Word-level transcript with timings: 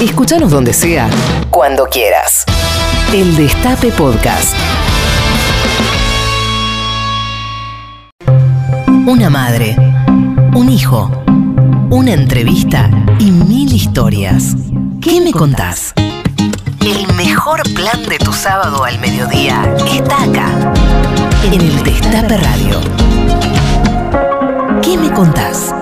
Escúchanos 0.00 0.52
donde 0.52 0.72
sea, 0.72 1.10
cuando 1.50 1.86
quieras. 1.86 2.44
El 3.12 3.34
Destape 3.36 3.90
Podcast. 3.90 4.54
Una 9.06 9.28
madre, 9.28 9.74
un 10.54 10.68
hijo, 10.70 11.10
una 11.90 12.12
entrevista 12.12 12.88
y 13.18 13.32
mil 13.32 13.72
historias. 13.72 14.54
¿Qué 15.00 15.20
me 15.20 15.32
contás? 15.32 15.94
El 16.80 17.12
mejor 17.14 17.64
plan 17.74 18.00
de 18.08 18.18
tu 18.18 18.32
sábado 18.32 18.84
al 18.84 19.00
mediodía 19.00 19.74
está 19.92 20.22
acá, 20.22 20.72
en 21.44 21.54
el 21.54 21.82
Destape 21.82 22.36
Radio. 22.36 22.80
¿Qué 24.80 24.96
me 24.96 25.10
contás? 25.12 25.74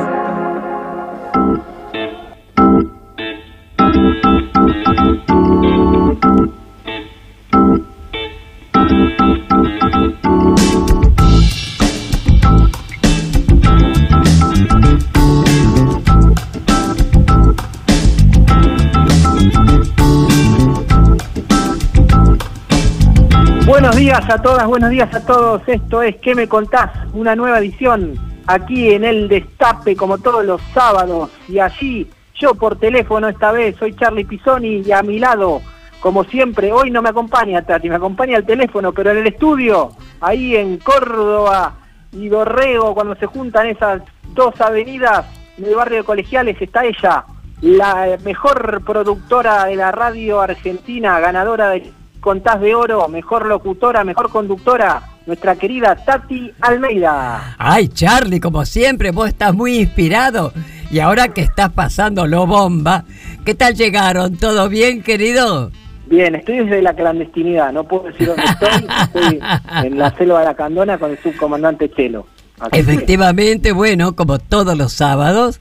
Días 24.17 24.31
a 24.31 24.41
todas, 24.41 24.67
buenos 24.67 24.89
días 24.89 25.15
a 25.15 25.27
todos. 25.27 25.61
Esto 25.67 26.03
es 26.03 26.17
¿Qué 26.17 26.35
me 26.35 26.49
contás? 26.49 26.91
Una 27.13 27.37
nueva 27.37 27.59
edición 27.59 28.15
aquí 28.47 28.95
en 28.95 29.05
el 29.05 29.29
Destape 29.29 29.95
como 29.95 30.17
todos 30.17 30.43
los 30.43 30.63
sábados 30.73 31.31
y 31.49 31.59
allí 31.59 32.09
yo 32.35 32.55
por 32.55 32.79
teléfono 32.79 33.29
esta 33.29 33.53
vez 33.53 33.77
soy 33.77 33.95
Charlie 33.95 34.25
Pisoni 34.25 34.83
y 34.87 34.93
a 34.93 35.03
mi 35.03 35.19
lado 35.19 35.61
como 36.01 36.25
siempre 36.25 36.73
hoy 36.73 36.91
no 36.91 37.03
me 37.03 37.11
acompaña 37.11 37.61
Tati, 37.61 37.91
me 37.91 37.97
acompaña 37.97 38.39
el 38.39 38.47
teléfono 38.47 38.93
pero 38.93 39.11
en 39.11 39.19
el 39.19 39.27
estudio 39.27 39.91
ahí 40.23 40.57
en 40.57 40.79
Córdoba 40.79 41.75
y 42.13 42.29
Dorrego 42.29 42.95
cuando 42.95 43.17
se 43.17 43.27
juntan 43.27 43.67
esas 43.67 44.01
dos 44.33 44.59
avenidas 44.63 45.27
en 45.59 45.67
el 45.67 45.75
barrio 45.75 45.99
de 45.99 46.05
Colegiales 46.05 46.57
está 46.59 46.87
ella 46.87 47.25
la 47.61 48.17
mejor 48.25 48.83
productora 48.83 49.67
de 49.67 49.77
la 49.77 49.93
radio 49.93 50.41
argentina 50.41 51.21
ganadora 51.21 51.69
de 51.71 51.93
Contás 52.21 52.61
de 52.61 52.75
Oro, 52.75 53.09
mejor 53.09 53.47
locutora, 53.47 54.05
mejor 54.05 54.31
conductora, 54.31 55.03
nuestra 55.27 55.57
querida 55.57 55.97
Tati 55.97 56.53
Almeida. 56.61 57.55
Ay, 57.59 57.89
Charlie, 57.89 58.41
como 58.41 58.65
siempre, 58.65 59.11
vos 59.11 59.29
estás 59.29 59.55
muy 59.55 59.79
inspirado. 59.79 60.53
Y 60.91 61.01
ahora 61.01 61.29
que 61.29 61.43
estás 61.43 61.73
pasando 61.73 62.27
lo 62.27 62.47
bomba, 62.47 63.05
¿qué 63.45 63.55
tal 63.55 63.75
llegaron? 63.75 64.37
¿Todo 64.37 64.69
bien, 64.69 65.03
querido? 65.03 65.71
Bien, 66.07 66.37
estoy 66.37 66.59
desde 66.59 66.83
la 66.83 66.95
clandestinidad, 66.95 67.73
no 67.73 67.85
puedo 67.85 68.05
decir 68.05 68.29
dónde 68.29 68.45
estoy. 68.45 68.91
Estoy 69.03 69.41
en 69.85 69.99
la 69.99 70.17
selva 70.17 70.41
de 70.41 70.47
la 70.47 70.55
Candona 70.55 70.99
con 70.99 71.11
el 71.11 71.19
subcomandante 71.19 71.91
Chelo. 71.91 72.27
Efectivamente, 72.73 73.73
bueno, 73.73 74.15
como 74.15 74.39
todos 74.39 74.79
los 74.79 74.93
sábados, 74.93 75.61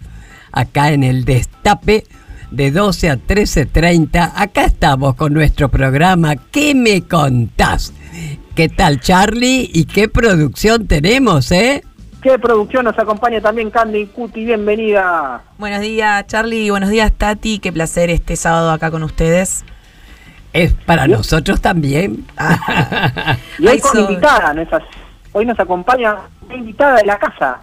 acá 0.52 0.92
en 0.92 1.03
el 1.03 1.25
Destape, 1.25 2.06
de 2.52 2.72
12 2.72 3.10
a 3.10 3.16
13.30. 3.18 4.32
Acá 4.36 4.66
estamos 4.66 5.16
con 5.16 5.34
nuestro 5.34 5.70
programa 5.70 6.36
¿Qué 6.36 6.76
me 6.76 7.02
contás? 7.04 7.94
¿Qué 8.56 8.70
tal 8.70 9.00
Charlie? 9.00 9.70
¿Y 9.74 9.86
qué 9.86 10.08
producción 10.08 10.88
tenemos, 10.88 11.52
eh? 11.52 11.84
¿Qué 12.22 12.40
producción 12.40 12.86
nos 12.86 12.98
acompaña 12.98 13.42
también 13.42 13.70
Candy 13.70 14.08
Cuti? 14.08 14.46
Bienvenida. 14.46 15.44
Buenos 15.58 15.82
días 15.82 16.26
Charlie, 16.28 16.70
buenos 16.70 16.90
días 16.90 17.12
Tati, 17.12 17.60
qué 17.60 17.72
placer 17.72 18.10
este 18.10 18.36
sábado 18.36 18.72
acá 18.72 18.90
con 18.90 19.04
ustedes. 19.04 19.64
Es 20.54 20.74
para 20.74 21.08
nosotros 21.08 21.59
también. 21.59 22.26
y 23.59 23.68
hoy 23.68 23.80
con 23.80 24.00
invitada, 24.00 24.54
¿no 24.54 24.62
es 24.62 24.72
así? 24.72 24.86
Hoy 25.34 25.46
nos 25.46 25.59
acompaña 25.59 26.16
una 26.46 26.56
invitada 26.56 26.96
de 26.96 27.06
la 27.06 27.19
casa. 27.19 27.59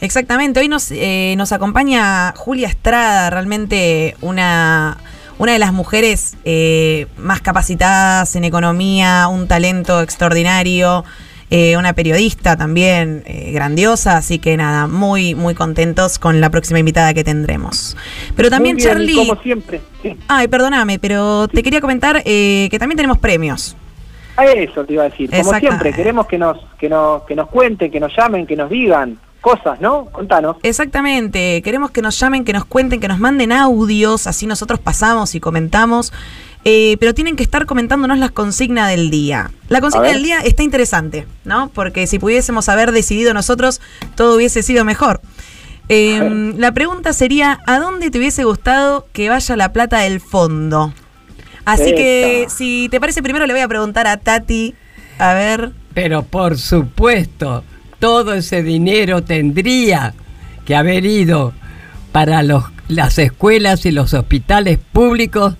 Exactamente, 0.00 0.60
hoy 0.60 0.68
nos, 0.68 0.92
eh, 0.92 1.34
nos 1.36 1.50
acompaña 1.50 2.32
Julia 2.36 2.68
Estrada, 2.68 3.30
realmente 3.30 4.14
una, 4.20 4.96
una 5.38 5.52
de 5.52 5.58
las 5.58 5.72
mujeres 5.72 6.36
eh, 6.44 7.06
más 7.16 7.40
capacitadas 7.40 8.36
en 8.36 8.44
economía, 8.44 9.26
un 9.26 9.48
talento 9.48 10.00
extraordinario, 10.00 11.04
eh, 11.50 11.76
una 11.76 11.94
periodista 11.94 12.56
también 12.56 13.24
grandiosa, 13.52 14.18
así 14.18 14.38
que 14.38 14.56
nada, 14.56 14.86
muy, 14.86 15.34
muy 15.34 15.54
contentos 15.54 16.20
con 16.20 16.40
la 16.40 16.50
próxima 16.50 16.78
invitada 16.78 17.12
que 17.12 17.24
tendremos. 17.24 17.96
Pero 18.36 18.50
también, 18.50 18.76
bien, 18.76 18.88
Charlie... 18.88 19.16
Como 19.16 19.42
siempre. 19.42 19.80
Sí. 20.02 20.16
Ay, 20.28 20.46
perdóname, 20.46 21.00
pero 21.00 21.48
te 21.48 21.62
quería 21.64 21.80
comentar 21.80 22.22
que 22.22 22.76
también 22.78 22.96
tenemos 22.96 23.18
premios. 23.18 23.76
A 24.36 24.44
eso 24.44 24.84
te 24.84 24.92
iba 24.92 25.02
a 25.02 25.08
decir. 25.08 25.28
Como 25.28 25.58
siempre, 25.58 25.92
queremos 25.92 26.28
que 26.28 26.38
nos, 26.38 26.58
que 26.78 26.88
nos, 26.88 27.24
que 27.24 27.34
nos 27.34 27.48
cuenten, 27.48 27.90
que 27.90 27.98
nos 27.98 28.16
llamen, 28.16 28.46
que 28.46 28.54
nos 28.54 28.70
digan 28.70 29.18
cosas, 29.40 29.80
¿no? 29.80 30.06
Contanos. 30.06 30.56
Exactamente, 30.62 31.62
queremos 31.62 31.90
que 31.90 32.02
nos 32.02 32.18
llamen, 32.18 32.44
que 32.44 32.52
nos 32.52 32.64
cuenten, 32.64 33.00
que 33.00 33.08
nos 33.08 33.18
manden 33.18 33.52
audios, 33.52 34.26
así 34.26 34.46
nosotros 34.46 34.80
pasamos 34.80 35.34
y 35.34 35.40
comentamos, 35.40 36.12
eh, 36.64 36.96
pero 37.00 37.14
tienen 37.14 37.36
que 37.36 37.42
estar 37.42 37.66
comentándonos 37.66 38.18
las 38.18 38.30
consignas 38.32 38.88
del 38.90 39.10
día. 39.10 39.50
La 39.68 39.80
consigna 39.80 40.08
del 40.08 40.22
día 40.22 40.40
está 40.40 40.62
interesante, 40.62 41.26
¿no? 41.44 41.70
Porque 41.72 42.06
si 42.06 42.18
pudiésemos 42.18 42.68
haber 42.68 42.92
decidido 42.92 43.32
nosotros, 43.32 43.80
todo 44.16 44.36
hubiese 44.36 44.62
sido 44.62 44.84
mejor. 44.84 45.20
Eh, 45.88 46.20
ver. 46.20 46.32
la 46.58 46.72
pregunta 46.72 47.12
sería, 47.12 47.60
¿a 47.66 47.78
dónde 47.78 48.10
te 48.10 48.18
hubiese 48.18 48.44
gustado 48.44 49.06
que 49.12 49.30
vaya 49.30 49.56
la 49.56 49.72
plata 49.72 50.00
del 50.00 50.20
fondo? 50.20 50.92
Así 51.64 51.94
que, 51.94 52.46
si 52.48 52.88
te 52.90 52.98
parece, 52.98 53.22
primero 53.22 53.46
le 53.46 53.52
voy 53.52 53.60
a 53.60 53.68
preguntar 53.68 54.06
a 54.06 54.16
Tati, 54.16 54.74
a 55.18 55.34
ver... 55.34 55.72
Pero 55.92 56.22
por 56.22 56.56
supuesto, 56.56 57.62
todo 57.98 58.34
ese 58.34 58.62
dinero 58.62 59.22
tendría 59.22 60.14
que 60.64 60.76
haber 60.76 61.04
ido 61.04 61.52
para 62.12 62.42
los, 62.42 62.64
las 62.88 63.18
escuelas 63.18 63.86
y 63.86 63.90
los 63.92 64.14
hospitales 64.14 64.78
públicos 64.92 65.54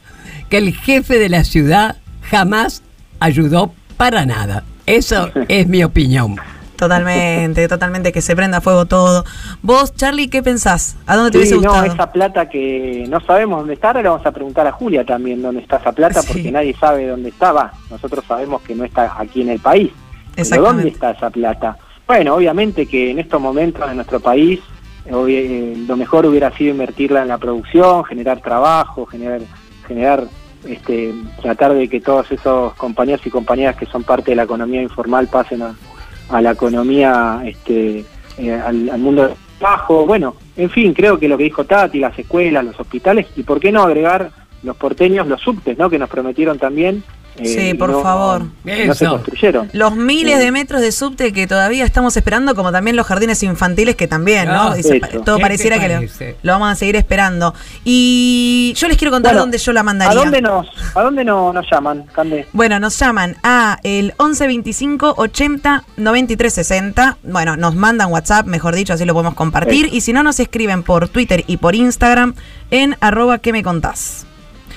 que 0.49 0.59
el 0.59 0.75
jefe 0.75 1.19
de 1.19 1.29
la 1.29 1.45
ciudad 1.45 1.97
jamás 2.23 2.83
ayudó 3.21 3.73
para 3.97 4.25
nada. 4.27 4.65
Eso 4.87 5.31
es 5.49 5.67
mi 5.67 5.83
opinión. 5.85 6.37
Totalmente, 6.77 7.67
totalmente, 7.67 8.13
que 8.13 8.23
se 8.23 8.37
prenda 8.37 8.61
fuego 8.61 8.87
todo. 8.87 9.25
Vos, 9.63 9.95
Charlie, 9.97 10.29
¿qué 10.29 10.45
pensás? 10.45 10.97
¿A 11.07 11.17
dónde 11.17 11.33
te 11.33 11.39
Sí, 11.39 11.55
hubiese 11.55 11.67
no, 11.67 11.73
gustado? 11.73 11.93
esa 11.93 12.13
plata 12.13 12.49
que 12.49 13.05
no 13.09 13.21
sabemos 13.21 13.59
dónde 13.59 13.75
está, 13.75 13.89
ahora 13.89 14.03
le 14.03 14.09
vamos 14.09 14.25
a 14.25 14.31
preguntar 14.31 14.65
a 14.69 14.71
Julia 14.73 15.05
también 15.05 15.43
dónde 15.43 15.61
está 15.63 15.79
esa 15.79 15.91
plata, 15.91 16.23
Sí. 16.23 16.29
porque 16.29 16.53
nadie 16.53 16.77
sabe 16.79 17.09
dónde 17.09 17.31
estaba. 17.31 17.73
Nosotros 17.91 18.25
sabemos 18.29 18.63
que 18.63 18.77
no 18.77 18.85
está 18.85 19.13
aquí 19.19 19.43
en 19.43 19.49
el 19.51 19.59
país. 19.59 19.91
Pero 20.31 20.43
Exactamente. 20.43 20.77
¿dónde 20.77 20.89
está 20.91 21.11
esa 21.11 21.31
plata? 21.31 21.77
Bueno, 22.09 22.37
obviamente 22.37 22.87
que 22.87 23.11
en 23.11 23.19
estos 23.19 23.39
momentos 23.39 23.87
de 23.87 23.95
nuestro 23.95 24.19
país 24.19 24.61
eh, 25.05 25.75
lo 25.87 25.95
mejor 25.95 26.25
hubiera 26.25 26.51
sido 26.57 26.71
invertirla 26.71 27.21
en 27.21 27.29
la 27.29 27.37
producción, 27.37 28.03
generar 28.03 28.41
trabajo, 28.41 29.05
generar, 29.05 29.43
generar 29.87 30.25
este, 30.67 31.13
tratar 31.43 31.75
de 31.75 31.87
que 31.87 32.01
todos 32.01 32.33
esos 32.33 32.73
compañeros 32.77 33.27
y 33.27 33.31
compañeras 33.31 33.77
que 33.77 33.85
son 33.85 34.05
parte 34.05 34.31
de 34.31 34.37
la 34.37 34.45
economía 34.45 34.81
informal 34.81 35.29
pasen 35.29 35.61
a, 35.61 35.75
a 36.31 36.41
la 36.41 36.53
economía, 36.53 37.43
este, 37.45 38.07
eh, 38.39 38.53
al, 38.55 38.89
al 38.89 38.99
mundo 39.01 39.25
del 39.25 39.35
trabajo. 39.59 40.07
Bueno, 40.07 40.35
en 40.57 40.71
fin, 40.71 40.95
creo 40.95 41.19
que 41.19 41.29
lo 41.29 41.37
que 41.37 41.45
dijo 41.45 41.65
Tati, 41.65 41.99
las 41.99 42.19
escuelas, 42.19 42.65
los 42.65 42.81
hospitales, 42.81 43.27
y 43.37 43.43
por 43.43 43.61
qué 43.61 43.71
no 43.71 43.83
agregar 43.83 44.31
los 44.63 44.79
porteños, 44.79 45.27
los 45.27 45.43
subtes, 45.43 45.77
¿no? 45.77 45.91
Que 45.91 45.99
nos 45.99 46.09
prometieron 46.09 46.59
también. 46.59 47.05
Eh, 47.41 47.47
Sí, 47.71 47.75
por 47.75 47.91
no- 47.91 48.03
favor. 48.03 48.43
No 48.65 48.95
se 48.95 49.07
construyeron. 49.07 49.69
Los 49.73 49.97
miles 49.97 50.37
Sí. 50.39 50.45
de 50.45 50.53
metros 50.53 50.81
de 50.81 50.93
subte 50.93 51.33
que 51.33 51.47
todavía 51.47 51.85
estamos 51.85 52.17
esperando, 52.17 52.55
como 52.55 52.73
también 52.73 52.97
los 52.97 53.07
jardines 53.07 53.43
infantiles 53.43 53.97
que 53.97 54.07
también, 54.09 54.47
¿no? 54.49 54.71
Ah, 54.73 54.79
Y 54.79 54.83
se- 54.83 54.97
eso. 54.99 55.21
todo 55.25 55.37
¿Qué 55.37 55.43
pareciera 55.43 55.79
que 55.79 56.09
lo, 56.43 56.53
vamos 56.53 56.71
a 56.71 56.75
seguir 56.75 56.97
esperando. 56.97 57.55
Y 57.85 58.75
yo 58.77 58.89
les 58.89 58.97
quiero 58.97 59.11
contar 59.11 59.33
Bueno, 59.33 59.41
dónde 59.43 59.59
yo 59.59 59.73
la 59.73 59.83
mandaría. 59.83 60.13
¿A 60.21 60.25
dónde 60.25 60.41
nos, 60.43 60.67
a 60.95 61.03
dónde 61.03 61.25
no, 61.25 61.53
nos 61.53 61.67
llaman, 61.71 62.05
Cande? 62.13 62.47
Bueno, 62.53 62.79
nos 62.81 62.99
llaman 62.99 63.37
a 63.43 63.79
el 63.83 64.15
11 64.19 64.47
25 64.47 65.15
80 65.17 65.85
93 65.97 66.53
60. 66.55 67.19
Bueno, 67.23 67.57
nos 67.57 67.75
mandan 67.75 68.11
WhatsApp, 68.13 68.47
mejor 68.47 68.75
dicho, 68.75 68.93
así 68.93 69.05
lo 69.05 69.13
podemos 69.15 69.35
compartir. 69.35 69.89
Y 69.93 70.01
si 70.03 70.13
no, 70.13 70.23
nos 70.23 70.39
escriben 70.41 70.83
por 70.83 71.09
Twitter 71.09 71.45
y 71.47 71.57
por 71.57 71.75
Instagram 71.75 72.35
en 72.71 72.97
arroba 73.01 73.39
que 73.39 73.53
me 73.53 73.63
contás. 73.63 74.27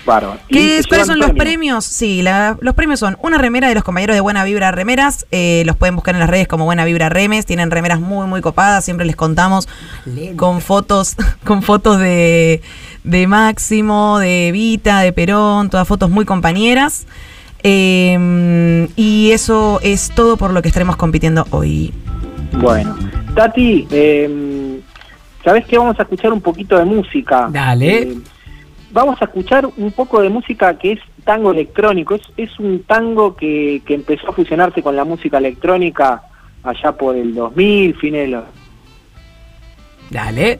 Bárbaro. 0.05 0.39
¿Y 0.47 0.53
¿Qué, 0.55 0.81
¿Cuáles 0.87 1.07
son 1.07 1.19
los 1.19 1.29
premios? 1.31 1.43
premios? 1.45 1.85
Sí, 1.85 2.21
la- 2.21 2.57
los 2.61 2.73
premios 2.75 2.99
son 2.99 3.17
una 3.21 3.37
remera 3.37 3.67
de 3.69 3.75
los 3.75 3.83
compañeros 3.83 4.15
de 4.15 4.21
Buena 4.21 4.43
Vibra 4.43 4.71
Remeras. 4.71 5.25
eh, 5.31 5.63
los 5.65 5.75
pueden 5.75 5.95
buscar 5.95 6.15
en 6.15 6.19
las 6.19 6.29
redes 6.29 6.47
como 6.47 6.65
Buena 6.65 6.85
Vibra 6.85 7.09
Remes. 7.09 7.45
Tienen 7.45 7.69
remeras 7.71 7.99
muy, 7.99 8.27
muy 8.27 8.41
copadas. 8.41 8.83
Siempre 8.85 9.05
les 9.05 9.15
contamos 9.15 9.67
con 10.37 10.61
fotos, 10.61 11.15
con 11.45 11.61
fotos 11.63 11.99
de, 11.99 12.61
de 13.03 13.27
Máximo, 13.27 14.19
de 14.19 14.49
Vita, 14.51 14.99
de 15.01 15.13
Perón, 15.13 15.69
todas 15.69 15.87
fotos 15.87 16.09
muy 16.09 16.25
compañeras. 16.25 17.05
Eh, 17.63 18.87
y 18.95 19.31
eso 19.31 19.79
es 19.83 20.09
todo 20.15 20.35
por 20.37 20.51
lo 20.51 20.61
que 20.61 20.67
estaremos 20.67 20.95
compitiendo 20.95 21.45
hoy. 21.51 21.93
Bueno, 22.53 22.97
Tati, 23.35 23.87
eh, 23.91 24.79
¿sabés 25.43 25.65
que 25.65 25.77
vamos 25.77 25.97
a 25.99 26.03
escuchar 26.03 26.33
un 26.33 26.41
poquito 26.41 26.77
de 26.77 26.85
música? 26.85 27.47
Dale. 27.51 28.17
Vamos 28.91 29.21
a 29.21 29.25
escuchar 29.25 29.65
un 29.77 29.91
poco 29.91 30.21
de 30.21 30.29
música 30.29 30.77
que 30.77 30.93
es 30.93 30.99
tango 31.23 31.51
electrónico. 31.51 32.15
Es, 32.15 32.21
es 32.35 32.59
un 32.59 32.83
tango 32.83 33.35
que, 33.35 33.81
que 33.85 33.95
empezó 33.95 34.29
a 34.29 34.33
fusionarse 34.33 34.83
con 34.83 34.95
la 34.95 35.05
música 35.05 35.37
electrónica 35.37 36.23
allá 36.63 36.91
por 36.91 37.15
el 37.15 37.33
2000, 37.33 37.95
fines 37.95 38.21
de 38.21 38.27
los... 38.27 38.43
Dale. 40.09 40.59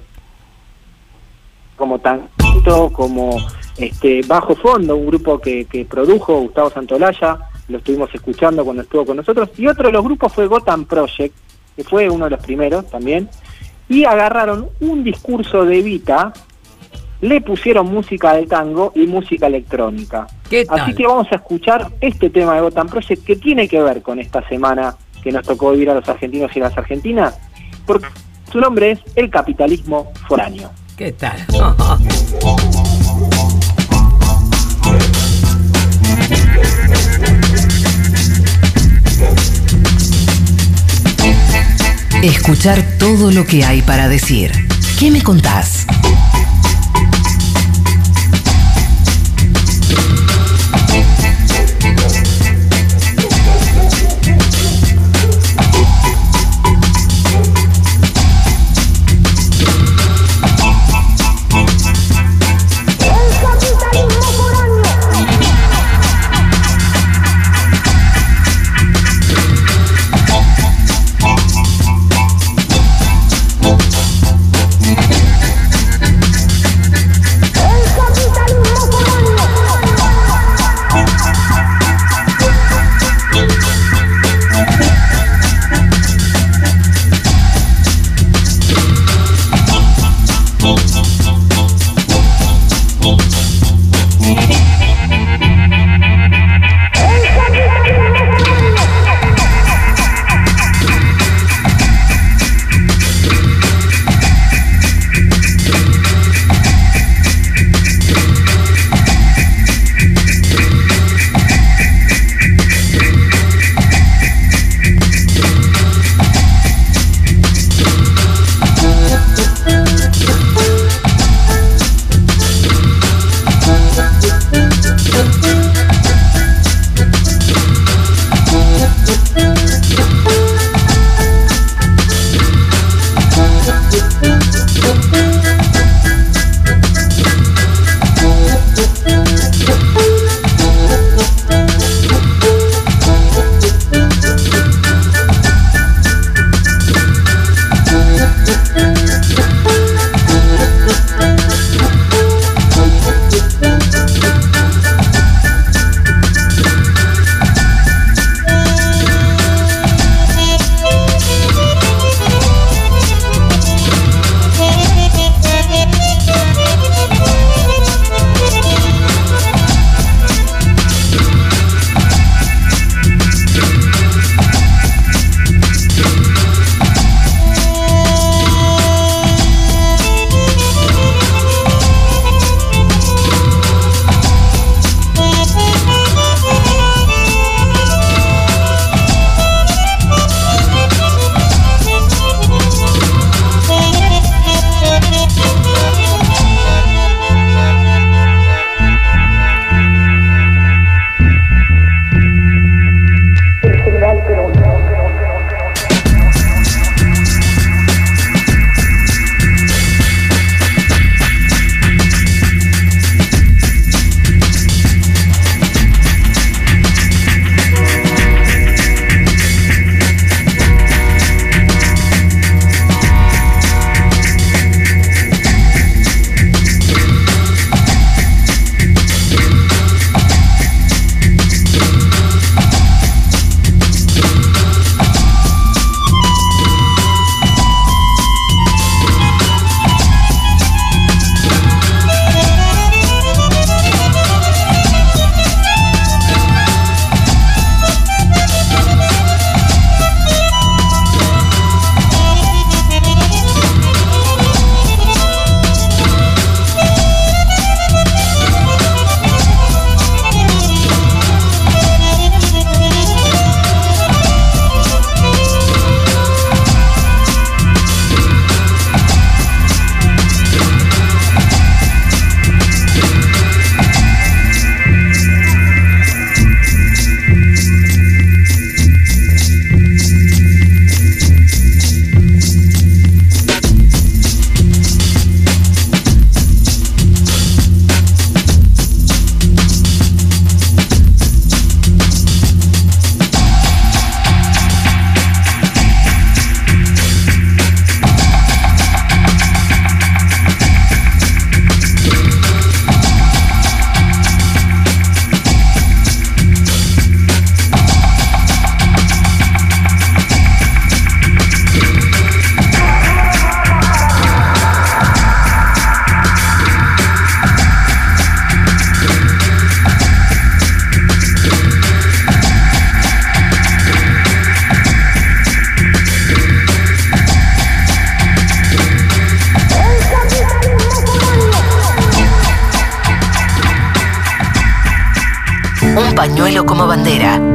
Como 1.75 1.99
tanto, 1.99 2.89
como 2.93 3.35
este 3.77 4.21
Bajo 4.25 4.55
Fondo, 4.55 4.95
un 4.95 5.07
grupo 5.07 5.39
que, 5.39 5.65
que 5.65 5.83
produjo 5.85 6.39
Gustavo 6.39 6.69
Santolaya, 6.69 7.37
lo 7.67 7.79
estuvimos 7.79 8.13
escuchando 8.13 8.63
cuando 8.63 8.83
estuvo 8.83 9.05
con 9.05 9.17
nosotros. 9.17 9.49
Y 9.57 9.67
otro 9.67 9.87
de 9.87 9.93
los 9.93 10.03
grupos 10.03 10.33
fue 10.33 10.47
Gotham 10.47 10.85
Project, 10.85 11.35
que 11.75 11.83
fue 11.83 12.09
uno 12.09 12.25
de 12.25 12.31
los 12.31 12.39
primeros 12.39 12.89
también. 12.89 13.29
Y 13.89 14.05
agarraron 14.05 14.69
un 14.79 15.03
discurso 15.03 15.65
de 15.65 15.81
Vita, 15.81 16.31
le 17.21 17.39
pusieron 17.41 17.91
música 17.91 18.33
de 18.33 18.45
tango 18.47 18.91
y 18.95 19.05
música 19.07 19.47
electrónica. 19.47 20.27
¿Qué 20.49 20.65
tal? 20.65 20.81
Así 20.81 20.93
que 20.95 21.05
vamos 21.05 21.27
a 21.31 21.35
escuchar 21.35 21.89
este 22.01 22.29
tema 22.29 22.55
de 22.55 22.61
Gotham 22.61 22.87
Project 22.87 23.23
que 23.23 23.35
tiene 23.35 23.67
que 23.67 23.81
ver 23.81 24.01
con 24.01 24.19
esta 24.19 24.47
semana 24.47 24.95
que 25.23 25.31
nos 25.31 25.45
tocó 25.45 25.71
vivir 25.71 25.89
a 25.91 25.93
los 25.93 26.09
argentinos 26.09 26.51
y 26.55 26.59
las 26.59 26.75
argentinas, 26.77 27.37
porque 27.85 28.07
su 28.51 28.59
nombre 28.59 28.91
es 28.91 28.99
El 29.15 29.29
capitalismo 29.29 30.11
foráneo. 30.27 30.71
¿Qué 30.97 31.11
tal? 31.11 31.45
Escuchar 42.23 42.83
todo 42.99 43.31
lo 43.31 43.47
que 43.47 43.63
hay 43.63 43.81
para 43.81 44.07
decir. 44.07 44.51
¿Qué 44.99 45.09
me 45.09 45.23
contás? 45.23 45.87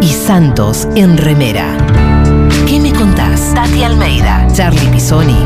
Y 0.00 0.06
Santos 0.06 0.87
en 0.94 1.16
remera. 1.16 1.76
¿Qué 2.68 2.78
me 2.78 2.92
contás? 2.92 3.52
Tati 3.52 3.82
Almeida, 3.82 4.46
Charlie 4.52 4.88
Pisoni 4.90 5.38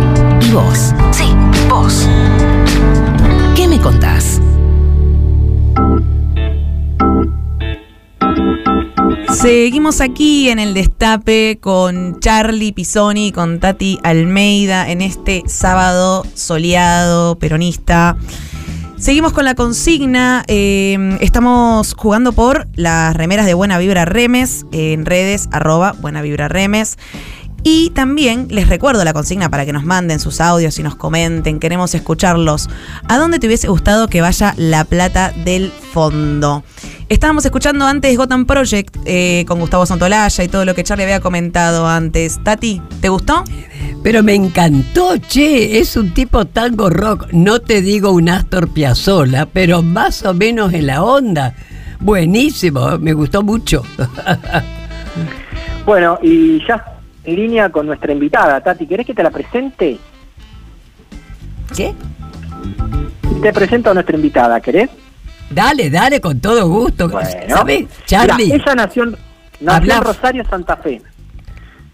y 0.43 0.53
vos. 0.53 0.93
Sí, 1.11 1.25
vos. 1.69 2.07
¿Qué 3.57 3.67
me 3.67 3.81
contás? 3.81 4.41
Seguimos 9.33 10.03
aquí 10.03 10.51
en 10.51 10.59
el 10.59 10.75
destape 10.75 11.59
con 11.59 12.21
Charlie 12.21 12.73
Pisoni 12.73 13.33
con 13.33 13.59
Tati 13.59 13.99
Almeida 14.03 14.91
en 14.91 15.01
este 15.01 15.45
sábado 15.47 16.27
soleado, 16.35 17.39
peronista. 17.39 18.19
Seguimos 19.01 19.33
con 19.33 19.47
la 19.47 19.55
consigna. 19.55 20.45
eh, 20.47 21.17
estamos 21.23 21.95
jugando 21.95 22.33
por 22.33 22.69
las 22.75 23.17
remeras 23.17 23.47
de 23.47 23.55
Buena 23.55 23.79
Vibra 23.79 24.05
Remes 24.05 24.67
en 24.73 25.07
redes 25.07 25.49
arroba 25.53 25.93
Buena 25.93 26.21
Remes. 26.21 26.99
Y 27.63 27.91
también 27.91 28.49
les 28.51 28.69
recuerdo 28.69 29.03
la 29.03 29.15
consigna 29.15 29.49
para 29.49 29.65
que 29.65 29.73
nos 29.73 29.85
manden 29.85 30.21
sus 30.21 30.43
audios 30.43 30.79
y 30.79 30.83
nos 30.83 30.97
comenten. 30.97 31.61
Queremos 31.61 31.95
escucharlos. 31.95 32.69
¿A 33.09 33.17
dónde 33.17 33.39
te 33.39 33.47
hubiese 33.47 33.69
gustado 33.69 34.07
que 34.09 34.21
vaya 34.21 34.53
la 34.59 34.85
plata 34.85 35.33
del 35.45 35.73
fondo? 35.73 36.63
Estábamos 37.11 37.45
escuchando 37.45 37.87
antes 37.87 38.17
Gotham 38.17 38.47
Project 38.47 38.97
eh, 39.05 39.45
con 39.49 39.59
Gustavo 39.59 39.85
Santolaya 39.85 40.45
y 40.45 40.47
todo 40.47 40.65
lo 40.65 40.77
que 40.77 40.85
Charlie 40.85 41.03
había 41.03 41.19
comentado 41.19 41.89
antes. 41.89 42.39
Tati, 42.45 42.81
¿te 43.01 43.09
gustó? 43.09 43.43
Pero 44.05 44.23
me 44.23 44.37
encantó, 44.37 45.17
che, 45.19 45.81
es 45.81 45.97
un 45.97 46.15
tipo 46.15 46.45
tango 46.45 46.89
rock, 46.89 47.27
no 47.33 47.59
te 47.59 47.83
digo 47.83 48.13
un 48.13 48.29
Astor 48.29 48.69
Piazzolla, 48.69 49.47
pero 49.47 49.83
más 49.83 50.25
o 50.25 50.35
menos 50.35 50.73
en 50.73 50.87
la 50.87 51.03
onda. 51.03 51.53
Buenísimo, 51.99 52.97
me 52.99 53.13
gustó 53.13 53.43
mucho. 53.43 53.83
Bueno, 55.87 56.19
y 56.23 56.65
ya 56.69 56.85
en 57.25 57.35
línea 57.35 57.71
con 57.71 57.87
nuestra 57.87 58.13
invitada, 58.13 58.61
Tati, 58.61 58.87
¿querés 58.87 59.07
que 59.07 59.15
te 59.15 59.23
la 59.25 59.31
presente? 59.31 59.99
¿Qué? 61.75 61.95
Te 63.43 63.53
presento 63.53 63.91
a 63.91 63.95
nuestra 63.95 64.15
invitada, 64.15 64.61
¿querés? 64.61 64.91
Dale, 65.51 65.91
dale, 65.91 66.21
con 66.21 66.41
todo 66.41 66.69
gusto. 66.69 67.09
Bueno, 67.09 67.29
¿Sabes, 67.49 67.87
Charlie? 68.07 68.45
Mirá, 68.47 68.57
ella 68.57 68.75
nació, 68.75 69.03
en- 69.05 69.17
nació 69.61 69.73
Habla. 69.77 69.97
en 69.97 70.05
Rosario, 70.05 70.45
Santa 70.49 70.77
Fe. 70.77 71.03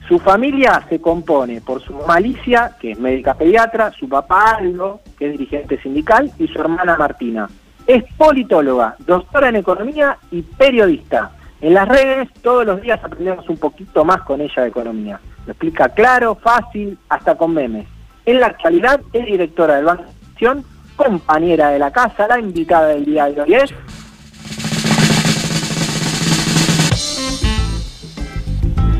Su 0.08 0.18
familia 0.20 0.84
se 0.88 1.00
compone 1.00 1.60
por 1.60 1.82
su 1.82 1.92
mamá 1.94 2.14
Alicia, 2.16 2.72
que 2.80 2.92
es 2.92 2.98
médica 2.98 3.34
pediatra, 3.34 3.92
su 3.98 4.08
papá 4.08 4.56
Aldo, 4.58 5.00
que 5.18 5.26
es 5.26 5.32
dirigente 5.32 5.80
sindical, 5.82 6.30
y 6.38 6.46
su 6.48 6.60
hermana 6.60 6.96
Martina. 6.96 7.48
Es 7.86 8.04
politóloga, 8.16 8.94
doctora 9.00 9.48
en 9.48 9.56
economía 9.56 10.18
y 10.30 10.42
periodista. 10.42 11.32
En 11.60 11.74
las 11.74 11.88
redes 11.88 12.28
todos 12.42 12.66
los 12.66 12.82
días 12.82 13.00
aprendemos 13.02 13.48
un 13.48 13.56
poquito 13.56 14.04
más 14.04 14.20
con 14.22 14.40
ella 14.40 14.62
de 14.62 14.68
economía. 14.68 15.18
Lo 15.46 15.52
explica 15.52 15.88
claro, 15.88 16.34
fácil, 16.36 16.98
hasta 17.08 17.34
con 17.36 17.54
memes. 17.54 17.86
En 18.26 18.40
la 18.40 18.46
actualidad 18.48 19.00
es 19.12 19.24
directora 19.26 19.76
del 19.76 19.86
Banco 19.86 20.02
de 20.04 20.32
Nación, 20.32 20.64
compañera 20.96 21.68
de 21.68 21.78
la 21.78 21.90
casa, 21.90 22.26
la 22.26 22.40
invitada 22.40 22.88
del 22.88 23.04
día 23.04 23.26
de 23.26 23.42
hoy 23.42 23.54
es 23.54 23.70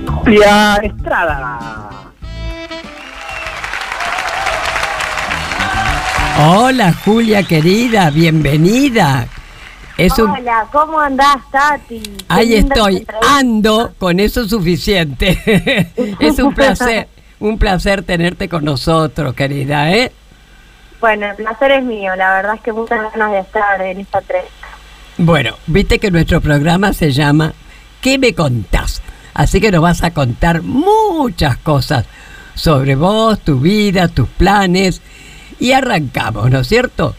Julia 0.07 0.77
Estrada. 0.83 1.77
Hola, 6.39 6.93
Julia 7.05 7.43
querida, 7.45 8.11
bienvenida. 8.11 9.27
Es 9.97 10.19
un... 10.19 10.31
Hola, 10.31 10.67
¿cómo 10.71 11.01
andás, 11.01 11.39
Tati? 11.51 12.01
Qué 12.01 12.25
Ahí 12.29 12.55
estoy, 12.55 13.07
ando, 13.23 13.95
con 13.99 14.21
eso 14.21 14.43
es 14.43 14.51
suficiente. 14.51 15.93
es 16.21 16.39
un 16.39 16.53
placer, 16.53 17.09
un 17.41 17.57
placer 17.57 18.03
tenerte 18.03 18.51
con 18.51 18.65
nosotros, 18.65 19.33
querida, 19.33 19.91
¿eh? 19.93 20.13
Bueno, 21.01 21.27
el 21.31 21.37
placer 21.37 21.73
es 21.73 21.85
mío, 21.85 22.17
la 22.17 22.35
verdad 22.35 22.55
es 22.57 22.61
que 22.63 22.73
muchas 22.73 23.13
ganas 23.13 23.33
de 23.33 23.39
estar 23.41 23.81
en 23.83 24.01
esta 24.01 24.19
entrevista. 24.19 24.67
Bueno, 25.19 25.57
viste 25.67 25.99
que 25.99 26.11
nuestro 26.11 26.41
programa 26.41 26.93
se 26.93 27.11
llama 27.11 27.53
¿Qué 28.01 28.19
me 28.19 28.35
contás? 28.35 29.03
Así 29.35 29.61
que 29.61 29.71
nos 29.71 29.83
vas 29.83 30.03
a 30.03 30.13
contar 30.13 30.63
muchas 30.63 31.57
cosas 31.59 32.07
sobre 32.55 32.95
vos, 32.95 33.41
tu 33.41 33.61
vida, 33.61 34.09
tus 34.09 34.29
planes. 34.29 35.03
Y 35.59 35.73
arrancamos, 35.73 36.51
¿no 36.51 36.61
es 36.61 36.69
cierto? 36.69 37.15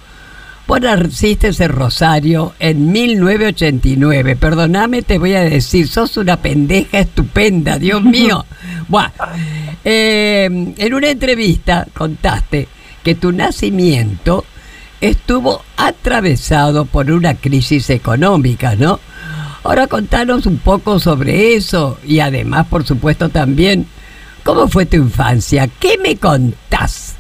Vos 0.67 0.81
naciste 0.81 1.48
en 1.48 1.69
Rosario 1.69 2.53
en 2.60 2.91
1989. 2.91 4.36
Perdóname, 4.36 5.01
te 5.01 5.17
voy 5.17 5.34
a 5.34 5.41
decir, 5.41 5.88
sos 5.88 6.17
una 6.17 6.38
pendeja 6.38 7.00
estupenda, 7.00 7.79
Dios 7.79 8.03
mío. 8.03 8.46
Buah. 8.88 9.12
Eh, 9.84 10.74
en 10.77 10.93
una 10.93 11.10
entrevista 11.10 11.88
contaste 11.93 12.67
que 13.07 13.15
tu 13.15 13.31
nacimiento 13.31 14.43
estuvo 14.99 15.61
atravesado 15.77 16.83
por 16.83 17.09
una 17.09 17.35
crisis 17.35 17.89
económica, 17.89 18.75
¿no? 18.75 18.99
Ahora 19.63 19.87
contanos 19.87 20.45
un 20.45 20.57
poco 20.57 20.99
sobre 20.99 21.53
eso 21.53 21.97
y 22.03 22.19
además, 22.19 22.67
por 22.67 22.83
supuesto, 22.83 23.29
también, 23.29 23.87
¿cómo 24.43 24.67
fue 24.67 24.85
tu 24.85 24.97
infancia? 24.97 25.69
¿Qué 25.79 25.97
me 25.97 26.17
contás? 26.17 27.15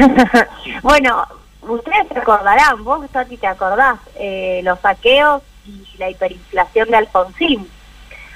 bueno, 0.82 1.24
ustedes 1.62 2.08
se 2.12 2.18
acordarán, 2.18 2.82
vos, 2.82 3.08
Tati, 3.08 3.36
te 3.36 3.46
acordás, 3.46 4.00
eh, 4.18 4.62
los 4.64 4.80
saqueos 4.80 5.44
y 5.64 5.96
la 5.96 6.10
hiperinflación 6.10 6.88
de 6.88 6.96
Alfonsín, 6.96 7.68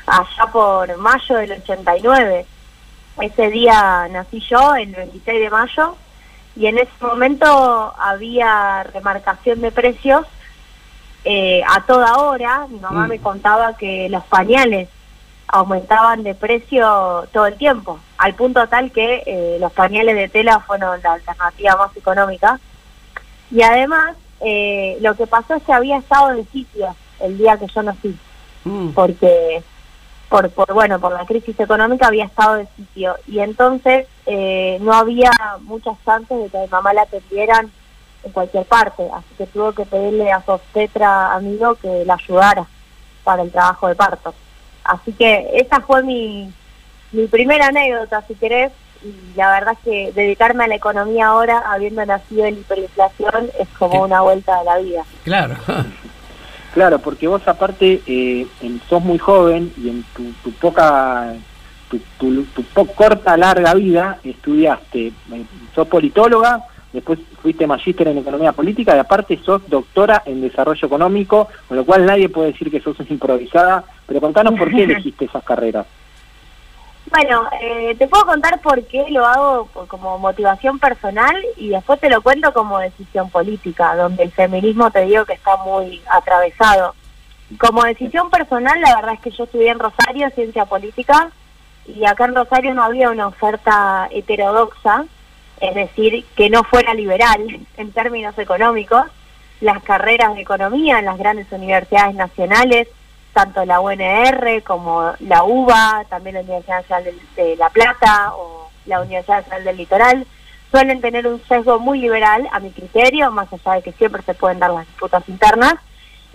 allá 0.07 0.47
por 0.52 0.97
mayo 0.99 1.38
del 1.38 1.50
89. 1.54 2.47
Ese 3.21 3.50
día 3.50 4.07
nací 4.12 4.40
yo, 4.49 4.76
el 4.76 4.95
26 4.95 5.40
de 5.40 5.50
mayo, 5.50 5.97
y 6.57 6.67
en 6.67 6.79
ese 6.79 6.91
momento 7.01 7.95
había 7.99 8.83
remarcación 8.85 9.61
de 9.61 9.71
precios 9.73 10.27
eh, 11.25 11.63
a 11.69 11.83
toda 11.87 12.17
hora. 12.19 12.67
Mi 12.69 12.79
mamá 12.81 13.07
Mm. 13.07 13.09
me 13.11 13.19
contaba 13.21 13.77
que 13.77 14.09
los 14.09 14.25
pañales 14.25 14.89
aumentaban 15.49 16.23
de 16.23 16.35
precio 16.35 17.29
todo 17.33 17.47
el 17.47 17.57
tiempo, 17.57 17.99
al 18.19 18.35
punto 18.35 18.67
tal 18.69 18.91
que 18.91 19.23
eh, 19.27 19.59
los 19.61 19.73
pañales 19.73 20.17
de 20.17 20.29
tela 20.29 20.61
fueron 20.61 21.01
la 21.03 21.13
alternativa 21.13 21.77
más 21.77 21.97
económica. 21.97 22.59
Y 23.51 23.63
además, 23.63 24.17
eh, 24.41 24.97
lo 25.01 25.15
que 25.15 25.27
pasó 25.27 25.55
es 25.55 25.63
que 25.63 25.73
había 25.73 25.99
estado 25.99 26.29
de 26.31 26.45
sitio 26.47 26.95
el 27.21 27.37
día 27.39 27.57
que 27.59 27.67
yo 27.67 27.83
nací, 27.83 28.17
Mm, 28.65 28.91
porque 28.91 29.63
por, 30.33 30.49
por 30.51 30.73
bueno 30.73 30.99
por 30.99 31.12
la 31.12 31.27
crisis 31.27 31.61
económica 31.61 32.07
había 32.07 32.25
estado 32.25 32.55
de 32.55 32.67
sitio 32.75 33.17
y 33.29 33.41
entonces 33.41 34.07
eh, 34.25 34.79
no 34.81 34.95
había 34.95 35.31
muchas 35.61 35.95
chances 36.07 36.39
de 36.39 36.49
que 36.49 36.57
a 36.57 36.62
mi 36.62 36.69
mamá 36.69 36.95
la 36.95 37.03
atendieran 37.03 37.71
en 38.25 38.33
cualquier 38.33 38.65
parte, 38.65 39.07
así 39.12 39.35
que 39.37 39.47
tuvo 39.47 39.73
que 39.73 39.85
pedirle 39.85 40.33
a 40.33 40.43
su 40.43 40.53
obstetra 40.53 41.35
amigo 41.35 41.75
que 41.75 42.05
la 42.07 42.15
ayudara 42.15 42.65
para 43.25 43.43
el 43.43 43.51
trabajo 43.51 43.89
de 43.89 43.95
parto. 43.95 44.33
Así 44.85 45.12
que 45.12 45.51
esa 45.55 45.81
fue 45.81 46.03
mi, 46.03 46.53
mi 47.11 47.27
primera 47.27 47.67
anécdota, 47.67 48.23
si 48.27 48.35
querés, 48.37 48.73
y 49.03 49.37
la 49.37 49.51
verdad 49.51 49.75
es 49.75 49.79
que 49.81 50.12
dedicarme 50.12 50.65
a 50.65 50.69
la 50.69 50.77
economía 50.77 51.27
ahora, 51.27 51.65
habiendo 51.67 52.07
nacido 52.07 52.47
en 52.47 52.59
hiperinflación, 52.59 53.51
es 53.59 53.69
como 53.77 54.03
una 54.03 54.21
vuelta 54.21 54.61
de 54.61 54.65
la 54.65 54.79
vida. 54.79 55.05
claro. 55.25 55.57
Claro, 56.73 56.99
porque 57.00 57.29
vos 57.29 57.47
aparte 57.47 58.00
eh, 58.07 58.47
en- 58.62 58.81
sos 58.88 59.02
muy 59.05 59.19
joven 59.19 59.73
y 59.76 59.88
en 59.91 60.02
tu, 60.17 60.25
tu 60.43 60.50
poca, 60.52 61.35
tu, 61.91 61.99
tu- 62.19 62.45
tu 62.45 62.62
po- 62.62 62.87
corta, 62.87 63.37
larga 63.37 63.75
vida 63.75 64.19
estudiaste, 64.25 65.09
eh, 65.09 65.45
sos 65.75 65.87
politóloga, 65.88 66.64
después 66.93 67.19
fuiste 67.43 67.67
magíster 67.67 68.09
en 68.09 68.19
economía 68.19 68.52
política 68.52 68.97
y 68.97 68.99
aparte 69.00 69.38
sos 69.45 69.69
doctora 69.69 70.23
en 70.25 70.41
desarrollo 70.41 70.87
económico, 70.87 71.49
con 71.69 71.76
lo 71.76 71.85
cual 71.85 72.07
nadie 72.07 72.29
puede 72.31 72.52
decir 72.52 72.71
que 72.71 72.81
sos 72.81 72.99
una 73.00 73.09
improvisada, 73.11 73.85
pero 74.07 74.21
contanos 74.21 74.59
por 74.59 74.71
qué 74.71 74.83
elegiste 74.85 75.26
esas 75.26 75.45
carreras. 75.45 75.87
Bueno, 77.12 77.47
eh, 77.61 77.95
te 77.99 78.09
puedo 78.09 78.25
contar 78.25 78.59
por 78.62 78.83
qué 78.87 79.04
lo 79.11 79.26
hago 79.26 79.66
como 79.87 80.19
motivación 80.19 80.78
personal 80.78 81.37
y 81.59 81.69
después 81.69 82.00
te 82.00 82.09
lo 82.09 82.23
cuento 82.23 82.54
como 82.54 82.78
decisión 82.78 83.28
política, 83.28 83.95
donde 83.97 84.23
el 84.23 84.33
feminismo 84.33 84.90
te 84.90 85.02
digo 85.02 85.26
que 85.26 85.35
está 85.35 85.59
muy 85.59 86.00
atravesado. 86.11 86.95
Como 87.59 87.85
decisión 87.85 88.31
personal, 88.31 88.81
la 88.81 88.97
verdad 88.97 89.12
es 89.12 89.21
que 89.21 89.31
yo 89.31 89.45
estudié 89.45 89.69
en 89.69 89.78
Rosario 89.78 90.31
ciencia 90.31 90.64
política 90.64 91.31
y 91.87 92.07
acá 92.07 92.25
en 92.25 92.35
Rosario 92.35 92.73
no 92.73 92.83
había 92.83 93.11
una 93.11 93.26
oferta 93.26 94.09
heterodoxa, 94.11 95.04
es 95.61 95.75
decir, 95.75 96.25
que 96.35 96.49
no 96.49 96.64
fuera 96.64 96.95
liberal 96.95 97.45
en 97.76 97.92
términos 97.92 98.38
económicos. 98.38 99.04
Las 99.61 99.83
carreras 99.83 100.35
de 100.35 100.40
economía 100.40 100.99
en 100.99 101.04
las 101.04 101.19
grandes 101.19 101.52
universidades 101.52 102.14
nacionales 102.14 102.88
tanto 103.33 103.65
la 103.65 103.81
UNR 103.81 104.62
como 104.62 105.12
la 105.21 105.45
UBA, 105.45 106.05
también 106.09 106.35
la 106.35 106.41
Universidad 106.43 106.83
Nacional 106.83 107.15
de, 107.37 107.57
La 107.57 107.71
Plata 107.71 108.35
o 108.37 108.71
la 108.87 109.01
Universidad 109.01 109.39
Nacional 109.39 109.65
del 109.65 109.77
Litoral, 109.77 110.27
suelen 110.71 111.01
tener 111.01 111.27
un 111.27 111.43
sesgo 111.47 111.79
muy 111.79 112.01
liberal 112.01 112.49
a 112.53 112.61
mi 112.61 112.71
criterio, 112.71 113.31
más 113.31 113.53
allá 113.53 113.75
de 113.75 113.83
que 113.83 113.93
siempre 113.93 114.23
se 114.23 114.35
pueden 114.35 114.59
dar 114.59 114.71
las 114.71 114.87
disputas 114.87 115.29
internas. 115.29 115.75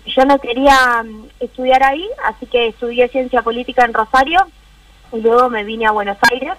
yo 0.06 0.26
no 0.26 0.40
quería 0.40 1.04
mm, 1.04 1.26
estudiar 1.40 1.84
ahí, 1.84 2.08
así 2.26 2.46
que 2.46 2.68
estudié 2.68 3.08
ciencia 3.10 3.42
política 3.42 3.84
en 3.86 3.94
Rosario 3.94 4.40
y 5.12 5.22
luego 5.22 5.50
me 5.50 5.64
vine 5.64 5.86
a 5.86 5.92
Buenos 5.92 6.18
Aires 6.32 6.54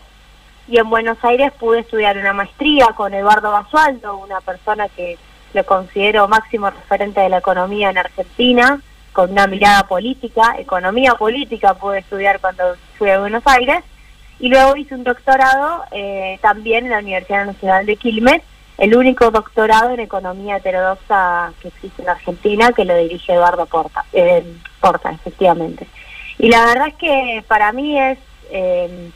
y 0.69 0.79
en 0.79 0.91
Buenos 0.91 1.19
Aires 1.23 1.53
pude 1.59 1.81
estudiar 1.81 2.19
una 2.19 2.33
maestría 2.33 2.89
con 2.95 3.15
Eduardo 3.15 3.51
Basualdo, 3.51 4.19
una 4.19 4.41
persona 4.41 4.89
que 4.89 5.19
lo 5.55 5.65
considero 5.65 6.29
máximo 6.29 6.69
referente 6.71 7.21
de 7.21 7.31
la 7.31 7.39
economía 7.39 7.91
en 7.91 7.99
Argentina, 7.99 8.81
con 9.13 9.31
una 9.33 9.47
mirada 9.47 9.85
política, 9.87 10.57
economía 10.59 11.15
política 11.15 11.75
pude 11.75 11.99
estudiar 11.99 12.41
cuando 12.41 12.77
fui 12.97 13.11
a 13.11 13.19
Buenos 13.19 13.43
Aires 13.47 13.83
y 14.41 14.49
luego 14.49 14.77
hice 14.77 14.95
un 14.95 15.05
doctorado 15.05 15.85
eh, 15.91 16.39
también 16.41 16.85
en 16.85 16.91
la 16.91 16.99
Universidad 16.99 17.47
Nacional 17.47 17.87
de 17.87 17.97
Quilmes, 17.97 18.43
el 18.79 18.97
único 18.97 19.31
doctorado 19.31 19.91
en 19.91 20.01
economía 20.01 20.59
heterodoxa 20.59 21.53
que 21.61 21.69
existe 21.69 22.03
en 22.03 22.09
Argentina, 22.09 22.73
que 22.73 22.85
lo 22.85 22.97
dirige 22.97 23.33
Eduardo 23.33 23.67
Porta, 23.67 24.05
eh, 24.13 24.45
Porta 24.81 25.11
efectivamente. 25.11 25.89
Y 26.39 26.49
la 26.49 26.65
verdad 26.65 26.89
es 26.89 26.95
que 26.95 27.45
para 27.49 27.73
mí 27.73 27.99
es 27.99 28.19
eh, 28.51 29.11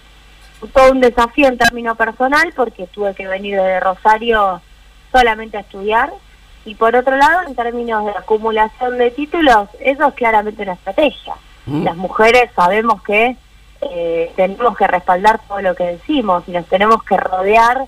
todo 0.72 0.90
un 0.90 1.00
desafío 1.00 1.46
en 1.46 1.58
términos 1.58 1.96
personal, 1.96 2.52
porque 2.56 2.88
tuve 2.88 3.14
que 3.14 3.28
venir 3.28 3.56
de 3.56 3.78
Rosario 3.78 4.60
solamente 5.12 5.56
a 5.56 5.60
estudiar, 5.60 6.12
y 6.64 6.74
por 6.74 6.94
otro 6.94 7.16
lado, 7.16 7.40
en 7.46 7.54
términos 7.54 8.04
de 8.04 8.12
acumulación 8.12 8.98
de 8.98 9.10
títulos, 9.10 9.68
eso 9.80 10.06
es 10.08 10.14
claramente 10.14 10.62
una 10.62 10.74
estrategia. 10.74 11.34
Mm. 11.66 11.84
Las 11.84 11.96
mujeres 11.96 12.50
sabemos 12.54 13.02
que 13.02 13.36
eh, 13.80 14.32
tenemos 14.36 14.76
que 14.76 14.86
respaldar 14.86 15.40
todo 15.48 15.60
lo 15.60 15.74
que 15.74 15.84
decimos 15.84 16.44
y 16.46 16.52
nos 16.52 16.66
tenemos 16.66 17.02
que 17.02 17.16
rodear 17.16 17.84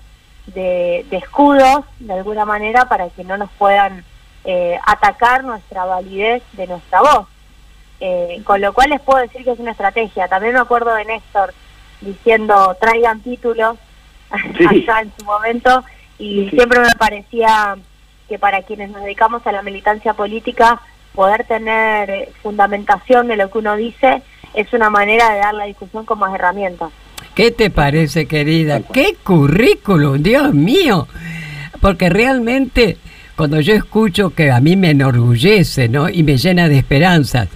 de, 0.47 1.05
de 1.09 1.17
escudos 1.17 1.85
de 1.99 2.13
alguna 2.13 2.45
manera 2.45 2.85
para 2.89 3.09
que 3.09 3.23
no 3.23 3.37
nos 3.37 3.49
puedan 3.57 4.03
eh, 4.43 4.77
atacar 4.85 5.43
nuestra 5.43 5.85
validez 5.85 6.43
de 6.53 6.67
nuestra 6.67 7.01
voz. 7.01 7.27
Eh, 8.01 8.41
con 8.43 8.59
lo 8.59 8.73
cual 8.73 8.89
les 8.89 8.99
puedo 9.01 9.19
decir 9.19 9.43
que 9.45 9.51
es 9.51 9.59
una 9.59 9.71
estrategia. 9.71 10.27
También 10.27 10.53
me 10.53 10.59
acuerdo 10.59 10.93
de 10.93 11.05
Néstor 11.05 11.53
diciendo 12.01 12.75
traigan 12.79 13.21
títulos 13.21 13.77
Sí. 14.57 14.65
allá 14.67 15.01
en 15.01 15.13
su 15.17 15.23
momento 15.25 15.83
y 16.17 16.49
Sí. 16.49 16.57
siempre 16.57 16.79
me 16.81 16.89
parecía 16.99 17.77
que 18.27 18.39
para 18.39 18.63
quienes 18.63 18.89
nos 18.89 19.03
dedicamos 19.03 19.45
a 19.45 19.51
la 19.51 19.61
militancia 19.61 20.13
política 20.13 20.81
poder 21.13 21.45
tener 21.45 22.09
eh, 22.09 22.29
fundamentación 22.41 23.27
de 23.27 23.37
lo 23.37 23.49
que 23.49 23.57
uno 23.59 23.75
dice 23.75 24.21
es 24.53 24.71
una 24.73 24.89
manera 24.89 25.31
de 25.31 25.39
dar 25.39 25.53
la 25.53 25.65
discusión 25.65 26.05
con 26.05 26.19
más 26.19 26.33
herramientas. 26.33 26.91
¿Qué 27.33 27.51
te 27.51 27.69
parece, 27.69 28.27
querida? 28.27 28.81
¡Qué 28.81 29.17
currículum, 29.23 30.21
Dios 30.23 30.53
mío! 30.53 31.07
Porque 31.81 32.09
realmente 32.09 32.97
cuando 33.35 33.59
yo 33.59 33.73
escucho 33.73 34.29
que 34.29 34.49
a 34.49 34.61
mí 34.61 34.77
me 34.77 34.91
enorgullece, 34.91 35.89
¿no? 35.89 36.09
Y 36.09 36.23
me 36.23 36.37
llena 36.37 36.69
de 36.69 36.77
esperanzas. 36.77 37.49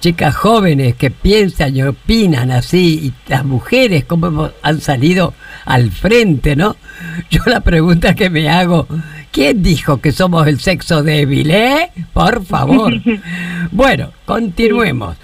Chicas 0.00 0.34
jóvenes 0.34 0.96
que 0.96 1.10
piensan 1.10 1.76
y 1.76 1.82
opinan 1.82 2.50
así, 2.50 2.98
y 3.04 3.30
las 3.30 3.44
mujeres 3.44 4.04
cómo 4.04 4.50
han 4.62 4.80
salido 4.80 5.34
al 5.64 5.90
frente, 5.90 6.56
¿no? 6.56 6.76
Yo 7.30 7.42
la 7.46 7.60
pregunta 7.60 8.14
que 8.14 8.30
me 8.30 8.48
hago, 8.48 8.88
¿quién 9.32 9.62
dijo 9.62 10.00
que 10.00 10.12
somos 10.12 10.46
el 10.46 10.60
sexo 10.60 11.02
débil, 11.02 11.50
eh? 11.50 11.90
Por 12.12 12.44
favor. 12.44 12.92
Bueno, 13.70 14.12
continuemos. 14.26 15.16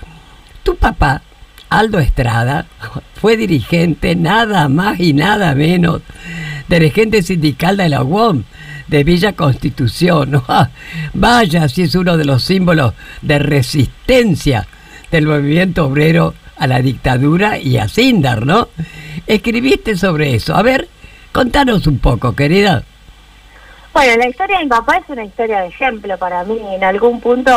Tu 0.63 0.75
papá, 0.77 1.23
Aldo 1.69 1.99
Estrada, 1.99 2.67
fue 3.21 3.37
dirigente 3.37 4.17
nada 4.17 4.69
más 4.69 4.99
y 5.01 5.13
nada 5.13 5.55
menos, 5.55 6.01
dirigente 6.69 7.23
sindical 7.23 7.77
de 7.77 7.91
la 7.91 8.03
UOM 8.03 8.45
de 8.87 9.05
Villa 9.05 9.35
Constitución. 9.35 10.31
¿no? 10.31 10.45
Ah, 10.49 10.71
Vaya, 11.13 11.69
si 11.69 11.83
es 11.83 11.95
uno 11.95 12.17
de 12.17 12.25
los 12.25 12.43
símbolos 12.43 12.95
de 13.21 13.39
resistencia 13.39 14.67
del 15.11 15.27
movimiento 15.27 15.87
obrero 15.87 16.35
a 16.57 16.67
la 16.67 16.81
dictadura 16.81 17.59
y 17.59 17.77
a 17.77 17.89
Sindar, 17.89 18.47
¿no? 18.47 18.69
Escribiste 19.27 19.97
sobre 19.97 20.35
eso. 20.35 20.57
A 20.57 20.63
ver, 20.63 20.89
contanos 21.33 21.87
un 21.87 21.99
poco, 21.99 22.35
querida. 22.35 22.85
Bueno, 23.93 24.17
la 24.17 24.29
historia 24.29 24.59
de 24.59 24.65
mi 24.65 24.71
papá 24.71 24.97
es 24.99 25.05
una 25.09 25.25
historia 25.25 25.61
de 25.61 25.69
ejemplo 25.69 26.17
para 26.19 26.43
mí. 26.45 26.59
En 26.73 26.85
algún 26.85 27.21
punto 27.21 27.51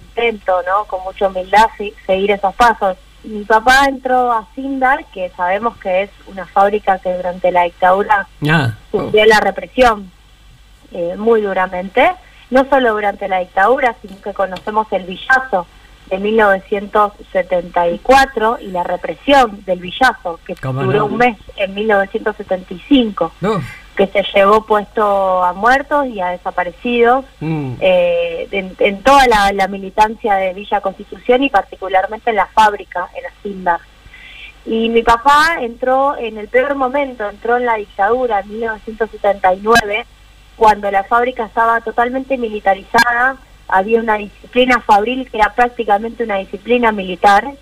intento, 0.00 0.52
¿no? 0.66 0.84
Con 0.86 1.02
mucha 1.04 1.28
humildad 1.28 1.66
seguir 2.06 2.30
esos 2.32 2.54
pasos. 2.54 2.96
Mi 3.22 3.44
papá 3.44 3.84
entró 3.86 4.32
a 4.32 4.46
Sindar, 4.54 5.04
que 5.12 5.30
sabemos 5.36 5.76
que 5.78 6.02
es 6.02 6.10
una 6.26 6.44
fábrica 6.46 6.98
que 6.98 7.14
durante 7.14 7.50
la 7.52 7.62
dictadura 7.64 8.26
Ah, 8.50 8.74
sufrió 8.90 9.24
la 9.24 9.40
represión 9.40 10.10
eh, 10.92 11.14
muy 11.16 11.40
duramente, 11.40 12.10
no 12.50 12.66
solo 12.68 12.92
durante 12.92 13.26
la 13.28 13.38
dictadura, 13.40 13.94
sino 14.02 14.20
que 14.20 14.34
conocemos 14.34 14.86
el 14.92 15.04
villazo 15.04 15.66
de 16.10 16.18
1974 16.18 18.58
y 18.60 18.66
la 18.68 18.84
represión 18.84 19.64
del 19.64 19.78
villazo, 19.80 20.38
que 20.46 20.54
¿Cómo 20.56 20.82
duró 20.84 20.98
no? 20.98 21.06
un 21.06 21.16
mes 21.16 21.38
en 21.56 21.72
1975 21.74 23.32
uf, 23.40 23.64
que 23.96 24.06
se 24.08 24.24
llevó 24.34 24.64
puesto 24.64 25.44
a 25.44 25.52
muertos 25.52 26.06
y 26.06 26.20
a 26.20 26.30
desaparecidos 26.30 27.24
mm, 27.40 27.74
eh, 27.80 28.48
en, 28.50 28.74
en 28.78 29.02
toda 29.02 29.26
la, 29.28 29.52
la 29.52 29.68
militancia 29.68 30.34
de 30.34 30.52
Villa 30.52 30.80
Constitución 30.80 31.42
y 31.42 31.50
particularmente 31.50 32.30
en 32.30 32.36
la 32.36 32.46
fábrica, 32.46 33.08
en 33.14 33.26
Asindar. 33.26 33.80
Y 34.66 34.88
mi 34.88 35.02
papá 35.02 35.58
entró 35.60 36.16
en 36.16 36.38
el 36.38 36.48
peor 36.48 36.74
momento, 36.74 37.28
entró 37.28 37.56
en 37.56 37.66
la 37.66 37.76
dictadura 37.76 38.40
en 38.40 38.48
1979, 38.48 40.06
cuando 40.56 40.90
la 40.90 41.04
fábrica 41.04 41.44
estaba 41.44 41.80
totalmente 41.82 42.38
militarizada, 42.38 43.36
había 43.68 44.00
una 44.00 44.16
disciplina 44.16 44.80
fabril 44.80 45.28
que 45.30 45.38
era 45.38 45.52
prácticamente 45.54 46.24
una 46.24 46.36
disciplina 46.36 46.92
militar, 46.92 47.52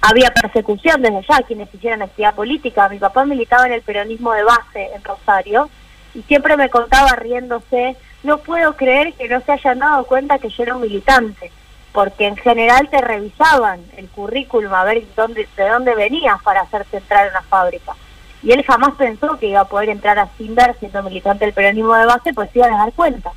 había 0.00 0.32
persecución 0.32 1.02
desde 1.02 1.18
allá 1.18 1.46
quienes 1.46 1.72
hicieran 1.74 2.02
actividad 2.02 2.34
política. 2.34 2.88
Mi 2.88 2.98
papá 2.98 3.24
militaba 3.24 3.66
en 3.66 3.72
el 3.72 3.82
peronismo 3.82 4.32
de 4.32 4.44
base 4.44 4.90
en 4.94 5.04
Rosario 5.04 5.68
y 6.14 6.22
siempre 6.22 6.56
me 6.56 6.70
contaba 6.70 7.16
riéndose, 7.16 7.96
no 8.22 8.38
puedo 8.38 8.76
creer 8.76 9.12
que 9.14 9.28
no 9.28 9.40
se 9.40 9.52
hayan 9.52 9.80
dado 9.80 10.04
cuenta 10.04 10.38
que 10.38 10.48
yo 10.48 10.62
era 10.62 10.76
un 10.76 10.82
militante, 10.82 11.50
porque 11.92 12.26
en 12.26 12.36
general 12.36 12.88
te 12.88 13.00
revisaban 13.00 13.80
el 13.96 14.08
currículum 14.08 14.72
a 14.72 14.84
ver 14.84 15.02
dónde, 15.16 15.48
de 15.56 15.68
dónde 15.68 15.94
venías 15.94 16.40
para 16.42 16.62
hacerte 16.62 16.98
entrar 16.98 17.26
a 17.26 17.30
una 17.30 17.42
fábrica. 17.42 17.94
Y 18.42 18.52
él 18.52 18.64
jamás 18.64 18.94
pensó 18.94 19.38
que 19.38 19.48
iba 19.48 19.60
a 19.60 19.68
poder 19.68 19.88
entrar 19.88 20.18
a 20.18 20.28
Sindar 20.36 20.76
siendo 20.78 21.02
militante 21.02 21.44
del 21.44 21.54
peronismo 21.54 21.94
de 21.94 22.06
base, 22.06 22.32
pues 22.32 22.54
iban 22.54 22.72
a 22.74 22.78
dar 22.78 22.92
cuenta. 22.92 23.32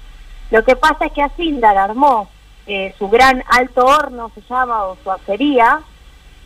Lo 0.51 0.63
que 0.63 0.75
pasa 0.75 1.05
es 1.05 1.12
que 1.13 1.21
a 1.21 1.29
Sindar 1.29 1.77
armó 1.77 2.29
eh, 2.67 2.93
su 2.99 3.10
gran 3.10 3.43
alto 3.47 3.86
horno, 3.86 4.31
se 4.36 4.41
llama, 4.41 4.83
o 4.86 4.97
su 5.03 5.12
acería, 5.12 5.81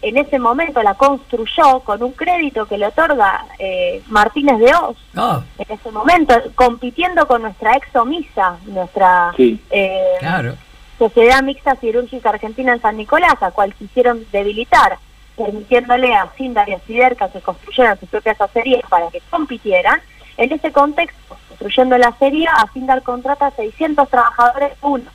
en 0.02 0.18
ese 0.18 0.40
momento 0.40 0.82
la 0.82 0.96
construyó 0.96 1.80
con 1.82 2.02
un 2.02 2.12
crédito 2.12 2.66
que 2.66 2.78
le 2.78 2.88
otorga 2.88 3.46
eh, 3.60 4.02
Martínez 4.08 4.60
de 4.60 4.74
Oz, 4.74 4.98
oh, 5.16 5.44
en 5.58 5.78
ese 5.78 5.92
momento, 5.92 6.34
compitiendo 6.56 7.28
con 7.28 7.44
nuestra 7.44 7.74
exomisa, 7.74 8.58
nuestra 8.66 9.32
Sí. 9.38 9.60
eh, 9.70 10.18
claro. 10.20 10.56
Sociedad 10.98 11.42
Mixta 11.42 11.76
Cirúrgica 11.78 12.30
Argentina 12.30 12.74
en 12.74 12.82
San 12.82 12.98
Nicolás, 12.98 13.36
a 13.42 13.52
cual 13.52 13.74
quisieron 13.74 14.24
debilitar, 14.32 14.98
permitiéndole 15.36 16.14
a 16.14 16.30
Sindar 16.38 16.70
y 16.70 16.74
a 16.74 16.80
Siderca 16.80 17.30
que 17.30 17.42
construyeran 17.42 18.00
sus 18.00 18.10
propias 18.10 18.40
acerías 18.40 18.84
para 18.90 19.10
que 19.10 19.22
compitieran. 19.30 20.00
En 20.38 20.52
ese 20.52 20.72
contexto, 20.72 21.38
construyendo 21.50 21.98
la 21.98 22.10
acería, 22.10 22.52
a 22.54 22.72
Sindar 22.72 23.02
contrata 23.04 23.48
a 23.48 23.52
600 23.52 24.10
trabajadores 24.10 24.74
uno. 24.82 25.06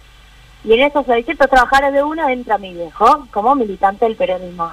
Y 0.66 0.72
en 0.72 0.80
esos 0.80 1.06
600 1.06 1.48
trabajadores 1.48 1.92
de 1.92 2.02
uno 2.02 2.28
entra 2.28 2.58
mi 2.58 2.74
viejo 2.74 3.26
como 3.30 3.54
militante 3.54 4.04
del 4.04 4.16
peronismo. 4.16 4.68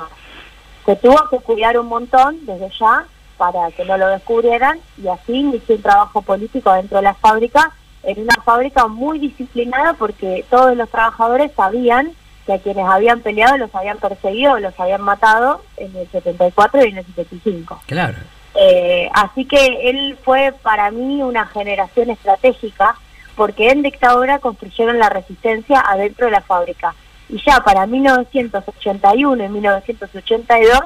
Se 0.86 0.96
tuvo 0.96 1.30
que 1.30 1.38
cuidar 1.38 1.78
un 1.78 1.88
montón 1.88 2.46
desde 2.48 2.70
ya 2.80 3.06
para 3.38 3.70
que 3.72 3.86
no 3.86 3.98
lo 3.98 4.08
descubrieran 4.08 4.80
y 5.02 5.08
así 5.08 5.34
inició 5.34 5.76
un 5.76 5.82
trabajo 5.84 6.24
político 6.24 6.74
dentro 6.74 6.98
de 6.98 7.04
la 7.04 7.14
fábrica, 7.14 7.72
en 8.02 8.24
una 8.24 8.36
fábrica 8.44 8.88
muy 8.88 9.20
disciplinada 9.20 9.94
porque 9.94 10.44
todos 10.50 10.76
los 10.76 10.90
trabajadores 10.90 11.52
sabían 11.56 12.12
que 12.48 12.54
a 12.54 12.60
quienes 12.60 12.86
habían 12.86 13.22
peleado 13.22 13.58
los 13.58 13.74
habían 13.76 14.00
perseguido, 14.00 14.60
los 14.60 14.78
habían 14.80 15.02
matado 15.02 15.62
en 15.78 15.96
el 15.96 16.10
74 16.10 16.86
y 16.86 16.90
en 16.90 16.98
el 16.98 17.06
75. 17.06 17.82
Claro. 17.86 18.18
Eh, 18.56 19.10
así 19.14 19.46
que 19.46 19.90
él 19.90 20.18
fue 20.24 20.54
para 20.64 20.90
mí 20.90 21.22
una 21.22 21.46
generación 21.46 22.10
estratégica 22.10 22.96
porque 23.36 23.70
en 23.70 23.82
dictadura 23.82 24.40
construyeron 24.40 25.00
la 25.00 25.10
resistencia 25.10 25.80
adentro 25.80 26.26
de 26.26 26.32
la 26.32 26.42
fábrica. 26.42 26.96
Y 27.30 27.42
ya 27.42 27.62
para 27.64 27.86
1981 27.88 29.44
y 29.44 29.50
1982 29.50 30.82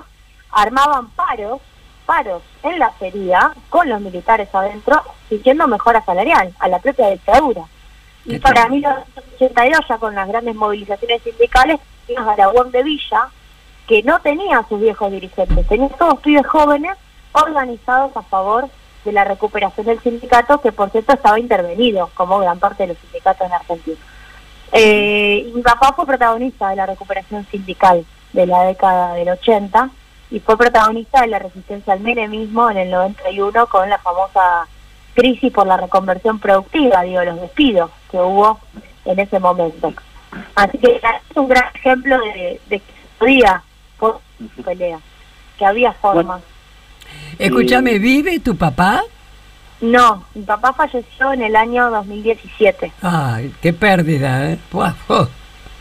armaban 0.52 1.10
paros, 1.10 1.60
paros 2.06 2.42
en 2.64 2.80
la 2.80 2.92
feria 2.92 3.52
con 3.70 3.90
los 3.90 4.00
militares 4.00 4.50
adentro, 4.54 5.02
exigiendo 5.30 5.68
mejora 5.68 6.04
salarial 6.06 6.54
a 6.60 6.68
la 6.68 6.80
propia 6.80 7.10
dictadura. 7.10 7.64
Y 8.26 8.40
para 8.40 8.64
tal. 8.64 8.72
1982, 8.72 9.80
ya 9.88 9.98
con 9.98 10.16
las 10.16 10.28
grandes 10.28 10.56
movilizaciones 10.56 11.22
sindicales, 11.24 11.80
teníamos 12.06 12.34
a 12.34 12.38
la 12.38 12.50
UOM 12.50 12.72
de 12.72 12.84
Villa, 12.84 13.30
que 13.88 14.04
no 14.04 14.20
tenía 14.20 14.60
a 14.60 14.68
sus 14.68 14.80
viejos 14.82 15.12
dirigentes, 15.12 15.68
tenía 15.68 15.90
todos 15.90 16.20
pibes 16.20 16.46
jóvenes 16.46 16.98
organizados 17.32 18.16
a 18.16 18.22
favor 18.24 18.70
de 19.08 19.14
la 19.14 19.24
recuperación 19.24 19.86
del 19.86 20.02
sindicato, 20.02 20.60
que 20.60 20.74
por 20.74 20.90
cierto 20.90 21.14
estaba 21.14 21.40
intervenido, 21.40 22.10
como 22.14 22.40
gran 22.40 22.60
parte 22.60 22.84
de 22.84 22.90
los 22.90 22.98
sindicatos 22.98 23.48
en 23.48 23.54
Argentina. 23.54 23.98
Eh, 24.74 25.46
y 25.48 25.52
mi 25.54 25.62
papá 25.62 25.94
fue 25.96 26.06
protagonista 26.06 26.70
de 26.70 26.76
la 26.76 26.86
recuperación 26.86 27.48
sindical 27.50 28.06
de 28.34 28.46
la 28.46 28.64
década 28.64 29.14
del 29.14 29.30
80 29.30 29.90
y 30.30 30.42
fue 30.42 30.58
protagonista 30.58 31.22
de 31.22 31.28
la 31.28 31.40
resistencia 31.40 31.94
al 31.94 32.02
menemismo 32.02 32.70
en 32.70 32.78
el 32.78 32.92
91 32.92 33.68
con 33.68 33.90
la 33.90 33.98
famosa 33.98 34.68
crisis 35.14 35.54
por 35.54 35.66
la 35.66 35.78
reconversión 35.78 36.38
productiva, 36.40 37.04
digo, 37.04 37.24
los 37.24 37.40
despidos 37.40 37.90
que 38.12 38.18
hubo 38.18 38.60
en 39.06 39.20
ese 39.20 39.40
momento. 39.40 39.94
Así 40.54 40.78
que 40.80 40.98
es 40.98 41.38
un 41.38 41.48
gran 41.48 41.74
ejemplo 41.74 42.20
de, 42.20 42.60
que 42.68 42.80
se 42.80 43.08
podía 43.18 43.64
por 43.98 44.20
pelea, 44.66 45.00
que 45.58 45.66
había 45.66 45.94
formas. 45.94 46.42
Escúchame, 47.40 48.00
¿vive 48.00 48.40
tu 48.40 48.56
papá? 48.56 49.04
No, 49.80 50.26
mi 50.34 50.42
papá 50.42 50.74
falleció 50.74 51.34
en 51.34 51.44
el 51.44 51.56
año 51.56 51.92
2017. 51.92 52.92
Ay, 53.02 53.54
qué 53.62 53.74
pérdida, 53.74 54.52
¿eh? 54.52 54.58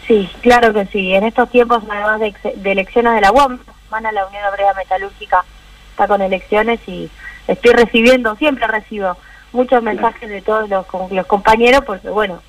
Sí, 0.07 0.29
claro 0.43 0.73
que 0.73 0.87
sí. 0.87 1.15
En 1.15 1.25
estos 1.25 1.51
tiempos, 1.51 1.83
además 1.89 2.21
de, 2.21 2.71
elecciones 2.71 3.15
de 3.15 3.21
la 3.21 3.33
van 3.33 4.07
a 4.07 4.13
la 4.13 4.27
Unión 4.27 4.43
Obrera 4.53 4.75
Metalúrgica, 4.75 5.45
está 5.91 6.07
con 6.07 6.21
elecciones 6.21 6.81
y 6.87 7.09
estoy 7.49 7.73
recibiendo, 7.73 8.37
siempre 8.37 8.67
recibo 8.67 9.17
muchos 9.53 9.83
mensajes 9.83 10.29
de 10.29 10.43
todos 10.43 10.69
los, 10.69 10.87
los 11.11 11.27
compañeros, 11.27 11.83
porque 11.87 12.11
bueno, 12.11 12.43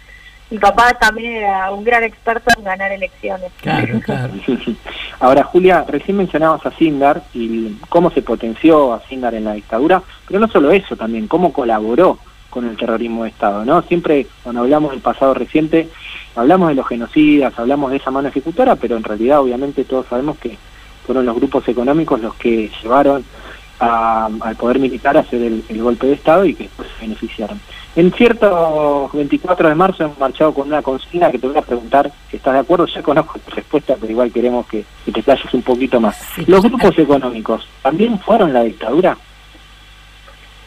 mi 0.50 0.58
papá 0.60 0.94
también 0.94 1.38
era 1.38 1.72
un 1.72 1.84
gran 1.84 2.04
experto 2.04 2.50
en 2.58 2.64
ganar 2.64 2.92
elecciones. 2.92 3.52
Claro, 3.62 4.00
claro. 4.06 4.34
Ahora, 5.20 5.44
Julia, 5.44 5.86
recién 5.88 6.18
mencionabas 6.18 6.66
a 6.66 6.72
Sindar 6.72 7.24
y 7.34 7.76
cómo 7.90 8.10
se 8.12 8.22
potenció 8.22 8.94
a 8.94 9.02
Sindar 9.08 9.36
en 9.36 9.46
la 9.46 9.54
dictadura, 9.54 10.02
pero 10.28 10.40
no 10.40 10.48
solo 10.48 10.72
eso, 10.72 10.96
también 10.96 11.28
cómo 11.28 11.52
colaboró 11.52 12.20
con 12.50 12.68
el 12.68 12.78
terrorismo 12.78 13.24
de 13.24 13.30
Estado, 13.30 13.66
¿no? 13.66 13.82
Siempre 13.84 14.26
cuando 14.44 14.62
hablamos 14.62 14.92
del 14.92 15.02
pasado 15.02 15.34
reciente, 15.34 15.90
hablamos 16.36 16.70
de 16.70 16.76
los 16.76 16.88
genocidas, 16.88 17.58
hablamos 17.60 17.92
de 17.92 17.98
esa 17.98 18.12
mano 18.12 18.30
ejecutora, 18.30 18.76
pero 18.76 18.96
en 18.96 19.04
realidad 19.04 19.42
obviamente 19.42 19.84
todos 19.84 20.08
sabemos 20.08 20.38
que 20.38 20.58
fueron 21.06 21.26
los 21.26 21.36
grupos 21.36 21.68
económicos 21.68 22.22
los 22.22 22.36
que 22.36 22.72
llevaron 22.82 23.24
al 23.80 24.56
poder 24.58 24.80
militar 24.80 25.18
a 25.18 25.22
hacer 25.22 25.42
el, 25.42 25.64
golpe 25.82 26.08
de 26.08 26.14
Estado 26.14 26.46
y 26.46 26.54
que 26.54 26.64
después 26.64 26.88
se 26.96 27.06
beneficiaron. 27.06 27.60
En 27.96 28.12
cierto 28.14 29.10
24 29.14 29.70
de 29.70 29.76
marzo 29.76 30.04
hemos 30.04 30.20
marchado 30.20 30.54
con 30.54 30.68
una 30.68 30.82
consigna 30.82 31.32
que 31.32 31.40
te 31.40 31.48
voy 31.48 31.58
a 31.58 31.62
preguntar 31.62 32.12
si 32.30 32.38
estás 32.38 32.54
de 32.54 32.60
acuerdo. 32.60 32.86
Ya 32.86 33.02
conozco 33.02 33.40
tu 33.40 33.52
respuesta, 33.52 33.96
pero 34.00 34.12
igual 34.12 34.32
queremos 34.32 34.68
que, 34.68 34.86
te 35.12 35.24
playes 35.24 35.54
un 35.54 35.64
poquito 35.64 36.00
más. 36.00 36.16
¿Los 36.46 36.62
grupos 36.62 36.98
económicos 36.98 37.68
también 37.82 38.20
fueron 38.20 38.54
la 38.54 38.64
dictadura? 38.64 39.18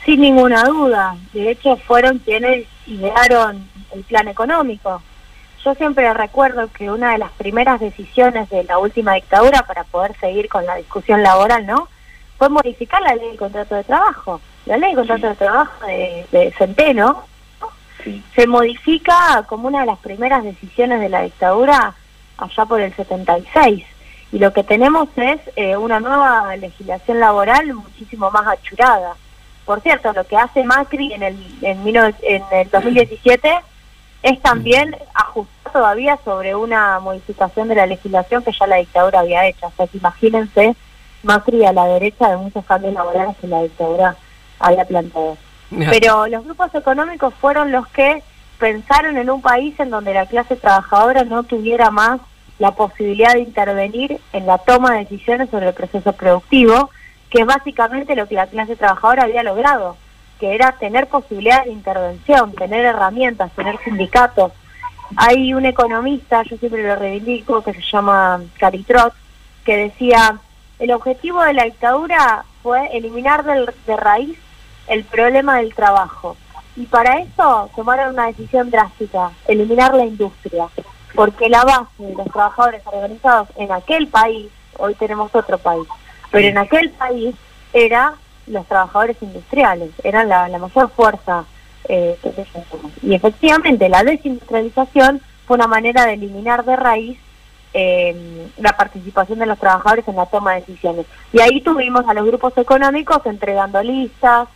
Sin 0.04 0.20
ninguna 0.20 0.64
duda. 0.64 1.16
De 1.32 1.52
hecho, 1.52 1.76
fueron 1.76 2.18
quienes 2.18 2.66
idearon 2.86 3.64
el 3.92 4.02
plan 4.02 4.26
económico. 4.26 5.00
Yo 5.64 5.74
siempre 5.74 6.12
recuerdo 6.14 6.68
que 6.72 6.90
una 6.90 7.12
de 7.12 7.18
las 7.18 7.30
primeras 7.32 7.80
decisiones 7.80 8.48
de 8.48 8.64
la 8.64 8.78
última 8.78 9.14
dictadura 9.14 9.62
para 9.62 9.84
poder 9.84 10.16
seguir 10.18 10.48
con 10.48 10.64
la 10.64 10.76
discusión 10.76 11.22
laboral, 11.22 11.66
¿no? 11.66 11.88
Fue 12.40 12.48
modificar 12.48 13.02
la 13.02 13.14
ley 13.16 13.28
del 13.28 13.36
contrato 13.36 13.74
de 13.74 13.84
trabajo. 13.84 14.40
La 14.64 14.78
ley 14.78 14.94
del 14.94 15.06
contrato 15.06 15.28
de 15.28 15.34
trabajo 15.34 15.86
de, 15.86 16.54
Centeno 16.56 17.24
se 18.34 18.46
modifica 18.46 19.44
como 19.46 19.68
una 19.68 19.80
de 19.80 19.86
las 19.86 19.98
primeras 19.98 20.42
decisiones 20.42 21.02
de 21.02 21.10
la 21.10 21.20
dictadura 21.20 21.94
allá 22.38 22.64
por 22.64 22.80
el 22.80 22.94
76. 22.94 23.84
Y 24.32 24.38
lo 24.38 24.54
que 24.54 24.64
tenemos 24.64 25.10
es 25.16 25.38
eh, 25.54 25.76
una 25.76 26.00
nueva 26.00 26.56
legislación 26.56 27.20
laboral 27.20 27.74
muchísimo 27.74 28.30
más 28.30 28.46
achurada. 28.46 29.16
Por 29.66 29.82
cierto, 29.82 30.10
lo 30.14 30.24
que 30.24 30.38
hace 30.38 30.64
Macri 30.64 31.12
en 31.12 31.22
el, 31.22 31.36
en, 31.60 31.86
en 31.86 32.42
el 32.52 32.70
2017 32.70 33.54
es 34.22 34.40
también 34.40 34.96
ajustar 35.12 35.72
todavía 35.74 36.18
sobre 36.24 36.54
una 36.54 37.00
modificación 37.00 37.68
de 37.68 37.74
la 37.74 37.84
legislación 37.84 38.42
que 38.42 38.52
ya 38.58 38.66
la 38.66 38.76
dictadura 38.76 39.20
había 39.20 39.46
hecho. 39.46 39.66
O 39.66 39.72
sea, 39.76 39.86
que 39.86 39.98
imagínense 39.98 40.74
Macri 41.22 41.64
a 41.64 41.72
la 41.72 41.86
derecha 41.86 42.30
de 42.30 42.36
muchos 42.36 42.64
cambios 42.64 42.94
laborales 42.94 43.36
que 43.40 43.46
la 43.46 43.62
dictadura 43.62 44.16
había 44.58 44.84
planteado. 44.84 45.36
Pero 45.70 46.26
los 46.26 46.44
grupos 46.44 46.74
económicos 46.74 47.32
fueron 47.34 47.70
los 47.70 47.86
que 47.88 48.22
pensaron 48.58 49.16
en 49.16 49.30
un 49.30 49.40
país 49.40 49.78
en 49.78 49.90
donde 49.90 50.14
la 50.14 50.26
clase 50.26 50.56
trabajadora 50.56 51.24
no 51.24 51.44
tuviera 51.44 51.90
más 51.90 52.20
la 52.58 52.72
posibilidad 52.72 53.32
de 53.32 53.40
intervenir 53.40 54.20
en 54.32 54.46
la 54.46 54.58
toma 54.58 54.92
de 54.92 54.98
decisiones 55.00 55.48
sobre 55.50 55.68
el 55.68 55.74
proceso 55.74 56.12
productivo, 56.12 56.90
que 57.30 57.40
es 57.40 57.46
básicamente 57.46 58.14
lo 58.14 58.28
que 58.28 58.34
la 58.34 58.48
clase 58.48 58.76
trabajadora 58.76 59.22
había 59.22 59.42
logrado, 59.42 59.96
que 60.38 60.54
era 60.54 60.72
tener 60.72 61.06
posibilidades 61.06 61.66
de 61.66 61.72
intervención, 61.72 62.52
tener 62.52 62.84
herramientas, 62.84 63.50
tener 63.52 63.78
sindicatos. 63.82 64.52
Hay 65.16 65.54
un 65.54 65.64
economista, 65.64 66.42
yo 66.42 66.56
siempre 66.58 66.86
lo 66.86 66.96
reivindico, 66.96 67.62
que 67.62 67.72
se 67.72 67.82
llama 67.82 68.42
Caritrot, 68.58 69.14
que 69.64 69.76
decía, 69.76 70.38
el 70.80 70.90
objetivo 70.92 71.42
de 71.42 71.52
la 71.52 71.64
dictadura 71.64 72.44
fue 72.62 72.96
eliminar 72.96 73.44
de 73.44 73.96
raíz 73.96 74.36
el 74.88 75.04
problema 75.04 75.58
del 75.58 75.74
trabajo. 75.74 76.36
Y 76.74 76.86
para 76.86 77.20
eso 77.20 77.70
tomaron 77.76 78.14
una 78.14 78.26
decisión 78.26 78.70
drástica, 78.70 79.30
eliminar 79.46 79.94
la 79.94 80.06
industria, 80.06 80.68
porque 81.14 81.48
la 81.48 81.64
base 81.64 81.90
de 81.98 82.14
los 82.14 82.26
trabajadores 82.32 82.82
organizados 82.86 83.48
en 83.56 83.70
aquel 83.70 84.08
país, 84.08 84.48
hoy 84.78 84.94
tenemos 84.94 85.34
otro 85.34 85.58
país, 85.58 85.86
pero 86.30 86.48
en 86.48 86.56
aquel 86.56 86.90
país 86.90 87.34
era 87.74 88.14
los 88.46 88.66
trabajadores 88.66 89.16
industriales, 89.20 89.90
eran 90.02 90.28
la, 90.28 90.48
mayor 90.58 90.90
fuerza 90.90 91.44
eh, 91.88 92.16
Y 93.02 93.14
efectivamente 93.14 93.88
la 93.88 94.02
desindustrialización 94.02 95.20
fue 95.46 95.56
una 95.56 95.66
manera 95.66 96.06
de 96.06 96.14
eliminar 96.14 96.64
de 96.64 96.76
raíz 96.76 97.18
eh, 97.72 98.48
la 98.58 98.76
participación 98.76 99.38
de 99.38 99.46
los 99.46 99.58
trabajadores 99.58 100.06
en 100.08 100.16
la 100.16 100.26
toma 100.26 100.54
de 100.54 100.60
decisiones. 100.60 101.06
Y 101.32 101.40
ahí 101.40 101.60
tuvimos 101.60 102.06
a 102.08 102.14
los 102.14 102.26
grupos 102.26 102.56
económicos 102.58 103.20
entregando 103.24 103.82
listas 103.82 104.48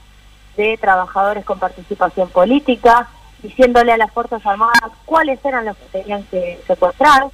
de 0.57 0.77
trabajadores 0.79 1.45
con 1.45 1.59
participación 1.59 2.29
política, 2.29 3.09
diciéndole 3.43 3.93
a 3.93 3.97
las 3.97 4.13
Fuerzas 4.13 4.45
Armadas 4.47 4.91
cuáles 5.05 5.45
eran 5.45 5.67
los 5.67 5.77
que 5.77 6.01
tenían 6.01 6.23
que 6.25 6.61
secuestrar, 6.67 7.27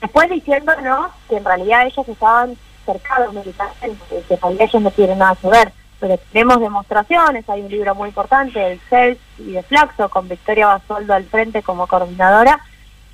después 0.00 0.30
diciéndonos 0.30 1.10
que 1.28 1.36
en 1.36 1.44
realidad 1.44 1.86
ellos 1.86 2.08
estaban 2.08 2.56
cercados 2.86 3.34
militarmente, 3.34 4.22
que 4.26 4.34
en 4.34 4.40
realidad 4.40 4.68
ellos 4.68 4.82
no 4.82 4.90
tienen 4.90 5.18
nada 5.18 5.36
que 5.36 5.48
ver, 5.48 5.72
pero 6.00 6.18
tenemos 6.32 6.60
demostraciones, 6.60 7.48
hay 7.48 7.60
un 7.60 7.70
libro 7.70 7.94
muy 7.94 8.08
importante 8.08 8.58
del 8.58 8.80
CELS 8.88 9.18
y 9.38 9.52
de 9.52 9.62
Flaxo, 9.62 10.08
con 10.08 10.28
Victoria 10.28 10.66
Basoldo 10.66 11.14
al 11.14 11.24
frente 11.24 11.62
como 11.62 11.86
coordinadora, 11.86 12.60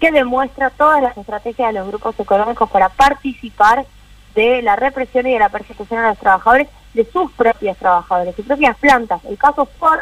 que 0.00 0.12
demuestra 0.12 0.70
todas 0.70 1.02
las 1.02 1.16
estrategias 1.16 1.72
de 1.72 1.78
los 1.78 1.88
grupos 1.88 2.18
económicos 2.18 2.68
para 2.70 2.88
participar 2.88 3.86
de 4.34 4.62
la 4.62 4.76
represión 4.76 5.26
y 5.26 5.32
de 5.32 5.38
la 5.38 5.48
persecución 5.48 6.00
a 6.00 6.10
los 6.10 6.18
trabajadores 6.18 6.68
de 6.94 7.04
sus 7.10 7.30
propios 7.32 7.76
trabajadores, 7.78 8.34
sus 8.36 8.46
propias 8.46 8.76
plantas. 8.76 9.24
El 9.24 9.38
caso 9.38 9.66
Ford, 9.78 10.00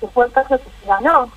que 0.00 0.06
fue 0.08 0.26
el 0.26 0.32
caso 0.32 0.58
que 0.58 0.64
se 0.64 0.86
ganó, 0.86 1.30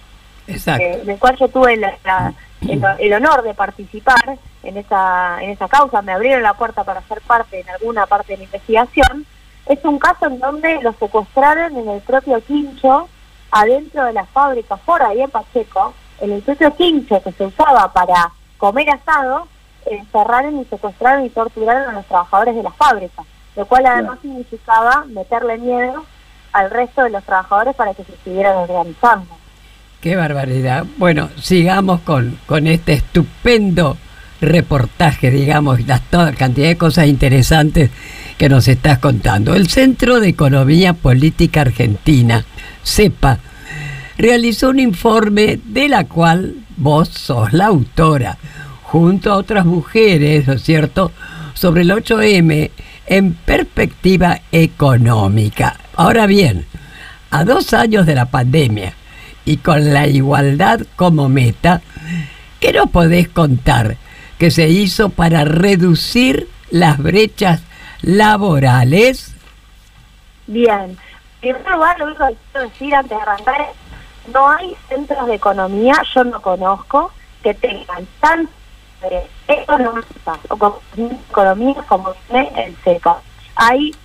eh, 0.47 1.01
del 1.03 1.17
cual 1.17 1.35
yo 1.37 1.47
tuve 1.47 1.73
el, 1.73 3.13
honor 3.13 3.41
de 3.43 3.53
participar 3.53 4.37
en 4.63 4.77
esa, 4.77 5.41
en 5.41 5.51
esa 5.51 5.67
causa, 5.67 6.01
me 6.01 6.11
abrieron 6.11 6.43
la 6.43 6.53
puerta 6.53 6.83
para 6.83 7.01
ser 7.03 7.21
parte 7.21 7.59
en 7.59 7.69
alguna 7.69 8.05
parte 8.05 8.33
de 8.33 8.37
la 8.37 8.43
investigación, 8.43 9.25
es 9.65 9.83
un 9.83 9.97
caso 9.97 10.27
en 10.27 10.39
donde 10.39 10.81
los 10.81 10.95
secuestraron 10.97 11.75
en 11.75 11.89
el 11.89 12.01
propio 12.01 12.39
quincho, 12.41 13.09
adentro 13.49 14.05
de 14.05 14.13
la 14.13 14.25
fábrica 14.25 14.77
Ford, 14.77 15.01
ahí 15.01 15.21
en 15.21 15.31
Pacheco, 15.31 15.93
en 16.21 16.31
el 16.31 16.41
propio 16.41 16.75
quincho 16.75 17.21
que 17.21 17.31
se 17.31 17.45
usaba 17.45 17.91
para 17.93 18.31
comer 18.57 18.89
asado, 18.89 19.47
encerraron 19.85 20.59
y 20.59 20.65
secuestraron 20.65 21.25
y 21.25 21.29
torturaron 21.29 21.89
a 21.89 21.93
los 21.93 22.05
trabajadores 22.05 22.55
de 22.55 22.63
las 22.63 22.75
fábricas, 22.75 23.25
lo 23.55 23.65
cual 23.65 23.85
además 23.85 24.19
significaba 24.21 25.05
meterle 25.05 25.57
miedo 25.57 26.05
al 26.53 26.71
resto 26.71 27.03
de 27.03 27.09
los 27.09 27.23
trabajadores 27.23 27.75
para 27.75 27.93
que 27.93 28.03
se 28.03 28.15
siguieran 28.23 28.57
organizando. 28.57 29.37
Qué 30.01 30.15
barbaridad. 30.15 30.85
Bueno, 30.97 31.29
sigamos 31.41 32.01
con, 32.01 32.39
con 32.45 32.67
este 32.67 32.93
estupendo 32.93 33.97
reportaje, 34.41 35.31
digamos, 35.31 35.85
la 35.87 35.99
toda 35.99 36.31
cantidad 36.33 36.67
de 36.67 36.77
cosas 36.77 37.07
interesantes 37.07 37.89
que 38.37 38.49
nos 38.49 38.67
estás 38.67 38.99
contando. 38.99 39.55
El 39.55 39.67
Centro 39.67 40.19
de 40.19 40.29
Economía 40.29 40.93
Política 40.93 41.61
Argentina, 41.61 42.45
CEPA, 42.83 43.39
realizó 44.17 44.69
un 44.69 44.79
informe 44.79 45.59
de 45.63 45.89
la 45.89 46.05
cual 46.05 46.55
vos 46.77 47.09
sos 47.09 47.53
la 47.53 47.67
autora, 47.67 48.37
junto 48.83 49.31
a 49.31 49.37
otras 49.37 49.65
mujeres, 49.65 50.47
¿no 50.47 50.53
es 50.53 50.63
cierto?, 50.63 51.11
sobre 51.53 51.81
el 51.81 51.91
8M 51.91 52.71
en 53.07 53.33
perspectiva 53.33 54.41
económica. 54.51 55.77
Ahora 55.95 56.25
bien, 56.25 56.65
a 57.31 57.43
dos 57.43 57.73
años 57.73 58.05
de 58.05 58.15
la 58.15 58.25
pandemia 58.25 58.93
y 59.45 59.57
con 59.57 59.93
la 59.93 60.07
igualdad 60.07 60.81
como 60.95 61.29
meta, 61.29 61.81
¿qué 62.59 62.73
nos 62.73 62.89
podés 62.89 63.29
contar 63.29 63.97
que 64.37 64.51
se 64.51 64.69
hizo 64.69 65.09
para 65.09 65.45
reducir 65.45 66.49
las 66.71 66.97
brechas 66.97 67.61
laborales? 68.01 69.33
Bien, 70.47 70.97
en 71.41 71.55
primer 71.55 71.71
lugar, 71.71 71.99
lo 71.99 72.05
único 72.05 72.27
que 72.27 72.35
quiero 72.51 72.69
decir 72.69 72.95
antes 72.95 73.17
de 73.17 73.23
arrancar 73.23 73.67
no 74.33 74.49
hay 74.49 74.75
centros 74.89 75.27
de 75.27 75.35
economía, 75.35 75.95
yo 76.13 76.23
no 76.23 76.41
conozco, 76.41 77.11
que 77.43 77.53
tengan 77.53 78.07
tanto 78.19 78.51
eh, 79.03 79.27
económicas 79.47 80.39
o 80.49 80.57
como 80.57 80.79
economía 81.29 81.75
como 81.87 82.13
tiene 82.27 82.51
el 82.55 82.75
CEPA. 82.77 83.21
Hay 83.55 83.95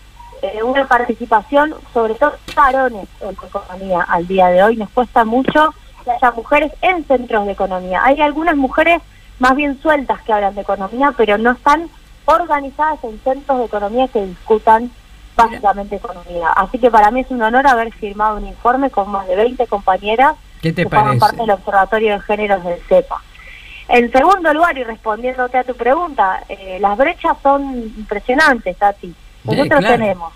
eh, 0.43 0.63
una 0.63 0.87
participación, 0.87 1.75
sobre 1.93 2.15
todo 2.15 2.35
varones 2.55 3.09
en 3.21 3.31
economía 3.31 4.03
al 4.03 4.27
día 4.27 4.49
de 4.49 4.63
hoy. 4.63 4.77
Nos 4.77 4.91
cuesta 4.91 5.25
mucho 5.25 5.75
que 6.05 6.11
haya 6.11 6.31
mujeres 6.33 6.73
en 6.83 7.05
centros 7.05 7.47
de 7.47 7.53
economía. 7.53 8.03
Hay 8.05 8.21
algunas 8.21 8.57
mujeres 8.57 9.01
más 9.39 9.57
bien 9.57 9.81
sueltas 9.81 10.21
que 10.23 10.33
hablan 10.33 10.55
de 10.55 10.61
economía, 10.61 11.15
pero 11.17 11.39
no 11.39 11.53
están 11.53 11.89
organizadas 12.27 13.03
en 13.05 13.19
centros 13.21 13.59
de 13.59 13.65
economía 13.65 14.09
que 14.09 14.27
discutan 14.27 14.91
básicamente 15.37 15.97
economía. 15.97 16.49
Así 16.57 16.79
que 16.79 16.91
para 16.91 17.11
mí 17.11 17.21
es 17.21 17.31
un 17.31 17.43
honor 17.43 17.67
haber 17.67 17.93
firmado 17.93 18.37
un 18.37 18.47
informe 18.47 18.91
con 18.91 19.11
más 19.11 19.27
de 19.27 19.37
20 19.37 19.67
compañeras 19.67 20.37
¿Qué 20.61 20.73
te 20.73 20.83
que 20.83 20.89
forman 20.89 21.19
parece? 21.19 21.21
parte 21.21 21.37
del 21.37 21.51
Observatorio 21.51 22.13
de 22.15 22.21
Géneros 22.21 22.65
del 22.65 22.81
CEPA. 22.89 23.23
En 23.89 24.13
segundo 24.13 24.55
lugar, 24.55 24.79
y 24.79 24.85
respondiéndote 24.85 25.59
a 25.59 25.65
tu 25.65 25.75
pregunta, 25.75 26.45
eh, 26.49 26.79
las 26.81 26.97
brechas 26.97 27.37
son 27.43 27.75
impresionantes, 27.97 28.77
Tati. 28.77 29.13
Nosotros 29.43 29.81
claro. 29.81 29.97
tenemos 29.97 30.33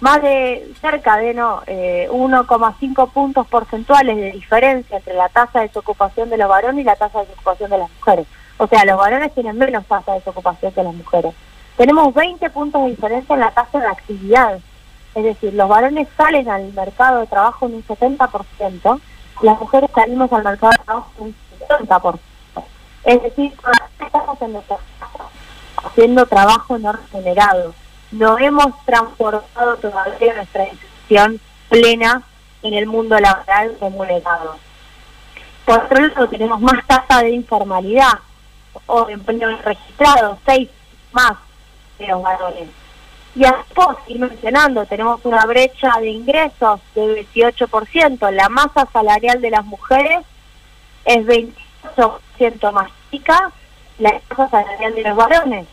más 0.00 0.20
de 0.22 0.72
cerca 0.80 1.16
de 1.18 1.34
no 1.34 1.62
eh, 1.66 2.08
1,5 2.10 3.10
puntos 3.10 3.46
porcentuales 3.46 4.16
de 4.16 4.32
diferencia 4.32 4.96
entre 4.96 5.14
la 5.14 5.28
tasa 5.28 5.60
de 5.60 5.68
desocupación 5.68 6.30
de 6.30 6.38
los 6.38 6.48
varones 6.48 6.82
y 6.82 6.84
la 6.84 6.96
tasa 6.96 7.20
de 7.20 7.26
desocupación 7.26 7.70
de 7.70 7.78
las 7.78 7.90
mujeres. 7.90 8.26
O 8.56 8.66
sea, 8.66 8.84
los 8.84 8.98
varones 8.98 9.32
tienen 9.34 9.56
menos 9.56 9.86
tasa 9.86 10.12
de 10.12 10.18
desocupación 10.18 10.72
que 10.72 10.82
las 10.82 10.94
mujeres. 10.94 11.34
Tenemos 11.80 12.12
20 12.12 12.50
puntos 12.50 12.82
de 12.82 12.90
diferencia 12.90 13.32
en 13.32 13.40
la 13.40 13.52
tasa 13.52 13.80
de 13.80 13.86
actividad. 13.86 14.60
Es 15.14 15.24
decir, 15.24 15.54
los 15.54 15.66
varones 15.66 16.08
salen 16.14 16.46
al 16.50 16.70
mercado 16.74 17.20
de 17.20 17.26
trabajo 17.26 17.64
en 17.64 17.76
un 17.76 17.86
70%, 17.86 19.00
las 19.40 19.58
mujeres 19.58 19.90
salimos 19.94 20.30
al 20.30 20.44
mercado 20.44 20.72
de 20.72 20.84
trabajo 20.84 21.10
en 21.20 21.24
un 21.24 21.34
50%. 21.88 22.18
Es 23.04 23.22
decir, 23.22 23.54
estamos 23.98 24.42
en 24.42 24.60
haciendo 25.82 26.26
trabajo 26.26 26.78
no 26.78 26.92
remunerado. 26.92 27.74
No 28.10 28.38
hemos 28.38 28.84
transformado 28.84 29.76
todavía 29.80 30.34
nuestra 30.34 30.64
inserción 30.68 31.40
plena 31.70 32.22
en 32.62 32.74
el 32.74 32.84
mundo 32.88 33.18
laboral 33.18 33.74
remunerado. 33.80 34.58
Por 35.64 35.78
otro 35.78 36.08
lado, 36.08 36.28
tenemos 36.28 36.60
más 36.60 36.86
tasa 36.86 37.22
de 37.22 37.30
informalidad 37.30 38.18
o 38.84 39.06
de 39.06 39.14
empleo 39.14 39.56
registrado, 39.64 40.38
seis 40.44 40.68
más 41.12 41.38
de 42.00 42.08
los 42.08 42.22
varones. 42.22 42.68
Y 43.34 43.40
después, 43.40 43.96
ir 44.08 44.18
mencionando, 44.18 44.84
tenemos 44.86 45.20
una 45.24 45.46
brecha 45.46 45.92
de 46.00 46.10
ingresos 46.10 46.80
de 46.94 47.26
28%. 47.32 48.30
La 48.32 48.48
masa 48.48 48.88
salarial 48.92 49.40
de 49.40 49.50
las 49.50 49.64
mujeres 49.64 50.18
es 51.04 51.24
28% 51.24 52.72
más 52.72 52.90
chica, 53.10 53.52
la 53.98 54.20
masa 54.30 54.48
salarial 54.48 54.94
de 54.94 55.02
los 55.02 55.16
varones. 55.16 55.66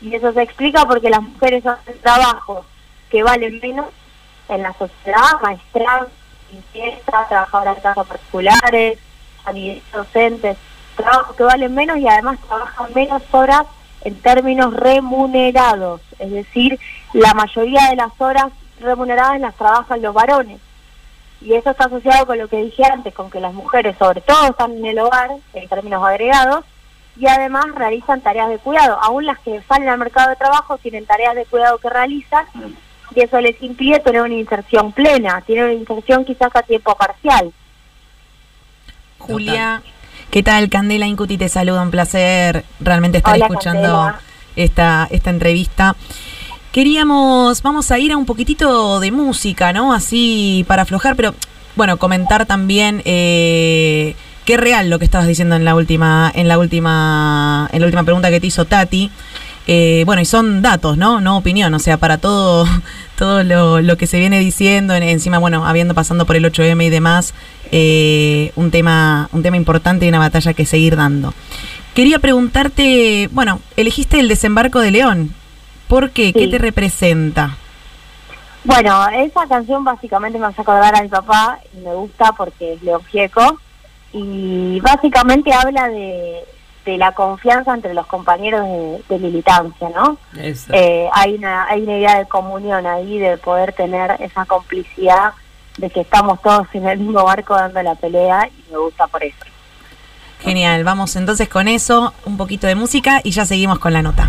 Y 0.00 0.14
eso 0.14 0.32
se 0.32 0.42
explica 0.42 0.84
porque 0.86 1.10
las 1.10 1.22
mujeres 1.22 1.66
hacen 1.66 2.00
trabajos 2.00 2.64
que 3.10 3.22
valen 3.22 3.58
menos 3.60 3.86
en 4.48 4.62
la 4.62 4.72
sociedad, 4.74 5.40
maestras, 5.42 6.06
limpieza, 6.52 7.26
trabajadoras 7.28 7.76
de 7.76 7.82
casas 7.82 8.06
particulares, 8.06 8.98
docentes, 9.92 10.56
trabajos 10.96 11.36
que 11.36 11.42
valen 11.42 11.74
menos 11.74 11.98
y 11.98 12.08
además 12.08 12.38
trabajan 12.46 12.92
menos 12.94 13.22
horas 13.32 13.66
en 14.02 14.14
términos 14.20 14.74
remunerados, 14.74 16.00
es 16.18 16.30
decir, 16.30 16.78
la 17.12 17.34
mayoría 17.34 17.88
de 17.90 17.96
las 17.96 18.12
horas 18.18 18.46
remuneradas 18.80 19.40
las 19.40 19.54
trabajan 19.56 20.02
los 20.02 20.14
varones. 20.14 20.60
Y 21.42 21.54
eso 21.54 21.70
está 21.70 21.84
asociado 21.84 22.26
con 22.26 22.38
lo 22.38 22.48
que 22.48 22.62
dije 22.62 22.84
antes, 22.84 23.14
con 23.14 23.30
que 23.30 23.40
las 23.40 23.54
mujeres 23.54 23.96
sobre 23.98 24.20
todo 24.20 24.50
están 24.50 24.72
en 24.72 24.84
el 24.84 24.98
hogar, 24.98 25.30
en 25.54 25.68
términos 25.68 26.04
agregados, 26.04 26.64
y 27.16 27.26
además 27.26 27.66
realizan 27.74 28.20
tareas 28.20 28.48
de 28.48 28.58
cuidado. 28.58 28.98
Aún 29.02 29.26
las 29.26 29.38
que 29.40 29.62
salen 29.68 29.88
al 29.88 29.98
mercado 29.98 30.30
de 30.30 30.36
trabajo 30.36 30.78
tienen 30.78 31.06
tareas 31.06 31.34
de 31.34 31.44
cuidado 31.46 31.78
que 31.78 31.90
realizan 31.90 32.46
y 33.14 33.20
eso 33.20 33.40
les 33.40 33.60
impide 33.62 33.98
tener 34.00 34.22
una 34.22 34.34
inserción 34.34 34.92
plena, 34.92 35.40
tienen 35.42 35.64
una 35.64 35.74
inserción 35.74 36.24
quizás 36.24 36.54
a 36.54 36.62
tiempo 36.62 36.94
parcial. 36.94 37.52
Julia, 39.18 39.82
¿qué 40.30 40.42
tal? 40.42 40.68
Candela 40.68 41.06
Incuti 41.06 41.36
te 41.36 41.48
saluda, 41.48 41.82
un 41.82 41.90
placer 41.90 42.64
realmente 42.78 43.18
estar 43.18 43.34
Hola, 43.34 43.46
escuchando 43.46 43.82
Candela. 43.82 44.20
esta, 44.56 45.08
esta 45.10 45.30
entrevista. 45.30 45.96
Queríamos, 46.72 47.62
vamos 47.62 47.90
a 47.90 47.98
ir 47.98 48.12
a 48.12 48.16
un 48.16 48.26
poquitito 48.26 49.00
de 49.00 49.10
música, 49.10 49.72
¿no? 49.72 49.92
Así 49.92 50.64
para 50.68 50.82
aflojar, 50.82 51.16
pero 51.16 51.34
bueno, 51.74 51.96
comentar 51.96 52.46
también 52.46 53.02
eh, 53.04 54.14
qué 54.44 54.56
real 54.56 54.88
lo 54.88 54.98
que 55.00 55.04
estabas 55.04 55.26
diciendo 55.26 55.56
en 55.56 55.64
la 55.64 55.74
última, 55.74 56.30
en 56.32 56.46
la 56.46 56.58
última, 56.58 57.68
en 57.72 57.80
la 57.80 57.86
última 57.86 58.04
pregunta 58.04 58.30
que 58.30 58.40
te 58.40 58.46
hizo 58.46 58.64
Tati. 58.66 59.10
Eh, 59.66 60.04
bueno, 60.06 60.22
y 60.22 60.24
son 60.24 60.62
datos, 60.62 60.96
¿no? 60.96 61.20
No 61.20 61.36
opinión, 61.36 61.74
o 61.74 61.78
sea, 61.78 61.96
para 61.96 62.18
todo, 62.18 62.66
todo 63.20 63.42
lo, 63.44 63.82
lo 63.82 63.96
que 63.98 64.06
se 64.06 64.18
viene 64.18 64.38
diciendo, 64.40 64.94
en- 64.94 65.02
encima, 65.02 65.36
bueno, 65.36 65.66
habiendo 65.66 65.92
pasando 65.94 66.24
por 66.24 66.36
el 66.36 66.44
8M 66.46 66.86
y 66.86 66.88
demás, 66.88 67.34
eh, 67.70 68.50
un 68.56 68.70
tema, 68.70 69.28
un 69.32 69.42
tema 69.42 69.58
importante 69.58 70.06
y 70.06 70.08
una 70.08 70.18
batalla 70.18 70.54
que 70.54 70.64
seguir 70.64 70.96
dando. 70.96 71.34
Quería 71.94 72.18
preguntarte, 72.18 73.28
bueno, 73.32 73.60
elegiste 73.76 74.18
el 74.20 74.28
desembarco 74.28 74.80
de 74.80 74.90
León. 74.90 75.34
¿Por 75.86 76.10
qué? 76.12 76.32
¿Qué 76.32 76.48
te 76.48 76.56
representa? 76.56 77.56
Bueno, 78.64 79.06
esa 79.10 79.46
canción 79.46 79.84
básicamente 79.84 80.38
me 80.38 80.46
hace 80.46 80.62
acordar 80.62 80.94
a 80.96 81.02
mi 81.02 81.08
papá 81.08 81.58
y 81.74 81.80
me 81.84 81.94
gusta 81.94 82.32
porque 82.32 82.72
es 82.74 82.82
León 82.82 83.02
Gieco 83.10 83.60
y 84.14 84.80
básicamente 84.80 85.52
habla 85.52 85.88
de, 85.88 86.40
de 86.84 86.96
la 86.96 87.12
confianza 87.12 87.74
entre 87.74 87.94
los 87.94 88.06
compañeros 88.06 88.62
de, 88.64 89.04
de 89.08 89.18
militancia, 89.18 89.88
¿no? 89.94 90.18
Eh, 90.34 91.08
hay 91.12 91.34
una 91.34 91.66
hay 91.66 91.82
una 91.82 91.98
idea 91.98 92.18
de 92.18 92.26
comunión 92.26 92.86
ahí, 92.86 93.18
de 93.18 93.36
poder 93.36 93.72
tener 93.72 94.16
esa 94.20 94.44
complicidad 94.46 95.32
de 95.76 95.90
que 95.90 96.00
estamos 96.00 96.40
todos 96.42 96.66
en 96.72 96.86
el 96.88 96.98
mismo 96.98 97.24
barco 97.24 97.54
dando 97.54 97.82
la 97.82 97.94
pelea 97.94 98.48
y 98.48 98.72
me 98.72 98.78
gusta 98.78 99.06
por 99.06 99.22
eso. 99.22 99.36
Genial, 100.40 100.84
vamos 100.84 101.16
entonces 101.16 101.48
con 101.48 101.68
eso, 101.68 102.14
un 102.24 102.36
poquito 102.36 102.66
de 102.66 102.74
música 102.74 103.20
y 103.22 103.30
ya 103.30 103.44
seguimos 103.44 103.78
con 103.78 103.92
la 103.92 104.02
nota. 104.02 104.28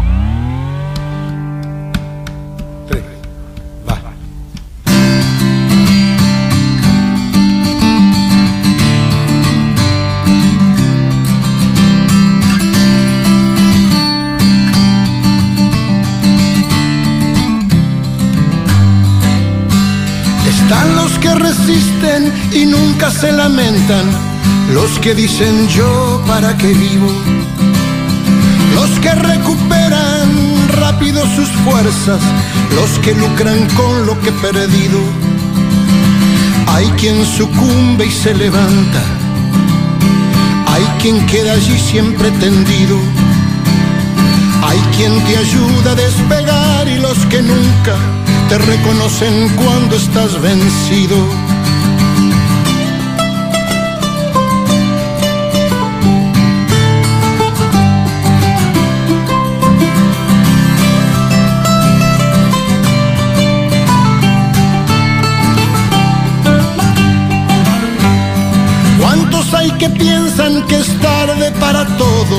Y 22.53 22.65
nunca 22.65 23.09
se 23.11 23.31
lamentan, 23.31 24.05
los 24.73 24.99
que 24.99 25.13
dicen 25.15 25.67
yo 25.67 26.21
para 26.27 26.57
qué 26.57 26.73
vivo, 26.73 27.11
los 28.75 28.89
que 28.99 29.11
recuperan 29.13 30.67
rápido 30.69 31.23
sus 31.35 31.49
fuerzas, 31.63 32.21
los 32.75 32.99
que 32.99 33.13
lucran 33.13 33.67
con 33.75 34.05
lo 34.05 34.19
que 34.21 34.29
he 34.29 34.33
perdido. 34.33 34.99
Hay 36.67 36.87
quien 36.99 37.25
sucumbe 37.25 38.05
y 38.05 38.11
se 38.11 38.33
levanta, 38.33 39.01
hay 40.67 40.83
quien 41.01 41.25
queda 41.25 41.53
allí 41.53 41.77
siempre 41.79 42.31
tendido. 42.31 42.97
Hay 44.63 44.77
quien 44.95 45.19
te 45.25 45.37
ayuda 45.37 45.91
a 45.91 45.95
despegar 45.95 46.87
y 46.87 46.99
los 46.99 47.17
que 47.25 47.41
nunca 47.41 47.95
te 48.47 48.57
reconocen 48.59 49.49
cuando 49.57 49.95
estás 49.95 50.39
vencido. 50.39 51.17
Que 69.81 69.89
piensan 69.89 70.61
que 70.67 70.77
es 70.77 70.89
tarde 70.99 71.51
para 71.59 71.83
todo? 71.97 72.37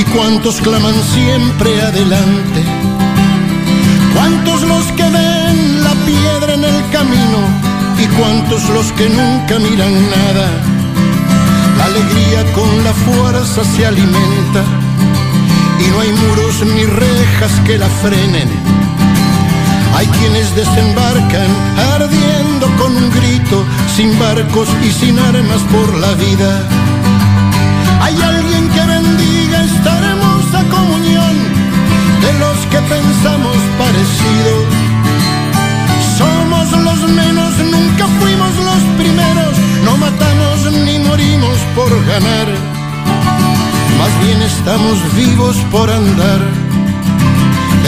¿Y 0.00 0.02
cuántos 0.16 0.60
claman 0.60 0.96
siempre 1.14 1.80
adelante? 1.80 2.60
¿Cuántos 4.12 4.62
los 4.62 4.84
que 4.96 5.04
ven 5.04 5.84
la 5.84 5.94
piedra 6.04 6.54
en 6.54 6.64
el 6.64 6.80
camino? 6.90 7.38
¿Y 8.02 8.06
cuántos 8.18 8.68
los 8.70 8.90
que 8.98 9.08
nunca 9.08 9.60
miran 9.60 9.94
nada? 10.10 10.46
La 11.78 11.84
alegría 11.84 12.52
con 12.52 12.70
la 12.82 12.94
fuerza 13.06 13.62
se 13.76 13.86
alimenta 13.86 14.62
y 15.78 15.86
no 15.88 16.00
hay 16.00 16.12
muros 16.24 16.64
ni 16.74 16.84
rejas 16.84 17.52
que 17.64 17.78
la 17.78 17.88
frenen. 18.02 18.50
Hay 19.94 20.08
quienes 20.18 20.52
desembarcan 20.56 21.50
ardiendo 21.94 22.31
grito, 23.14 23.64
sin 23.96 24.18
barcos 24.18 24.68
y 24.82 24.90
sin 24.90 25.18
armas 25.18 25.62
por 25.72 25.94
la 25.94 26.12
vida. 26.14 26.68
Hay 28.02 28.20
alguien 28.20 28.68
que 28.68 28.80
bendiga 28.80 29.64
esta 29.64 29.98
hermosa 29.98 30.64
comunión 30.70 31.34
de 32.24 32.32
los 32.38 32.56
que 32.70 32.78
pensamos 32.94 33.56
parecido. 33.78 34.54
Somos 36.18 36.72
los 36.72 37.10
menos, 37.10 37.52
nunca 37.58 38.06
fuimos 38.20 38.54
los 38.68 38.82
primeros, 38.98 39.54
no 39.84 39.96
matamos 39.96 40.72
ni 40.84 40.98
morimos 40.98 41.58
por 41.74 41.90
ganar, 42.06 42.48
más 43.98 44.12
bien 44.24 44.42
estamos 44.42 44.98
vivos 45.16 45.56
por 45.70 45.90
andar, 45.90 46.40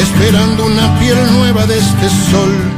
esperando 0.00 0.66
una 0.66 0.98
piel 0.98 1.18
nueva 1.38 1.66
de 1.66 1.78
este 1.78 2.08
sol 2.30 2.73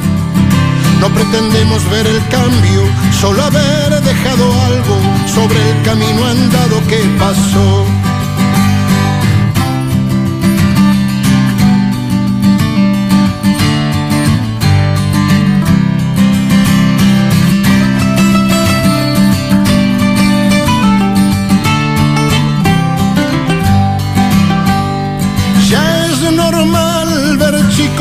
no 1.00 1.08
pretendemos 1.14 1.88
ver 1.90 2.06
el 2.06 2.26
cambio, 2.28 2.82
solo 3.20 3.42
haber 3.42 4.00
dejado 4.02 4.52
algo 4.62 4.96
sobre 5.26 5.70
el 5.70 5.82
camino 5.82 6.24
andado 6.24 6.86
que 6.88 6.98
pasó. 7.18 7.95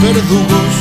Verdugos. 0.00 0.74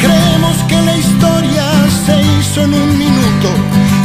Creemos 0.00 0.56
que 0.68 0.80
la 0.82 0.96
historia 0.96 1.64
se 2.04 2.22
hizo 2.22 2.62
en 2.62 2.74
un 2.74 2.98
minuto 2.98 3.48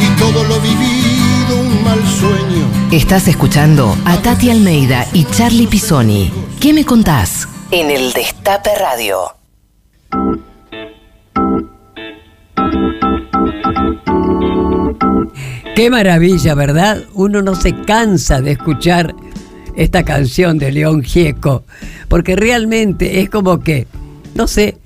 y 0.00 0.18
todo 0.18 0.44
lo 0.44 0.60
vivido 0.60 1.60
un 1.60 1.84
mal 1.84 2.00
sueño. 2.06 2.66
Estás 2.90 3.28
escuchando 3.28 3.96
a 4.04 4.16
Tati 4.18 4.50
Almeida 4.50 5.06
y 5.12 5.24
Charlie 5.24 5.66
Pisoni. 5.66 6.32
¿Qué 6.60 6.72
me 6.72 6.84
contás? 6.84 7.48
En 7.70 7.90
el 7.90 8.12
Destape 8.12 8.70
Radio. 8.78 9.18
Qué 15.74 15.88
maravilla, 15.88 16.54
¿verdad? 16.54 17.04
Uno 17.14 17.40
no 17.40 17.54
se 17.54 17.74
cansa 17.74 18.40
de 18.40 18.52
escuchar 18.52 19.14
esta 19.76 20.04
canción 20.04 20.58
de 20.58 20.72
León 20.72 21.02
Gieco, 21.02 21.64
porque 22.08 22.36
realmente 22.36 23.20
es 23.20 23.30
como 23.30 23.60
que, 23.60 23.86
no 24.34 24.46
sé, 24.46 24.76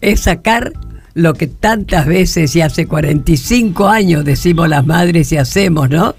es 0.00 0.20
sacar 0.20 0.72
lo 1.14 1.34
que 1.34 1.46
tantas 1.46 2.06
veces 2.06 2.54
y 2.56 2.60
hace 2.60 2.86
45 2.86 3.88
años 3.88 4.24
decimos 4.24 4.68
las 4.68 4.86
madres 4.86 5.32
y 5.32 5.36
hacemos, 5.36 5.90
¿no? 5.90 6.14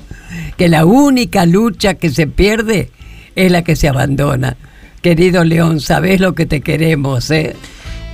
Que 0.57 0.69
la 0.69 0.85
única 0.85 1.45
lucha 1.45 1.95
que 1.95 2.09
se 2.09 2.27
pierde 2.27 2.91
es 3.35 3.51
la 3.51 3.63
que 3.63 3.75
se 3.75 3.87
abandona. 3.87 4.57
Querido 5.01 5.43
León, 5.43 5.79
sabes 5.79 6.19
lo 6.19 6.35
que 6.35 6.45
te 6.45 6.61
queremos, 6.61 7.31
¿eh? 7.31 7.55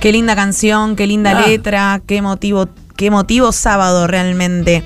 Qué 0.00 0.12
linda 0.12 0.36
canción, 0.36 0.94
qué 0.96 1.06
linda 1.06 1.36
ah. 1.36 1.46
letra, 1.46 2.00
qué 2.06 2.22
motivo 2.22 2.68
qué 2.98 3.12
motivo 3.12 3.52
sábado 3.52 4.08
realmente. 4.08 4.82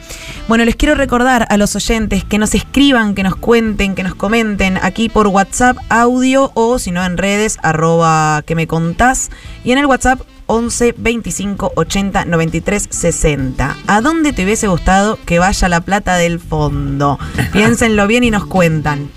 Bueno, 0.47 0.67
les 0.67 0.77
quiero 0.77 0.95
recordar 0.95 1.47
a 1.49 1.57
los 1.57 1.75
oyentes 1.75 2.25
que 2.25 2.37
nos 2.37 2.55
escriban, 2.55 3.15
que 3.15 3.23
nos 3.23 3.37
cuenten, 3.37 3.95
que 3.95 4.03
nos 4.03 4.15
comenten 4.15 4.79
aquí 4.83 5.09
por 5.09 5.29
WhatsApp, 5.29 5.79
audio 5.89 6.53
o 6.55 6.79
si 6.79 6.91
no 6.91 7.03
en 7.03 7.17
redes, 7.17 7.59
arroba 7.63 8.43
que 8.47 8.55
me 8.55 8.67
contás. 8.67 9.31
Y 9.65 9.73
en 9.73 9.79
el 9.79 9.87
WhatsApp 9.87 10.21
11 10.47 10.95
25 10.99 11.73
80 11.75 12.27
93 12.27 12.89
60. 12.91 13.77
¿A 13.87 14.01
dónde 14.03 14.35
te 14.35 14.45
hubiese 14.45 14.69
gustado 14.69 15.19
que 15.25 15.39
vaya 15.39 15.71
la 15.71 15.81
plata 15.81 16.17
del 16.17 16.39
fondo? 16.39 17.19
Piénsenlo 17.53 18.07
bien 18.07 18.25
y 18.25 18.31
nos 18.31 18.45
cuentan. 18.45 19.09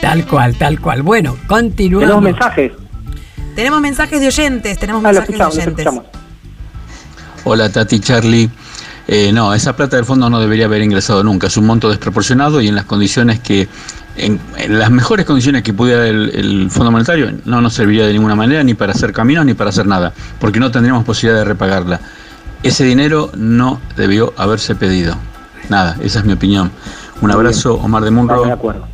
Tal 0.00 0.26
cual, 0.26 0.56
tal 0.56 0.80
cual. 0.80 1.02
Bueno, 1.02 1.36
continuamos. 1.46 2.08
Tenemos 2.08 2.22
mensajes. 2.22 2.72
Tenemos 3.54 3.80
mensajes 3.82 4.18
de 4.18 4.28
oyentes, 4.28 4.78
tenemos 4.78 5.04
ah, 5.04 5.12
mensajes 5.12 5.36
de 5.36 5.44
oyentes. 5.44 5.86
Hola 7.44 7.70
Tati 7.70 8.00
Charlie. 8.00 8.50
Eh, 9.08 9.32
no, 9.32 9.54
esa 9.54 9.74
plata 9.74 9.96
del 9.96 10.04
fondo 10.04 10.30
no 10.30 10.40
debería 10.40 10.66
haber 10.66 10.82
ingresado 10.82 11.24
nunca. 11.24 11.46
Es 11.46 11.56
un 11.56 11.66
monto 11.66 11.88
desproporcionado 11.88 12.60
y 12.60 12.68
en 12.68 12.74
las 12.74 12.84
condiciones 12.84 13.40
que, 13.40 13.68
en, 14.16 14.38
las 14.68 14.90
mejores 14.90 15.26
condiciones 15.26 15.62
que 15.62 15.72
pudiera 15.72 16.06
el, 16.06 16.30
el, 16.34 16.70
Fondo 16.70 16.92
Monetario, 16.92 17.32
no 17.44 17.60
nos 17.60 17.74
serviría 17.74 18.06
de 18.06 18.12
ninguna 18.12 18.36
manera 18.36 18.62
ni 18.62 18.74
para 18.74 18.92
hacer 18.92 19.12
caminos 19.12 19.46
ni 19.46 19.54
para 19.54 19.70
hacer 19.70 19.86
nada, 19.86 20.12
porque 20.38 20.60
no 20.60 20.70
tendríamos 20.70 21.04
posibilidad 21.04 21.40
de 21.40 21.44
repagarla. 21.44 22.00
Ese 22.62 22.84
dinero 22.84 23.30
no 23.34 23.80
debió 23.96 24.34
haberse 24.36 24.74
pedido. 24.74 25.16
Nada, 25.70 25.96
esa 26.02 26.20
es 26.20 26.24
mi 26.24 26.34
opinión. 26.34 26.70
Un 27.22 27.30
abrazo, 27.30 27.74
Omar 27.74 28.04
de 28.04 28.10
Munro. 28.10 28.44
de 28.44 28.52
acuerdo. 28.52 28.86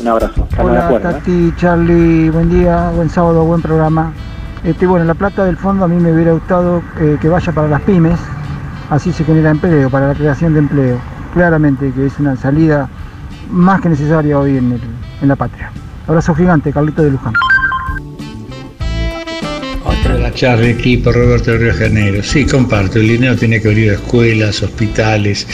Un 0.00 0.08
abrazo. 0.08 0.48
Hola 0.58 0.90
¿eh? 0.92 1.00
Tati, 1.00 1.52
Charlie, 1.56 2.30
buen 2.30 2.50
día, 2.50 2.90
buen 2.90 3.08
sábado, 3.08 3.44
buen 3.44 3.62
programa. 3.62 4.12
Este, 4.64 4.86
bueno, 4.86 5.04
la 5.04 5.14
plata 5.14 5.44
del 5.44 5.56
fondo 5.56 5.84
a 5.84 5.88
mí 5.88 5.96
me 5.96 6.12
hubiera 6.12 6.32
gustado 6.32 6.82
eh, 7.00 7.18
que 7.20 7.28
vaya 7.28 7.52
para 7.52 7.66
las 7.66 7.82
pymes, 7.82 8.18
así 8.90 9.12
se 9.12 9.24
genera 9.24 9.50
empleo, 9.50 9.90
para 9.90 10.08
la 10.08 10.14
creación 10.14 10.52
de 10.52 10.60
empleo. 10.60 10.98
Claramente 11.34 11.90
que 11.92 12.06
es 12.06 12.18
una 12.20 12.36
salida 12.36 12.88
más 13.50 13.80
que 13.80 13.88
necesaria 13.88 14.38
hoy 14.38 14.58
en, 14.58 14.80
la 15.22 15.36
patria. 15.36 15.70
Abrazo 16.06 16.34
gigante, 16.34 16.72
Carlito 16.72 17.02
de 17.02 17.10
Luján. 17.10 17.32
Hola 20.22 20.34
Charlie, 20.34 20.70
equipo 20.70 21.10
Roberto 21.10 21.50
de 21.50 21.58
Río 21.58 21.74
Janeiro. 21.74 22.22
Sí, 22.22 22.44
comparto, 22.44 23.00
el 23.00 23.08
dinero 23.08 23.34
tiene 23.34 23.60
que 23.60 23.66
venir 23.66 23.90
a 23.90 23.94
escuelas, 23.94 24.62
hospitales, 24.62 25.44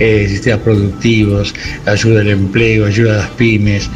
eh, 0.00 0.26
sistemas 0.28 0.62
productivos, 0.62 1.54
ayuda 1.86 2.22
al 2.22 2.30
empleo, 2.30 2.86
ayuda 2.86 3.14
a 3.14 3.16
las 3.18 3.30
pymes. 3.30 3.88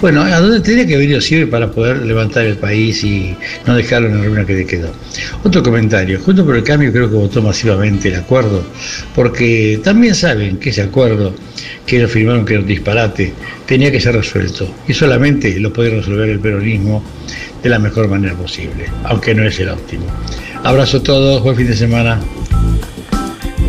Bueno, 0.00 0.22
a 0.22 0.40
dónde 0.40 0.58
tendría 0.58 0.88
que 0.88 0.96
venir 0.96 1.22
sirve 1.22 1.46
para 1.46 1.70
poder 1.70 1.98
levantar 1.98 2.46
el 2.46 2.56
país 2.56 3.04
y 3.04 3.36
no 3.64 3.76
dejarlo 3.76 4.08
en 4.08 4.18
la 4.18 4.24
ruina 4.24 4.44
que 4.44 4.54
le 4.54 4.66
quedó. 4.66 4.92
Otro 5.44 5.62
comentario, 5.62 6.18
junto 6.18 6.44
por 6.44 6.56
el 6.56 6.64
cambio 6.64 6.90
creo 6.90 7.08
que 7.08 7.14
votó 7.14 7.40
masivamente 7.40 8.08
el 8.08 8.16
acuerdo, 8.16 8.64
porque 9.14 9.80
también 9.84 10.16
saben 10.16 10.56
que 10.56 10.70
ese 10.70 10.82
acuerdo 10.82 11.32
que 11.86 11.98
ellos 11.98 12.10
firmaron 12.10 12.44
que 12.44 12.54
era 12.54 12.62
un 12.62 12.68
disparate, 12.68 13.32
tenía 13.66 13.92
que 13.92 14.00
ser 14.00 14.16
resuelto 14.16 14.68
y 14.88 14.92
solamente 14.92 15.60
lo 15.60 15.72
puede 15.72 15.90
resolver 15.90 16.28
el 16.28 16.40
peronismo 16.40 17.04
de 17.62 17.68
la 17.68 17.78
mejor 17.78 18.08
manera 18.08 18.34
posible, 18.34 18.90
aunque 19.04 19.34
no 19.34 19.44
es 19.44 19.58
el 19.60 19.70
óptimo. 19.70 20.06
Abrazo 20.62 20.98
a 20.98 21.02
todos, 21.02 21.42
buen 21.42 21.56
fin 21.56 21.66
de 21.66 21.76
semana. 21.76 22.20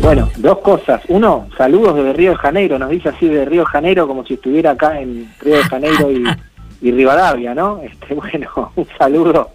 Bueno, 0.02 0.30
dos 0.38 0.60
cosas. 0.60 1.02
Uno, 1.10 1.48
saludos 1.58 1.96
desde 1.96 2.14
Río 2.14 2.32
de 2.32 2.38
Janeiro, 2.38 2.80
nos 2.80 2.90
dice 2.90 3.10
así 3.10 3.28
de 3.28 3.46
Río 3.46 3.62
de 3.62 3.68
Janeiro 3.68 4.08
como 4.08 4.26
si 4.26 4.36
estuviera 4.36 4.72
acá 4.72 5.00
en 5.00 5.30
Río 5.42 5.58
de 5.58 5.64
Janeiro 5.64 6.12
y, 6.12 6.92
Rivadavia, 6.92 7.54
¿no? 7.54 7.82
Este, 7.82 8.14
bueno, 8.14 8.72
un 8.76 8.88
saludo 8.98 9.50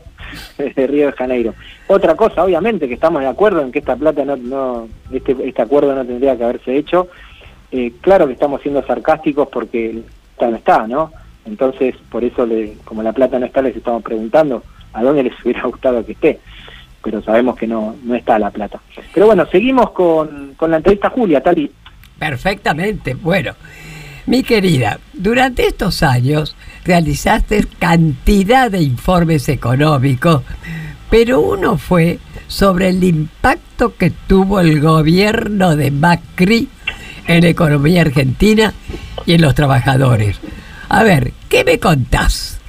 desde 0.58 0.86
Río 0.86 1.06
de 1.06 1.12
Janeiro. 1.12 1.54
Otra 1.86 2.14
cosa, 2.16 2.44
obviamente, 2.44 2.88
que 2.88 2.94
estamos 2.94 3.22
de 3.22 3.28
acuerdo 3.28 3.62
en 3.62 3.72
que 3.72 3.78
esta 3.78 3.96
plata 3.96 4.24
no, 4.24 4.36
no 4.36 4.88
este, 5.12 5.36
este 5.44 5.62
acuerdo 5.62 5.94
no 5.94 6.04
tendría 6.04 6.36
que 6.36 6.44
haberse 6.44 6.76
hecho. 6.76 7.08
Eh, 7.70 7.92
claro 8.00 8.26
que 8.26 8.34
estamos 8.34 8.60
siendo 8.60 8.84
sarcásticos 8.84 9.48
porque 9.48 10.02
no 10.38 10.56
está, 10.56 10.86
¿no? 10.86 11.12
Entonces, 11.44 11.94
por 12.10 12.24
eso, 12.24 12.46
le, 12.46 12.74
como 12.84 13.02
la 13.02 13.12
plata 13.12 13.38
no 13.38 13.46
está, 13.46 13.62
les 13.62 13.76
estamos 13.76 14.02
preguntando 14.02 14.62
a 14.92 15.02
dónde 15.02 15.24
les 15.24 15.32
hubiera 15.44 15.62
gustado 15.64 16.04
que 16.04 16.12
esté 16.12 16.40
pero 17.02 17.22
sabemos 17.22 17.56
que 17.56 17.66
no, 17.66 17.96
no 18.04 18.14
está 18.14 18.38
la 18.38 18.50
plata. 18.50 18.80
Pero 19.12 19.26
bueno, 19.26 19.46
seguimos 19.50 19.90
con, 19.90 20.54
con 20.56 20.70
la 20.70 20.78
entrevista 20.78 21.10
Julia, 21.10 21.42
Tali. 21.42 21.70
Perfectamente. 22.18 23.14
Bueno, 23.14 23.54
mi 24.26 24.42
querida, 24.42 25.00
durante 25.12 25.66
estos 25.66 26.02
años 26.02 26.56
realizaste 26.84 27.64
cantidad 27.78 28.70
de 28.70 28.82
informes 28.82 29.48
económicos, 29.48 30.42
pero 31.10 31.40
uno 31.40 31.76
fue 31.76 32.18
sobre 32.46 32.88
el 32.90 33.02
impacto 33.02 33.96
que 33.96 34.10
tuvo 34.10 34.60
el 34.60 34.80
gobierno 34.80 35.74
de 35.74 35.90
Macri 35.90 36.68
en 37.26 37.42
la 37.42 37.48
economía 37.48 38.02
argentina 38.02 38.72
y 39.26 39.34
en 39.34 39.42
los 39.42 39.54
trabajadores. 39.54 40.40
A 40.94 41.04
ver, 41.04 41.32
¿qué 41.48 41.64
me 41.64 41.80
contás? 41.80 42.60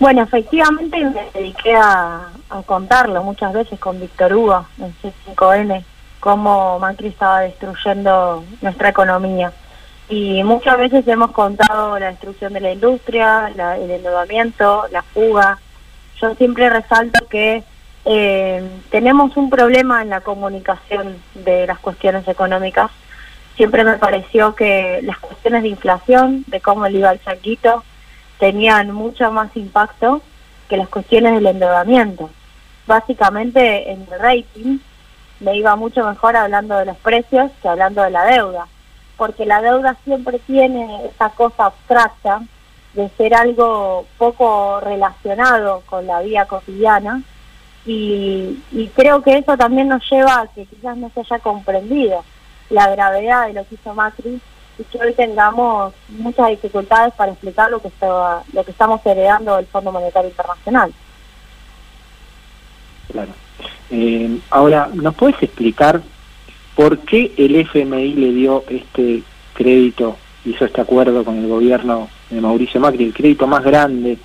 Bueno, 0.00 0.22
efectivamente 0.22 0.98
me 1.04 1.30
dediqué 1.32 1.76
a, 1.76 2.30
contarlo 2.66 3.22
muchas 3.22 3.52
veces 3.52 3.78
con 3.78 4.00
Víctor 4.00 4.32
Hugo 4.34 4.66
en 4.80 4.92
C5N, 5.00 5.84
cómo 6.18 6.80
Macri 6.80 7.06
estaba 7.08 7.42
destruyendo 7.42 8.42
nuestra 8.60 8.88
economía. 8.88 9.52
Y 10.08 10.42
muchas 10.42 10.78
veces 10.78 11.06
hemos 11.06 11.30
contado 11.30 11.96
la 11.96 12.08
destrucción 12.08 12.54
de 12.54 12.60
la 12.60 12.72
industria, 12.72 13.52
la- 13.54 13.76
el 13.76 13.88
endeudamiento, 13.88 14.86
la 14.90 15.02
fuga. 15.02 15.60
Yo 16.20 16.34
siempre 16.34 16.68
resalto 16.70 17.24
que 17.28 17.62
eh, 18.04 18.68
tenemos 18.90 19.36
un 19.36 19.48
problema 19.48 20.02
en 20.02 20.10
la 20.10 20.22
comunicación 20.22 21.18
de 21.34 21.68
las 21.68 21.78
cuestiones 21.78 22.26
económicas. 22.26 22.90
Siempre 23.56 23.84
me 23.84 23.98
pareció 23.98 24.54
que 24.54 25.00
las 25.02 25.18
cuestiones 25.18 25.62
de 25.62 25.68
inflación, 25.68 26.44
de 26.46 26.60
cómo 26.60 26.88
le 26.88 26.98
iba 26.98 27.12
el 27.12 27.20
saquito, 27.20 27.84
tenían 28.38 28.90
mucho 28.92 29.30
más 29.30 29.54
impacto 29.56 30.22
que 30.68 30.76
las 30.76 30.88
cuestiones 30.88 31.34
del 31.34 31.46
endeudamiento. 31.46 32.30
Básicamente 32.86 33.90
en 33.90 34.06
el 34.10 34.18
rating 34.18 34.78
me 35.40 35.56
iba 35.56 35.76
mucho 35.76 36.06
mejor 36.06 36.36
hablando 36.36 36.76
de 36.78 36.86
los 36.86 36.96
precios 36.98 37.50
que 37.60 37.68
hablando 37.68 38.02
de 38.02 38.10
la 38.10 38.24
deuda, 38.24 38.66
porque 39.16 39.46
la 39.46 39.60
deuda 39.60 39.96
siempre 40.04 40.38
tiene 40.40 41.06
esa 41.06 41.30
cosa 41.30 41.66
abstracta 41.66 42.42
de 42.94 43.08
ser 43.10 43.34
algo 43.34 44.06
poco 44.18 44.80
relacionado 44.80 45.82
con 45.86 46.06
la 46.06 46.20
vida 46.20 46.46
cotidiana 46.46 47.22
y, 47.86 48.62
y 48.72 48.90
creo 48.94 49.22
que 49.22 49.38
eso 49.38 49.56
también 49.56 49.88
nos 49.88 50.08
lleva 50.10 50.40
a 50.40 50.46
que 50.48 50.66
quizás 50.66 50.96
no 50.96 51.10
se 51.10 51.20
haya 51.20 51.38
comprendido 51.38 52.24
la 52.70 52.88
gravedad 52.90 53.48
de 53.48 53.54
lo 53.54 53.66
que 53.66 53.74
hizo 53.74 53.94
Macri 53.94 54.40
y 54.78 54.84
que 54.84 54.98
hoy 54.98 55.12
tengamos 55.12 55.92
muchas 56.08 56.48
dificultades 56.48 57.12
para 57.14 57.32
explicar 57.32 57.70
lo 57.70 57.80
que 57.80 57.88
está, 57.88 58.42
lo 58.52 58.64
que 58.64 58.70
estamos 58.70 59.04
heredando 59.04 59.56
del 59.56 59.66
Fondo 59.66 59.92
Monetario 59.92 60.30
Internacional. 60.30 60.92
Claro. 63.12 63.32
Eh, 63.90 64.38
ahora, 64.50 64.88
¿nos 64.94 65.14
puedes 65.14 65.42
explicar 65.42 66.00
por 66.76 66.98
qué 67.00 67.32
el 67.36 67.56
FMI 67.56 68.14
le 68.14 68.32
dio 68.32 68.64
este 68.68 69.22
crédito, 69.52 70.16
hizo 70.44 70.64
este 70.64 70.80
acuerdo 70.80 71.24
con 71.24 71.36
el 71.38 71.48
gobierno 71.48 72.08
de 72.30 72.40
Mauricio 72.40 72.80
Macri, 72.80 73.04
el 73.04 73.12
crédito 73.12 73.46
más 73.46 73.62
grande, 73.64 74.16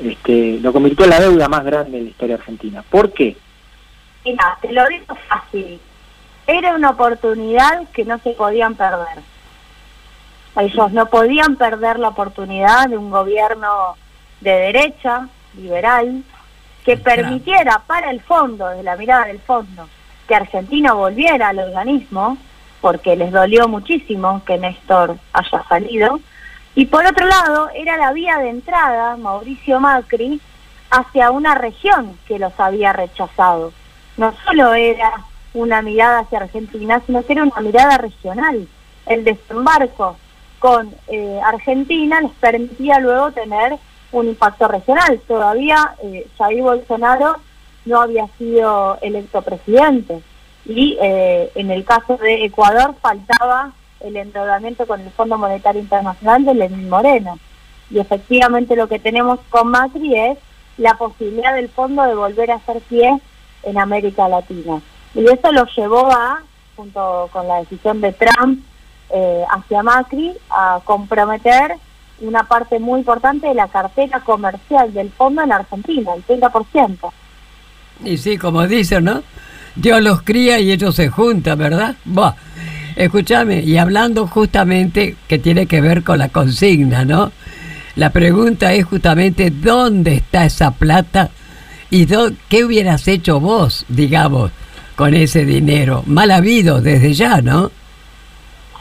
este, 0.00 0.58
lo 0.60 0.72
convirtió 0.72 1.04
en 1.04 1.10
la 1.10 1.20
deuda 1.20 1.48
más 1.48 1.64
grande 1.64 1.98
de 1.98 2.04
la 2.04 2.10
historia 2.10 2.36
argentina? 2.36 2.82
¿Por 2.90 3.12
qué? 3.12 3.36
Mira, 4.24 4.58
te 4.60 4.72
lo 4.72 4.86
digo 4.88 5.16
fácil. 5.28 5.78
Era 6.46 6.74
una 6.74 6.90
oportunidad 6.90 7.88
que 7.92 8.04
no 8.04 8.18
se 8.18 8.30
podían 8.30 8.74
perder. 8.74 9.22
Ellos 10.56 10.92
no 10.92 11.06
podían 11.06 11.56
perder 11.56 11.98
la 11.98 12.08
oportunidad 12.08 12.88
de 12.88 12.98
un 12.98 13.10
gobierno 13.10 13.96
de 14.40 14.50
derecha, 14.50 15.28
liberal, 15.56 16.22
que 16.84 16.96
permitiera 16.96 17.82
para 17.86 18.10
el 18.10 18.20
fondo, 18.20 18.68
desde 18.68 18.82
la 18.82 18.96
mirada 18.96 19.26
del 19.26 19.40
fondo, 19.40 19.88
que 20.26 20.34
Argentina 20.34 20.92
volviera 20.92 21.48
al 21.48 21.60
organismo, 21.60 22.36
porque 22.80 23.16
les 23.16 23.30
dolió 23.30 23.68
muchísimo 23.68 24.42
que 24.44 24.58
Néstor 24.58 25.16
haya 25.32 25.64
salido. 25.68 26.20
Y 26.74 26.86
por 26.86 27.06
otro 27.06 27.26
lado, 27.26 27.70
era 27.74 27.96
la 27.96 28.12
vía 28.12 28.38
de 28.38 28.50
entrada, 28.50 29.16
Mauricio 29.16 29.78
Macri, 29.78 30.40
hacia 30.90 31.30
una 31.30 31.54
región 31.54 32.18
que 32.26 32.38
los 32.38 32.58
había 32.58 32.92
rechazado. 32.92 33.72
No 34.16 34.34
solo 34.44 34.74
era 34.74 35.12
una 35.54 35.82
mirada 35.82 36.20
hacia 36.20 36.38
Argentina, 36.38 37.02
sino 37.06 37.24
que 37.24 37.32
era 37.32 37.42
una 37.42 37.60
mirada 37.60 37.98
regional. 37.98 38.66
El 39.06 39.24
desembarco 39.24 40.16
con 40.58 40.94
eh, 41.08 41.40
Argentina 41.44 42.20
les 42.20 42.32
permitía 42.32 43.00
luego 43.00 43.32
tener 43.32 43.78
un 44.12 44.28
impacto 44.28 44.68
regional. 44.68 45.20
Todavía 45.26 45.94
eh, 46.02 46.26
Jair 46.38 46.62
Bolsonaro 46.62 47.36
no 47.84 48.00
había 48.00 48.28
sido 48.38 48.98
electo 49.02 49.42
presidente 49.42 50.22
y 50.64 50.96
eh, 51.02 51.50
en 51.54 51.70
el 51.70 51.84
caso 51.84 52.16
de 52.16 52.44
Ecuador 52.44 52.94
faltaba 53.00 53.72
el 54.00 54.16
endeudamiento 54.16 54.86
con 54.86 55.00
el 55.00 55.10
Fondo 55.10 55.38
Monetario 55.38 55.80
Internacional 55.80 56.44
de 56.44 56.54
Lenín 56.54 56.88
Moreno. 56.88 57.38
Y 57.90 57.98
efectivamente 57.98 58.76
lo 58.76 58.88
que 58.88 58.98
tenemos 58.98 59.40
con 59.50 59.68
Macri 59.68 60.16
es 60.16 60.38
la 60.78 60.94
posibilidad 60.94 61.54
del 61.54 61.68
fondo 61.68 62.02
de 62.02 62.14
volver 62.14 62.50
a 62.50 62.56
hacer 62.56 62.80
pie 62.82 63.18
en 63.64 63.78
América 63.78 64.28
Latina. 64.28 64.80
Y 65.14 65.24
eso 65.24 65.52
lo 65.52 65.66
llevó 65.66 66.10
a, 66.10 66.42
junto 66.76 67.28
con 67.32 67.46
la 67.46 67.60
decisión 67.60 68.00
de 68.00 68.12
Trump 68.12 68.62
eh, 69.10 69.44
hacia 69.50 69.82
Macri, 69.82 70.32
a 70.50 70.80
comprometer 70.84 71.76
una 72.20 72.44
parte 72.44 72.78
muy 72.78 73.00
importante 73.00 73.48
de 73.48 73.54
la 73.54 73.68
cartera 73.68 74.20
comercial 74.20 74.92
del 74.94 75.10
fondo 75.10 75.42
en 75.42 75.52
Argentina, 75.52 76.12
el 76.14 76.24
30%. 76.24 77.12
Y 78.04 78.16
sí, 78.16 78.38
como 78.38 78.66
dicen, 78.66 79.04
¿no? 79.04 79.22
Dios 79.74 80.00
los 80.02 80.22
cría 80.22 80.58
y 80.60 80.70
ellos 80.70 80.94
se 80.94 81.08
juntan, 81.08 81.58
¿verdad? 81.58 81.96
Buah. 82.04 82.34
Escúchame, 82.94 83.60
y 83.60 83.78
hablando 83.78 84.26
justamente 84.26 85.16
que 85.26 85.38
tiene 85.38 85.66
que 85.66 85.80
ver 85.80 86.04
con 86.04 86.18
la 86.18 86.28
consigna, 86.28 87.04
¿no? 87.04 87.32
La 87.96 88.10
pregunta 88.10 88.72
es 88.74 88.84
justamente 88.84 89.50
dónde 89.50 90.14
está 90.16 90.44
esa 90.44 90.72
plata 90.72 91.30
y 91.90 92.06
qué 92.48 92.64
hubieras 92.64 93.08
hecho 93.08 93.40
vos, 93.40 93.84
digamos, 93.88 94.50
con 95.02 95.14
ese 95.14 95.44
dinero. 95.44 96.04
Mal 96.06 96.30
habido 96.30 96.80
desde 96.80 97.12
ya, 97.12 97.42
¿no? 97.42 97.72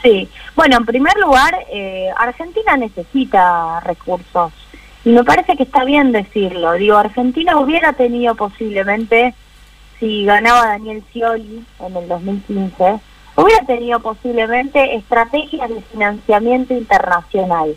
Sí, 0.03 0.29
bueno, 0.55 0.77
en 0.77 0.85
primer 0.85 1.17
lugar, 1.17 1.65
eh, 1.71 2.09
Argentina 2.15 2.77
necesita 2.77 3.79
recursos 3.79 4.53
y 5.03 5.09
me 5.09 5.23
parece 5.23 5.57
que 5.57 5.63
está 5.63 5.83
bien 5.83 6.11
decirlo. 6.11 6.73
Digo, 6.73 6.97
Argentina 6.97 7.57
hubiera 7.57 7.93
tenido 7.93 8.35
posiblemente, 8.35 9.33
si 9.99 10.23
ganaba 10.23 10.67
Daniel 10.67 11.03
Scioli 11.09 11.65
en 11.79 11.97
el 11.97 12.07
2015, 12.07 12.99
hubiera 13.35 13.65
tenido 13.65 13.99
posiblemente 13.99 14.97
estrategias 14.97 15.69
de 15.69 15.81
financiamiento 15.81 16.75
internacional. 16.75 17.75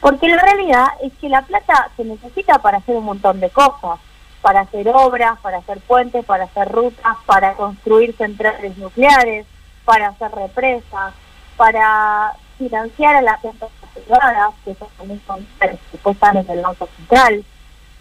Porque 0.00 0.28
la 0.28 0.38
realidad 0.38 0.86
es 1.02 1.12
que 1.20 1.28
la 1.28 1.42
plata 1.42 1.90
se 1.98 2.04
necesita 2.04 2.58
para 2.62 2.78
hacer 2.78 2.96
un 2.96 3.04
montón 3.04 3.38
de 3.38 3.50
cosas, 3.50 4.00
para 4.42 4.60
hacer 4.60 4.88
obras, 4.88 5.38
para 5.40 5.58
hacer 5.58 5.80
puentes, 5.80 6.24
para 6.24 6.44
hacer 6.44 6.68
rutas, 6.68 7.16
para 7.24 7.54
construir 7.54 8.14
centrales 8.16 8.76
nucleares, 8.76 9.46
para 9.84 10.08
hacer 10.08 10.32
represas, 10.32 11.14
para 11.56 12.32
financiar 12.58 13.16
a 13.16 13.22
las 13.22 13.42
empresas 13.44 13.88
privadas, 13.94 14.54
que 14.64 14.72
esos 14.72 14.88
también 14.98 15.22
son 15.26 15.46
presupuestales 15.58 16.46
del 16.46 16.60
Banco 16.60 16.88
Central. 16.96 17.44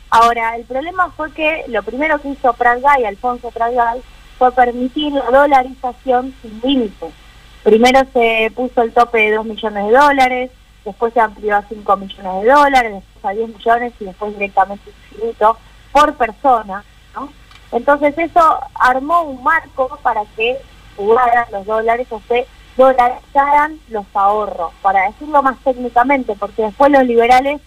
Ahora, 0.09 0.55
el 0.55 0.65
problema 0.65 1.11
fue 1.11 1.31
que 1.31 1.63
lo 1.67 1.83
primero 1.83 2.19
que 2.19 2.29
hizo 2.29 2.53
Pratgay, 2.53 3.05
Alfonso 3.05 3.51
Pratgay, 3.51 4.01
fue 4.37 4.51
permitir 4.51 5.13
la 5.13 5.29
dolarización 5.29 6.33
sin 6.41 6.59
límites. 6.61 7.13
Primero 7.63 8.01
se 8.11 8.51
puso 8.55 8.81
el 8.81 8.91
tope 8.91 9.19
de 9.19 9.35
2 9.35 9.45
millones 9.45 9.85
de 9.85 9.91
dólares, 9.91 10.51
después 10.83 11.13
se 11.13 11.19
amplió 11.19 11.55
a 11.55 11.63
5 11.69 11.97
millones 11.97 12.43
de 12.43 12.51
dólares, 12.51 12.93
después 12.93 13.25
a 13.25 13.37
10 13.37 13.49
millones 13.49 13.93
y 13.99 14.05
después 14.05 14.33
directamente 14.33 14.89
infinito 14.89 15.57
por 15.91 16.15
persona. 16.15 16.83
¿no? 17.15 17.29
Entonces 17.71 18.17
eso 18.17 18.59
armó 18.75 19.23
un 19.23 19.43
marco 19.43 19.99
para 20.01 20.21
que 20.35 20.57
jugaran 20.95 21.45
los 21.51 21.65
dólares 21.65 22.07
o 22.11 22.21
se 22.27 22.47
dolarizaran 22.77 23.79
los 23.89 24.05
ahorros, 24.13 24.73
para 24.81 25.07
decirlo 25.07 25.43
más 25.43 25.57
técnicamente, 25.63 26.35
porque 26.35 26.63
después 26.63 26.91
los 26.91 27.05
liberales 27.05 27.61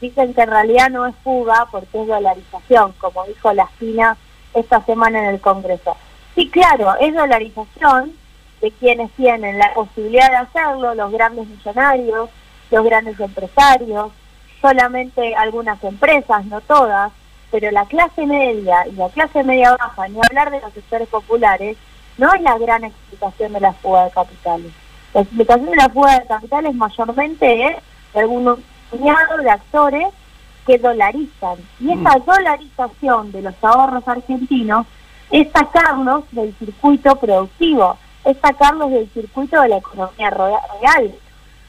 dicen 0.00 0.34
que 0.34 0.42
en 0.42 0.50
realidad 0.50 0.90
no 0.90 1.06
es 1.06 1.14
fuga 1.22 1.66
porque 1.70 2.02
es 2.02 2.08
dolarización, 2.08 2.92
como 2.98 3.24
dijo 3.24 3.52
la 3.52 3.64
Espina 3.64 4.16
esta 4.54 4.84
semana 4.84 5.20
en 5.20 5.26
el 5.26 5.40
Congreso. 5.40 5.96
Sí, 6.34 6.48
claro, 6.50 6.94
es 7.00 7.14
dolarización 7.14 8.12
de 8.60 8.70
quienes 8.72 9.10
tienen 9.12 9.58
la 9.58 9.72
posibilidad 9.74 10.30
de 10.30 10.36
hacerlo, 10.36 10.94
los 10.94 11.12
grandes 11.12 11.46
millonarios, 11.46 12.30
los 12.70 12.84
grandes 12.84 13.18
empresarios, 13.20 14.12
solamente 14.60 15.34
algunas 15.34 15.82
empresas, 15.84 16.44
no 16.46 16.60
todas, 16.60 17.12
pero 17.52 17.70
la 17.70 17.84
clase 17.84 18.26
media 18.26 18.88
y 18.88 18.92
la 18.92 19.10
clase 19.10 19.44
media 19.44 19.76
baja, 19.76 20.08
ni 20.08 20.18
hablar 20.26 20.50
de 20.50 20.60
los 20.62 20.72
sectores 20.72 21.06
populares, 21.08 21.76
no 22.16 22.32
es 22.32 22.40
la 22.40 22.56
gran 22.58 22.82
explicación 22.82 23.52
de 23.52 23.60
la 23.60 23.74
fuga 23.74 24.06
de 24.06 24.10
capitales. 24.10 24.72
La 25.12 25.20
explicación 25.20 25.70
de 25.70 25.76
la 25.76 25.88
fuga 25.90 26.18
de 26.18 26.26
capitales 26.26 26.74
mayormente 26.74 27.66
es 27.66 27.76
de 28.14 28.20
algunos 28.20 28.58
puñados 28.90 29.44
de 29.44 29.50
actores 29.50 30.06
que 30.66 30.78
dolarizan. 30.78 31.58
Y 31.78 31.92
esa 31.92 32.18
dolarización 32.24 33.32
de 33.32 33.42
los 33.42 33.54
ahorros 33.62 34.08
argentinos 34.08 34.86
es 35.30 35.48
sacarlos 35.52 36.24
del 36.32 36.54
circuito 36.58 37.16
productivo, 37.16 37.98
es 38.24 38.38
sacarlos 38.38 38.90
del 38.90 39.10
circuito 39.10 39.60
de 39.60 39.68
la 39.68 39.76
economía 39.76 40.30
real. 40.30 41.14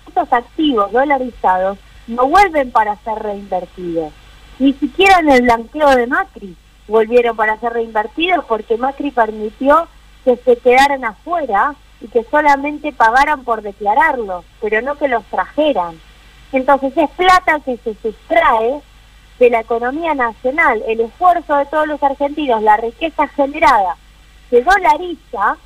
Estos 0.08 0.32
activos 0.32 0.92
dolarizados 0.94 1.78
no 2.08 2.28
vuelven 2.28 2.72
para 2.72 2.96
ser 2.98 3.16
reinvertidos, 3.20 4.14
ni 4.60 4.74
siquiera 4.74 5.20
en 5.20 5.30
el 5.30 5.42
blanqueo 5.44 5.90
de 5.96 6.08
Macri, 6.08 6.56
volvieron 6.88 7.36
para 7.36 7.60
ser 7.60 7.74
reinvertidos 7.74 8.46
porque 8.46 8.78
Macri 8.78 9.12
permitió 9.12 9.88
que 10.24 10.38
se 10.38 10.58
quedaran 10.58 11.04
afuera 11.06 11.76
y 12.02 12.08
que 12.08 12.24
solamente 12.26 12.92
pagaran 12.92 13.44
por 13.44 13.62
declararlos, 13.62 14.46
pero 14.62 14.82
no 14.82 14.96
que 14.96 15.08
los 15.08 15.24
trajeran. 15.26 16.00
Entonces 16.52 16.94
es 16.96 17.10
plata 17.12 17.60
que 17.62 17.78
se 17.78 17.96
sustrae 17.96 18.82
de 19.40 19.50
la 19.50 19.62
economía 19.62 20.14
nacional, 20.14 20.84
el 20.88 21.02
esfuerzo 21.02 21.56
de 21.56 21.66
todos 21.66 21.88
los 21.88 22.02
argentinos, 22.04 22.62
la 22.62 22.78
riqueza 22.78 23.28
generada, 23.30 23.98
se 24.50 24.62
dolariza 24.62 25.58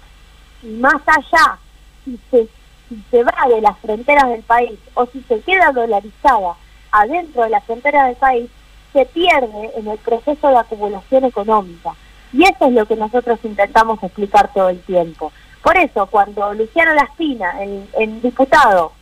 y 0.63 0.67
más 0.67 1.01
allá, 1.05 1.57
si 2.05 2.17
se, 2.31 2.47
si 2.87 3.03
se 3.11 3.23
va 3.23 3.35
de 3.49 3.61
las 3.61 3.77
fronteras 3.79 4.29
del 4.29 4.43
país 4.43 4.79
o 4.93 5.05
si 5.07 5.21
se 5.23 5.41
queda 5.41 5.71
dolarizada 5.71 6.55
adentro 6.91 7.43
de 7.43 7.49
las 7.49 7.63
fronteras 7.65 8.07
del 8.07 8.15
país, 8.15 8.49
se 8.97 9.05
pierde 9.05 9.71
en 9.75 9.87
el 9.87 9.99
proceso 9.99 10.47
de 10.47 10.57
acumulación 10.57 11.25
económica. 11.25 11.93
Y 12.33 12.41
eso 12.41 12.65
es 12.65 12.71
lo 12.71 12.87
que 12.87 12.95
nosotros 12.95 13.37
intentamos 13.43 14.01
explicar 14.01 14.51
todo 14.51 14.69
el 14.69 14.81
tiempo. 14.81 15.31
Por 15.61 15.77
eso, 15.77 16.07
cuando 16.07 16.51
Luciano 16.55 16.95
Laspina, 16.95 17.61
el, 17.61 18.21
diputado, 18.23 18.93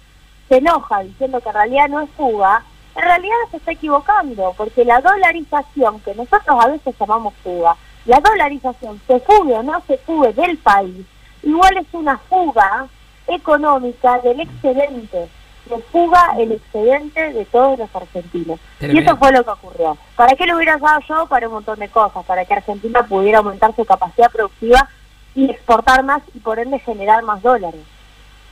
se 0.50 0.58
enoja 0.58 1.00
diciendo 1.00 1.40
que 1.40 1.48
en 1.48 1.56
realidad 1.56 1.88
no 1.88 2.02
es 2.02 2.10
fuga, 2.18 2.62
en 2.94 3.04
realidad 3.04 3.36
se 3.52 3.58
está 3.58 3.72
equivocando, 3.72 4.54
porque 4.58 4.84
la 4.84 5.00
dolarización, 5.00 6.02
que 6.02 6.14
nosotros 6.14 6.58
a 6.60 6.68
veces 6.68 6.94
llamamos 7.00 7.34
fuga, 7.42 7.78
la 8.06 8.20
dolarización, 8.20 9.00
se 9.08 9.22
fugue 9.22 9.54
o 9.54 9.64
no 9.64 9.82
se 9.88 9.98
fugue 10.00 10.34
del 10.34 10.58
país, 10.58 11.06
igual 11.42 11.78
es 11.78 11.88
una 11.94 12.18
fuga 12.18 12.88
económica 13.28 14.20
del 14.20 14.42
excedente, 14.42 15.30
se 15.68 15.78
fuga 15.92 16.36
el 16.40 16.52
excedente 16.54 17.34
de 17.34 17.46
todos 17.46 17.80
los 17.80 17.90
argentinos. 17.96 18.60
Y 18.82 18.98
eso 19.00 19.18
fue 19.18 19.32
lo 19.32 19.44
que 19.44 19.50
ocurrió. 19.50 19.98
¿Para 20.16 20.36
qué 20.36 20.46
lo 20.46 20.56
hubiera 20.56 20.78
dado 20.78 21.00
yo? 21.08 21.26
Para 21.28 21.48
un 21.48 21.56
montón 21.56 21.80
de 21.80 21.90
cosas, 21.90 22.24
para 22.26 22.46
que 22.46 22.54
Argentina 22.54 23.04
pudiera 23.04 23.40
aumentar 23.40 23.76
su 23.76 23.86
capacidad 23.86 24.32
productiva 24.32 24.90
y 25.34 25.50
exportar 25.50 26.04
más 26.04 26.22
y 26.34 26.40
por 26.40 26.60
ende 26.60 26.80
generar 26.80 27.24
más 27.24 27.42
dólares. 27.42 27.82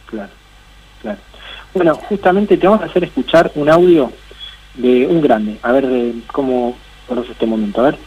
Claro, 0.07 0.31
claro. 1.01 1.19
Bueno, 1.73 1.95
justamente 1.95 2.57
te 2.57 2.67
vamos 2.67 2.83
a 2.83 2.85
hacer 2.85 3.03
escuchar 3.03 3.51
un 3.55 3.69
audio 3.69 4.11
de 4.75 5.07
un 5.07 5.21
grande. 5.21 5.57
A 5.61 5.71
ver 5.71 5.85
eh, 5.85 6.13
cómo 6.31 6.75
conoce 7.07 7.31
este 7.31 7.45
momento. 7.45 7.81
A 7.81 7.85
ver. 7.85 7.97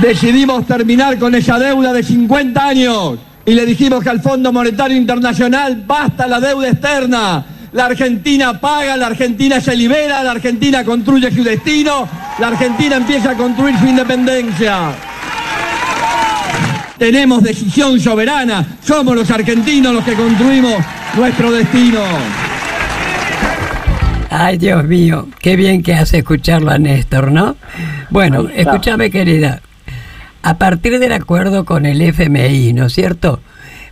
decidimos 0.00 0.66
terminar 0.66 1.18
con 1.18 1.34
esa 1.34 1.58
deuda 1.58 1.92
de 1.92 2.02
50 2.02 2.66
años 2.66 3.18
y 3.46 3.52
le 3.52 3.66
dijimos 3.66 4.02
que 4.02 4.10
al 4.10 4.20
Fondo 4.20 4.52
Monetario 4.52 4.96
Internacional 4.96 5.82
basta 5.86 6.26
la 6.26 6.40
deuda 6.40 6.68
externa. 6.68 7.44
La 7.74 7.86
Argentina 7.86 8.60
paga, 8.60 8.96
la 8.96 9.08
Argentina 9.08 9.60
se 9.60 9.74
libera, 9.74 10.22
la 10.22 10.30
Argentina 10.30 10.84
construye 10.84 11.28
su 11.32 11.42
destino, 11.42 12.08
la 12.38 12.46
Argentina 12.46 12.94
empieza 12.94 13.32
a 13.32 13.34
construir 13.34 13.76
su 13.76 13.86
independencia. 13.88 14.92
Tenemos 16.96 17.42
decisión 17.42 17.98
soberana, 17.98 18.64
somos 18.80 19.16
los 19.16 19.28
argentinos 19.28 19.92
los 19.92 20.04
que 20.04 20.14
construimos 20.14 20.76
nuestro 21.16 21.50
destino. 21.50 21.98
Ay, 24.30 24.56
Dios 24.56 24.84
mío, 24.84 25.26
qué 25.40 25.56
bien 25.56 25.82
que 25.82 25.94
hace 25.94 26.18
escucharlo 26.18 26.70
a 26.70 26.78
Néstor, 26.78 27.32
¿no? 27.32 27.56
Bueno, 28.08 28.48
escúchame, 28.54 29.10
querida. 29.10 29.62
A 30.44 30.58
partir 30.58 31.00
del 31.00 31.12
acuerdo 31.12 31.64
con 31.64 31.86
el 31.86 32.00
FMI, 32.02 32.72
¿no 32.72 32.86
es 32.86 32.92
cierto? 32.92 33.40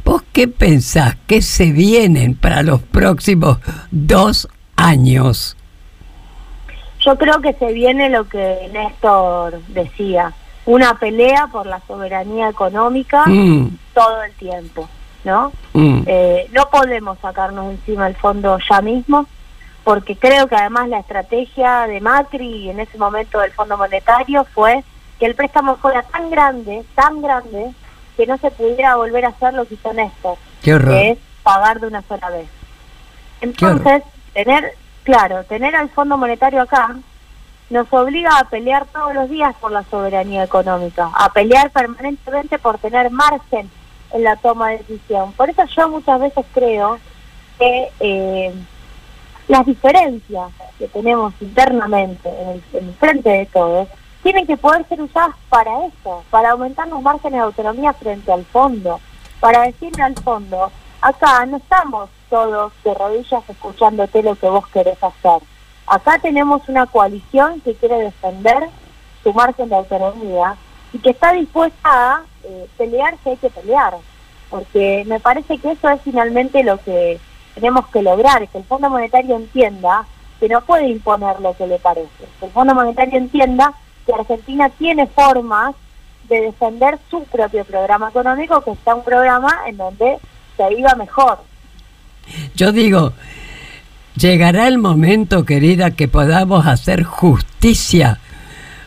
¿Vos 0.05 0.23
qué 0.33 0.49
pensás 0.49 1.17
que 1.27 1.43
se 1.43 1.73
vienen 1.73 2.35
para 2.35 2.63
los 2.63 2.83
próximos 2.83 3.59
dos 3.91 4.49
años? 4.77 5.57
Yo 7.05 7.17
creo 7.19 7.41
que 7.41 7.53
se 7.55 7.73
viene 7.73 8.11
lo 8.11 8.29
que 8.29 8.71
Néstor 8.73 9.61
decía, 9.69 10.33
una 10.67 10.95
pelea 10.99 11.49
por 11.49 11.67
la 11.67 11.81
soberanía 11.87 12.49
económica 12.49 13.25
Mm, 13.27 13.77
todo 13.95 14.23
el 14.23 14.33
tiempo, 14.35 14.89
¿no? 15.25 15.53
mm. 15.73 16.03
Eh, 16.07 16.49
no 16.53 16.69
podemos 16.71 17.19
sacarnos 17.21 17.73
encima 17.73 18.07
el 18.07 18.15
fondo 18.15 18.59
ya 18.71 18.81
mismo, 18.81 19.27
porque 19.85 20.17
creo 20.17 20.47
que 20.47 20.55
además 20.55 20.89
la 20.89 21.01
estrategia 21.01 21.87
de 21.89 22.01
Macri 22.01 22.71
en 22.71 22.79
ese 22.81 22.99
momento 22.99 23.41
del 23.41 23.51
Fondo 23.53 23.77
Monetario 23.77 24.45
fue 24.55 24.85
que 25.19 25.27
el 25.27 25.35
préstamo 25.35 25.77
fuera 25.77 26.03
tan 26.03 26.31
grande, 26.31 26.85
tan 26.95 27.21
grande, 27.21 27.73
que 28.17 28.27
no 28.27 28.37
se 28.39 28.51
pudiera 28.51 28.97
volver 28.97 29.25
a 29.25 29.29
hacer 29.29 29.55
lo 29.55 29.65
que 29.67 29.75
hizo 29.75 29.93
Néstor, 29.93 30.37
Qué 30.63 30.79
que 30.79 31.11
es 31.11 31.19
pagar 31.43 31.81
de 31.81 31.87
una 31.87 32.03
sola 32.03 32.31
vez. 32.31 32.49
Entonces, 33.41 34.03
tener, 34.33 34.75
claro, 35.03 35.45
tener 35.45 35.75
al 35.75 35.91
Fondo 35.91 36.17
Monetario 36.17 36.63
acá 36.63 36.97
nos 37.71 37.91
obliga 37.93 38.39
a 38.39 38.45
pelear 38.45 38.87
todos 38.87 39.15
los 39.15 39.31
días 39.31 39.55
por 39.61 39.73
la 39.73 39.83
soberanía 39.85 40.45
económica, 40.45 41.11
a 41.15 41.33
pelear 41.33 41.71
permanentemente 41.71 42.59
por 42.59 42.79
tener 42.79 43.11
margen 43.11 43.71
en 44.13 44.25
la 44.25 44.37
toma 44.37 44.71
de 44.71 44.79
decisión. 44.79 45.33
Por 45.33 45.49
eso 45.49 45.65
yo 45.75 45.89
muchas 45.89 46.21
veces 46.21 46.45
creo 46.53 46.99
que 47.59 47.89
eh, 48.01 48.55
las 49.49 49.65
diferencias 49.65 50.51
que 50.79 50.87
tenemos 50.89 51.33
internamente 51.41 52.29
en 52.29 52.49
el, 52.49 52.63
en 52.75 52.89
el 52.89 52.95
frente 52.95 53.31
de 53.31 53.47
todos 53.47 53.89
tienen 54.23 54.47
que 54.47 54.57
poder 54.57 54.87
ser 54.89 55.01
usadas 55.03 55.35
para 55.49 55.87
eso, 55.87 56.25
para 56.31 56.51
aumentar 56.51 56.89
los 56.89 57.03
márgenes 57.03 57.41
de 57.41 57.45
autonomía 57.47 57.93
frente 57.93 58.33
al 58.33 58.45
fondo, 58.45 59.01
para 59.41 59.63
decirle 59.63 60.03
al 60.03 60.15
fondo, 60.15 60.71
acá 61.01 61.45
no 61.47 61.57
estamos 61.57 62.09
todos 62.31 62.73
de 62.85 62.95
rodillas 62.95 63.43
escuchándote 63.49 64.23
lo 64.23 64.37
que 64.37 64.49
vos 64.49 64.67
querés 64.69 65.03
hacer. 65.03 65.43
Acá 65.87 66.19
tenemos 66.19 66.69
una 66.69 66.87
coalición 66.87 67.61
que 67.61 67.75
quiere 67.75 67.97
defender 67.99 68.69
su 69.23 69.33
margen 69.33 69.69
de 69.69 69.77
autonomía 69.77 70.57
y 70.93 70.99
que 70.99 71.11
está 71.11 71.33
dispuesta 71.33 71.79
a 71.85 72.23
eh, 72.45 72.69
pelear 72.79 73.17
si 73.23 73.31
hay 73.31 73.37
que 73.37 73.51
pelear. 73.51 73.97
Porque 74.49 75.05
me 75.07 75.19
parece 75.19 75.59
que 75.59 75.73
eso 75.73 75.89
es 75.89 76.01
finalmente 76.03 76.63
lo 76.63 76.79
que 76.79 77.19
tenemos 77.55 77.87
que 77.89 78.03
lograr, 78.03 78.47
que 78.49 78.59
el 78.59 78.65
Fondo 78.65 78.91
Monetario 78.91 79.37
entienda 79.37 80.07
que 80.39 80.49
no 80.49 80.61
puede 80.63 80.89
imponer 80.89 81.41
lo 81.41 81.57
que 81.57 81.67
le 81.67 81.79
parece. 81.79 82.27
Que 82.39 82.47
el 82.47 82.53
Fondo 82.53 82.75
Monetario 82.75 83.19
entienda 83.19 83.73
que 84.07 84.13
Argentina 84.13 84.69
tiene 84.71 85.07
formas 85.07 85.75
de 86.29 86.41
defender 86.41 86.99
su 87.11 87.25
propio 87.25 87.65
programa 87.65 88.09
económico, 88.09 88.63
que 88.63 88.73
está 88.73 88.95
un 88.95 89.05
programa 89.05 89.63
en 89.67 89.77
donde 89.77 90.19
se 90.57 90.73
iba 90.75 90.95
mejor. 90.95 91.39
Yo 92.55 92.73
digo, 92.73 93.13
llegará 94.17 94.69
el 94.69 94.79
momento, 94.79 95.45
querida, 95.45 95.91
que 95.91 96.09
podamos 96.09 96.67
hacer 96.67 97.03
justicia 97.03 98.19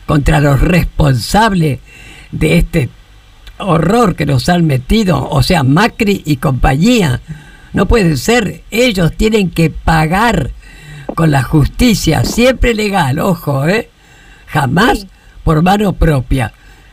contra 0.06 0.40
los 0.40 0.62
responsables 0.62 1.80
de 2.32 2.58
este 2.58 2.90
horror 3.58 4.16
que 4.16 4.26
nos 4.26 4.50
han 4.50 4.66
metido, 4.66 5.28
o 5.30 5.42
sea, 5.44 5.64
Macri 5.64 6.24
y 6.26 6.38
compañía. 6.38 7.22
No 7.74 7.88
puede 7.88 8.18
ser, 8.18 8.64
ellos 8.72 9.14
tienen 9.16 9.50
que 9.50 9.70
pagar 9.70 10.52
con 11.14 11.32
la 11.32 11.44
justicia, 11.44 12.24
siempre 12.24 12.74
legal, 12.74 13.20
ojo, 13.20 13.68
¿eh? 13.68 13.90
Jamás 14.60 15.00
Sí. 15.02 15.10
por 15.44 15.62
mano 15.62 15.94
propia. 15.94 16.52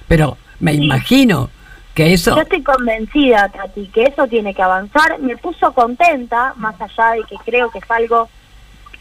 Pero 0.09 0.37
me 0.61 0.73
imagino 0.75 1.49
que 1.95 2.13
eso... 2.13 2.35
Yo 2.35 2.43
estoy 2.43 2.63
convencida, 2.63 3.49
Tati, 3.49 3.87
que 3.89 4.05
eso 4.05 4.27
tiene 4.27 4.53
que 4.55 4.63
avanzar. 4.63 5.19
Me 5.21 5.37
puso 5.37 5.73
contenta, 5.73 6.55
más 6.57 6.75
allá 6.81 7.13
de 7.13 7.23
que 7.25 7.37
creo 7.45 7.71
que 7.71 7.79
es 7.79 7.91
algo 7.91 8.29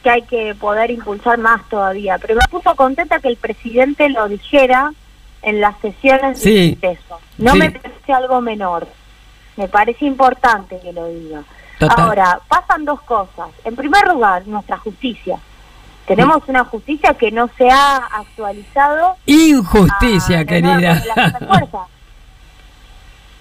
que 0.04 0.10
hay 0.10 0.22
que 0.24 0.56
poder 0.56 0.90
impulsar 0.92 1.38
más 1.38 1.68
todavía, 1.70 2.18
pero 2.18 2.36
me 2.36 2.42
puso 2.50 2.76
contenta 2.76 3.20
que 3.20 3.28
el 3.28 3.38
presidente 3.38 4.10
lo 4.10 4.28
dijera 4.28 4.92
en 5.44 5.62
las 5.62 5.78
sesiones 5.80 6.40
Sí. 6.40 6.78
de 6.82 6.92
eso. 6.94 7.20
No 7.38 7.54
Sí. 7.54 7.60
me 7.60 7.72
parece 7.72 8.14
algo 8.14 8.42
menor. 8.42 8.88
Me 9.58 9.68
parece 9.68 10.06
importante 10.06 10.80
que 10.82 10.92
lo 10.94 11.08
diga. 11.08 11.42
Total. 11.80 12.00
Ahora, 12.00 12.40
pasan 12.48 12.86
dos 12.86 13.02
cosas. 13.02 13.50
En 13.64 13.76
primer 13.76 14.08
lugar, 14.08 14.48
nuestra 14.48 14.78
justicia. 14.78 15.38
Tenemos 16.08 16.44
una 16.48 16.66
justicia 16.66 17.14
que 17.14 17.32
no 17.32 17.50
se 17.58 17.70
ha 17.70 17.98
actualizado. 17.98 19.16
Injusticia, 19.26 20.38
a 20.38 20.40
la 20.42 20.46
querida. 20.46 21.04
la. 21.16 21.88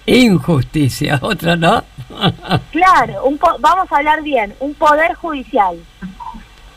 Injusticia, 0.05 1.19
otro 1.21 1.55
no. 1.55 1.83
Claro, 2.71 3.25
un 3.25 3.37
po- 3.37 3.55
vamos 3.59 3.91
a 3.91 3.97
hablar 3.97 4.21
bien, 4.23 4.53
un 4.59 4.73
poder 4.73 5.13
judicial. 5.15 5.77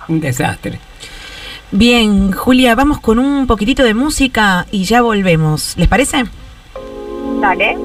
Un 0.08 0.20
desastre. 0.20 0.78
Bien, 1.70 2.30
Julia, 2.32 2.74
vamos 2.74 3.00
con 3.00 3.18
un 3.18 3.46
poquitito 3.46 3.82
de 3.82 3.94
música 3.94 4.66
y 4.70 4.84
ya 4.84 5.00
volvemos. 5.02 5.76
¿Les 5.76 5.88
parece? 5.88 6.24
Dale. 7.40 7.76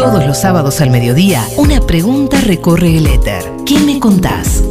Todos 0.00 0.26
los 0.26 0.38
sábados 0.38 0.80
al 0.80 0.88
mediodía, 0.88 1.46
una 1.58 1.78
pregunta 1.82 2.40
recorre 2.40 2.96
el 2.96 3.06
éter. 3.06 3.44
¿Qué 3.66 3.78
me 3.80 4.00
contás? 4.00 4.64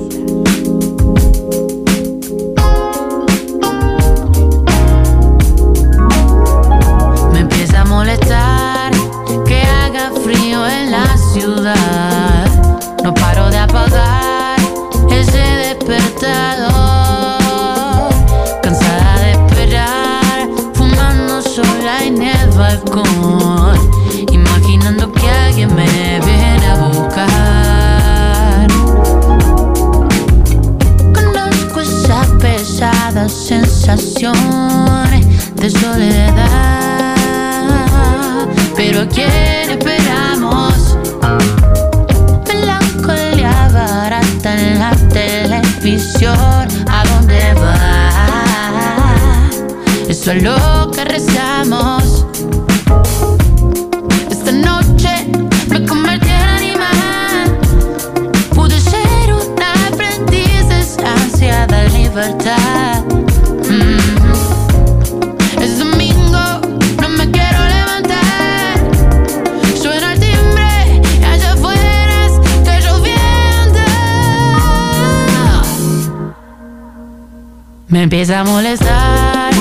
Pesada 33.20 33.30
sensación 33.30 34.34
de 35.56 35.70
soledad, 35.70 37.16
pero 38.76 39.02
¿a 39.02 39.08
quién 39.08 39.72
esperamos? 39.72 40.98
Melancolía 42.48 43.70
barata 43.74 44.54
en 44.56 44.80
la 44.80 44.92
televisión, 45.10 46.68
¿a 46.90 47.04
dónde 47.14 47.54
va? 47.56 48.10
Eso 50.08 50.32
es 50.32 50.44
lo 50.44 50.92
que 50.92 51.04
rezamos. 51.04 52.26
Esta 54.30 54.52
noche 54.52 55.28
me 55.70 55.86
convertí 55.86 56.30
en 56.30 56.42
animal. 56.42 57.58
Pude 58.56 58.80
ser 58.80 59.34
una 59.34 59.74
aprendiz 59.88 60.68
de 60.70 60.80
esa 60.80 61.16
libertad. 61.90 62.69
Me 77.90 78.04
empieza 78.04 78.42
a 78.42 78.44
molestar 78.44 79.52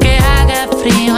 que 0.00 0.18
haga 0.18 0.68
frío 0.82 1.16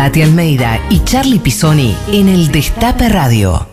Tati 0.00 0.22
Almeida 0.22 0.80
y 0.88 1.04
Charlie 1.04 1.40
Pisoni 1.40 1.94
en 2.10 2.30
el 2.30 2.50
Destape 2.50 3.10
Radio. 3.10 3.66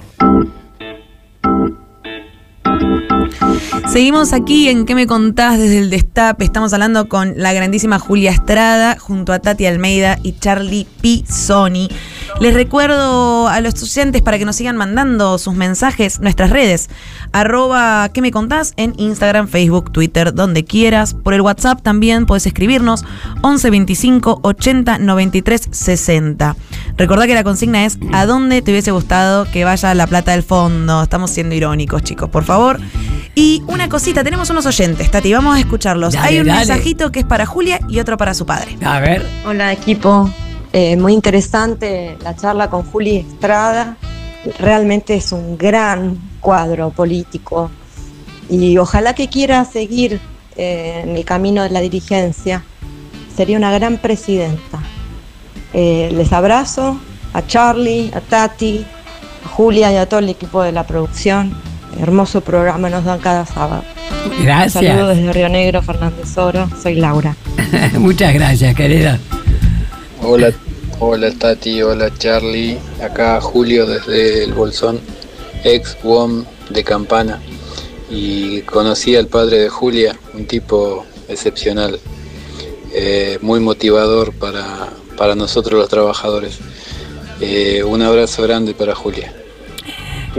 Seguimos 3.87 4.33
aquí 4.33 4.67
en 4.67 4.85
¿Qué 4.85 4.93
me 4.93 5.07
contás 5.07 5.57
desde 5.57 5.79
el 5.79 5.89
Destape? 5.89 6.43
Estamos 6.43 6.73
hablando 6.73 7.07
con 7.07 7.35
la 7.37 7.53
grandísima 7.53 7.97
Julia 7.97 8.31
Estrada 8.31 8.97
junto 8.99 9.31
a 9.31 9.39
Tati 9.39 9.67
Almeida 9.67 10.19
y 10.21 10.33
Charlie 10.33 10.85
Pisoni. 10.99 11.87
Les 12.39 12.53
recuerdo 12.53 13.47
a 13.47 13.59
los 13.61 13.73
estudiantes 13.73 14.21
para 14.21 14.37
que 14.37 14.45
nos 14.45 14.55
sigan 14.55 14.77
mandando 14.77 15.39
sus 15.39 15.55
mensajes, 15.55 16.19
nuestras 16.19 16.51
redes. 16.51 16.87
Arroba 17.31 18.09
¿Qué 18.13 18.21
me 18.21 18.29
contás? 18.29 18.73
En 18.77 18.93
Instagram, 18.97 19.47
Facebook, 19.47 19.91
Twitter, 19.91 20.35
donde 20.35 20.63
quieras. 20.63 21.15
Por 21.15 21.33
el 21.33 21.41
WhatsApp 21.41 21.81
también 21.81 22.27
puedes 22.27 22.45
escribirnos 22.45 23.03
11 23.41 23.69
25 23.71 24.39
80 24.43 24.99
93 24.99 25.69
60. 25.71 26.55
Recordá 26.95 27.25
que 27.25 27.33
la 27.33 27.43
consigna 27.43 27.85
es 27.85 27.97
¿a 28.13 28.27
dónde 28.27 28.61
te 28.61 28.69
hubiese 28.71 28.91
gustado 28.91 29.45
que 29.51 29.65
vaya 29.65 29.95
la 29.95 30.05
plata 30.05 30.31
del 30.33 30.43
fondo? 30.43 31.01
Estamos 31.01 31.31
siendo 31.31 31.55
irónicos, 31.55 32.03
chicos, 32.03 32.29
por 32.29 32.43
favor. 32.43 32.79
Y 33.33 33.63
una 33.65 33.89
cosita, 33.89 34.23
tenemos 34.23 34.51
unos 34.51 34.67
oyentes, 34.67 35.09
Tati, 35.09 35.33
vamos 35.33 35.57
a 35.57 35.59
escucharlos. 35.59 36.13
Dale, 36.13 36.27
Hay 36.27 36.39
un 36.39 36.45
dale. 36.47 36.59
mensajito 36.59 37.11
que 37.11 37.19
es 37.21 37.25
para 37.25 37.47
Julia 37.47 37.79
y 37.89 37.99
otro 37.99 38.15
para 38.15 38.35
su 38.35 38.45
padre. 38.45 38.77
A 38.85 38.99
ver. 38.99 39.25
Hola 39.45 39.73
equipo, 39.73 40.29
Eh, 40.79 40.95
muy 40.95 41.13
interesante 41.13 42.19
la 42.21 42.35
charla 42.35 42.69
con 42.69 42.83
Juli 42.83 43.17
Estrada. 43.17 43.97
Realmente 44.59 45.15
es 45.15 45.31
un 45.31 45.57
gran 45.57 46.19
cuadro 46.39 46.91
político 46.91 47.71
y 48.47 48.77
ojalá 48.77 49.15
que 49.15 49.27
quiera 49.27 49.65
seguir 49.65 50.21
eh, 50.55 51.01
en 51.03 51.15
el 51.15 51.25
camino 51.25 51.63
de 51.63 51.71
la 51.71 51.79
dirigencia. 51.79 52.63
Sería 53.35 53.57
una 53.57 53.71
gran 53.71 53.97
presidenta. 53.97 54.77
Eh, 55.73 56.11
les 56.13 56.31
abrazo 56.31 56.99
a 57.33 57.47
Charlie, 57.47 58.11
a 58.13 58.21
Tati, 58.21 58.85
a 59.45 59.47
Julia 59.47 59.91
y 59.91 59.95
a 59.95 60.07
todo 60.07 60.19
el 60.19 60.29
equipo 60.29 60.61
de 60.61 60.73
la 60.73 60.85
producción. 60.85 61.57
Hermoso 61.99 62.41
programa 62.41 62.87
nos 62.91 63.03
dan 63.03 63.17
cada 63.17 63.47
sábado. 63.47 63.83
Gracias. 64.43 64.73
Saludos 64.73 65.17
desde 65.17 65.33
Río 65.33 65.49
Negro, 65.49 65.81
Fernández 65.81 66.37
Oro. 66.37 66.69
Soy 66.79 66.97
Laura. 66.97 67.35
Muchas 67.97 68.31
gracias, 68.31 68.75
querida. 68.75 69.17
Hola, 70.21 70.51
hola 70.99 71.31
Tati, 71.31 71.81
hola 71.81 72.11
Charlie, 72.17 72.77
acá 73.03 73.39
Julio 73.41 73.85
desde 73.85 74.43
el 74.43 74.53
Bolsón, 74.53 74.99
ex 75.63 75.97
WOM 76.03 76.45
de 76.69 76.83
Campana. 76.83 77.39
Y 78.09 78.61
conocí 78.61 79.15
al 79.15 79.27
padre 79.27 79.59
de 79.59 79.69
Julia, 79.69 80.17
un 80.33 80.45
tipo 80.45 81.05
excepcional, 81.27 81.99
eh, 82.93 83.37
muy 83.41 83.59
motivador 83.59 84.33
para, 84.33 84.89
para 85.17 85.35
nosotros 85.35 85.79
los 85.79 85.89
trabajadores. 85.89 86.59
Eh, 87.41 87.83
un 87.83 88.01
abrazo 88.01 88.43
grande 88.43 88.73
para 88.73 88.95
Julia. 88.95 89.33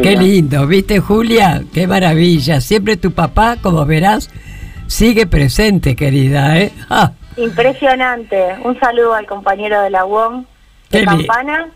Qué 0.03 0.17
lindo, 0.17 0.67
¿viste 0.67 1.01
Julia? 1.01 1.65
Qué 1.73 1.87
maravilla. 1.87 2.61
Siempre 2.61 2.97
tu 2.97 3.13
papá, 3.13 3.59
como 3.61 3.85
verás, 3.85 4.31
sigue 4.87 5.27
presente, 5.27 5.97
querida, 5.97 6.59
¿eh? 6.59 6.73
Ah, 6.89 7.13
Impresionante. 7.39 8.57
Un 8.65 8.79
saludo 8.79 9.15
al 9.15 9.27
compañero 9.27 9.81
de 9.81 9.91
la 9.91 10.05
UOM 10.05 10.45
de 10.91 11.05
Campana 11.05 11.69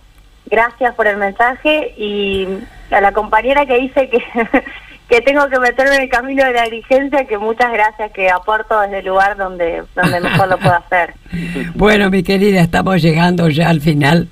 gracias 0.52 0.94
por 0.94 1.06
el 1.06 1.16
mensaje 1.16 1.94
y 1.96 2.46
a 2.90 3.00
la 3.00 3.12
compañera 3.12 3.64
que 3.64 3.78
dice 3.78 4.10
que, 4.10 4.18
que 5.08 5.20
tengo 5.22 5.48
que 5.48 5.58
meterme 5.58 5.96
en 5.96 6.02
el 6.02 6.08
camino 6.10 6.44
de 6.44 6.52
la 6.52 6.64
dirigencia, 6.64 7.24
que 7.24 7.38
muchas 7.38 7.72
gracias, 7.72 8.12
que 8.12 8.28
aporto 8.30 8.78
desde 8.80 8.98
el 8.98 9.06
lugar 9.06 9.38
donde, 9.38 9.82
donde 9.96 10.20
mejor 10.20 10.48
lo 10.48 10.58
puedo 10.58 10.74
hacer. 10.74 11.14
Bueno, 11.74 12.10
mi 12.10 12.22
querida, 12.22 12.60
estamos 12.60 13.00
llegando 13.00 13.48
ya 13.48 13.70
al 13.70 13.80
final 13.80 14.28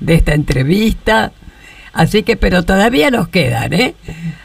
de 0.00 0.14
esta 0.14 0.34
entrevista. 0.34 1.30
Así 1.92 2.24
que, 2.24 2.36
pero 2.36 2.64
todavía 2.64 3.10
nos 3.10 3.28
quedan, 3.28 3.72
¿eh? 3.72 3.94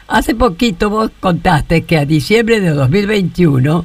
Hace 0.06 0.34
poquito 0.34 0.88
vos 0.88 1.10
contaste 1.18 1.84
que 1.84 1.96
a 1.96 2.04
diciembre 2.04 2.60
de 2.60 2.70
2021 2.70 3.84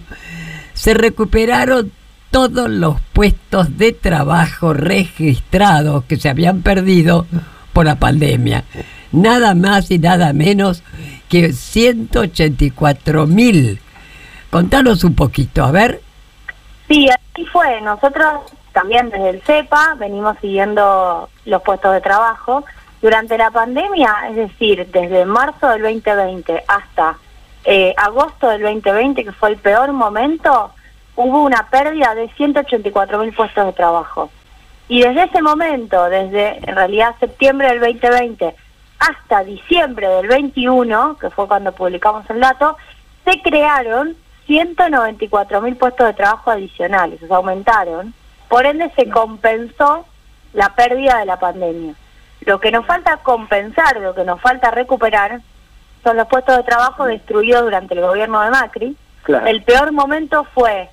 se 0.74 0.94
recuperaron 0.94 1.92
todos 2.34 2.68
los 2.68 3.00
puestos 3.14 3.78
de 3.78 3.92
trabajo 3.92 4.74
registrados 4.74 6.04
que 6.06 6.16
se 6.16 6.30
habían 6.30 6.64
perdido 6.64 7.28
por 7.74 7.86
la 7.86 7.98
pandemia. 7.98 8.64
Nada 9.12 9.54
más 9.54 9.92
y 9.92 10.00
nada 10.00 10.34
menos 10.34 10.82
que 11.30 11.54
184 11.54 13.28
mil. 13.28 13.80
Contanos 14.50 15.04
un 15.04 15.14
poquito, 15.14 15.64
a 15.64 15.70
ver. 15.70 16.02
Sí, 16.88 17.08
así 17.08 17.46
fue. 17.46 17.80
Nosotros 17.82 18.52
también 18.72 19.12
desde 19.12 19.30
el 19.30 19.42
CEPA 19.44 19.94
venimos 20.00 20.36
siguiendo 20.42 21.30
los 21.46 21.62
puestos 21.62 21.94
de 21.94 22.02
trabajo. 22.02 22.66
Durante 23.00 23.38
la 23.38 23.52
pandemia, 23.52 24.12
es 24.32 24.38
decir, 24.38 24.90
desde 24.92 25.24
marzo 25.26 25.70
del 25.70 25.84
2020 25.84 26.64
hasta 26.68 27.16
eh, 27.64 27.94
agosto 27.96 28.50
del 28.50 28.64
2020, 28.64 29.24
que 29.24 29.32
fue 29.34 29.50
el 29.50 29.58
peor 29.58 29.92
momento, 29.92 30.72
hubo 31.16 31.44
una 31.44 31.70
pérdida 31.70 32.16
de 32.16 32.30
184 32.30 33.20
mil 33.20 33.34
puestos 33.34 33.66
de 33.66 33.74
trabajo. 33.74 34.30
Y 34.88 35.02
desde 35.02 35.24
ese 35.24 35.42
momento, 35.42 36.10
desde 36.10 36.58
en 36.58 36.76
realidad 36.76 37.16
septiembre 37.20 37.70
del 37.70 37.80
2020 37.80 38.56
hasta 39.00 39.44
diciembre 39.44 40.08
del 40.08 40.28
21, 40.28 41.18
que 41.18 41.30
fue 41.30 41.48
cuando 41.48 41.72
publicamos 41.74 42.30
el 42.30 42.40
dato, 42.40 42.78
se 43.26 43.42
crearon 43.42 44.16
194 44.48 45.62
mil 45.62 45.76
puestos 45.76 46.08
de 46.08 46.14
trabajo 46.14 46.52
adicionales, 46.52 47.22
o 47.24 47.28
sea, 47.28 47.38
aumentaron. 47.38 48.14
Por 48.50 48.66
ende, 48.66 48.92
se 48.96 49.10
compensó 49.10 50.06
la 50.54 50.76
pérdida 50.76 51.18
de 51.20 51.26
la 51.26 51.40
pandemia. 51.40 51.96
Lo 52.42 52.60
que 52.60 52.72
nos 52.72 52.86
falta 52.86 53.18
compensar, 53.18 54.00
lo 54.00 54.14
que 54.14 54.24
nos 54.24 54.40
falta 54.42 54.70
recuperar, 54.72 55.42
son 56.04 56.18
los 56.18 56.28
puestos 56.28 56.58
de 56.58 56.64
trabajo 56.64 57.06
destruidos 57.06 57.64
durante 57.64 57.94
el 57.94 58.02
gobierno 58.02 58.42
de 58.42 58.50
Macri. 58.50 58.98
Claro. 59.24 59.48
El 59.48 59.64
peor 59.64 59.92
momento 59.94 60.46
fue 60.54 60.90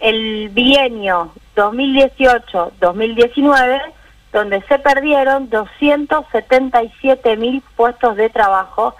el 0.00 0.48
bienio 0.50 1.32
2018-2019, 1.56 3.80
donde 4.32 4.62
se 4.62 4.78
perdieron 4.78 5.50
277 5.50 7.36
mil 7.36 7.60
puestos 7.76 8.14
de 8.16 8.30
trabajo. 8.30 8.94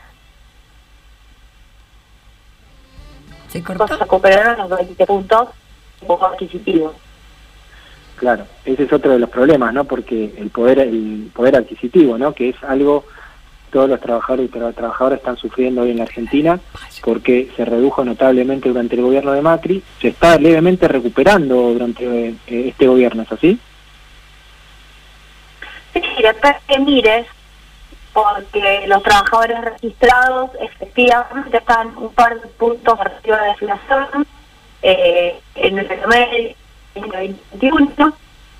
Se 3.49 3.62
cortó. 3.62 3.86
recuperaron 3.86 4.68
los 4.68 4.78
20 4.78 5.07
puntos 5.07 5.49
un 6.01 6.09
poco 6.09 6.26
adquisitivos. 6.26 6.96
Claro, 8.16 8.46
ese 8.64 8.82
es 8.82 8.92
otro 8.92 9.12
de 9.12 9.20
los 9.20 9.30
problemas, 9.30 9.72
¿no? 9.72 9.84
Porque 9.84 10.34
el 10.36 10.51
poder 10.51 10.80
el 10.80 11.30
poder 11.32 11.55
adquisitivo, 11.57 12.18
¿no? 12.18 12.34
Que 12.34 12.49
es 12.49 12.57
algo 12.64 13.05
todos 13.69 13.89
los 13.89 14.01
trabajadores 14.01 14.49
y 14.49 14.53
tra- 14.53 14.75
trabajadoras 14.75 15.19
están 15.19 15.37
sufriendo 15.37 15.83
hoy 15.83 15.91
en 15.93 15.99
la 15.99 16.05
Argentina 16.05 16.59
porque 17.03 17.51
se 17.57 17.64
redujo 17.64 18.05
notablemente 18.05 18.69
durante 18.69 18.97
el 18.97 19.03
gobierno 19.03 19.33
de 19.33 19.43
Macri, 19.43 19.83
se 20.01 20.09
está 20.09 20.39
levemente 20.39 20.89
recuperando 20.89 21.55
durante 21.73 22.05
eh, 22.29 22.35
este 22.49 22.87
gobierno, 22.87 23.23
¿es 23.23 23.33
así? 23.33 23.59
Sí, 25.93 26.03
después 26.23 26.55
que 26.66 26.79
mires, 26.81 27.27
porque 28.12 28.85
los 28.87 29.03
trabajadores 29.03 29.61
registrados 29.62 30.51
efectivamente 30.61 31.57
están 31.57 31.97
un 31.97 32.12
par 32.12 32.41
de 32.41 32.47
puntos 32.49 32.99
arriba 33.01 33.37
de 33.39 33.47
la 33.47 33.53
inflación. 33.53 34.27
Eh, 34.83 35.41
en 35.57 35.79
el 35.79 35.87
promedio 35.87 36.55
en 36.95 37.05
el 37.14 37.37
2021, 37.53 38.12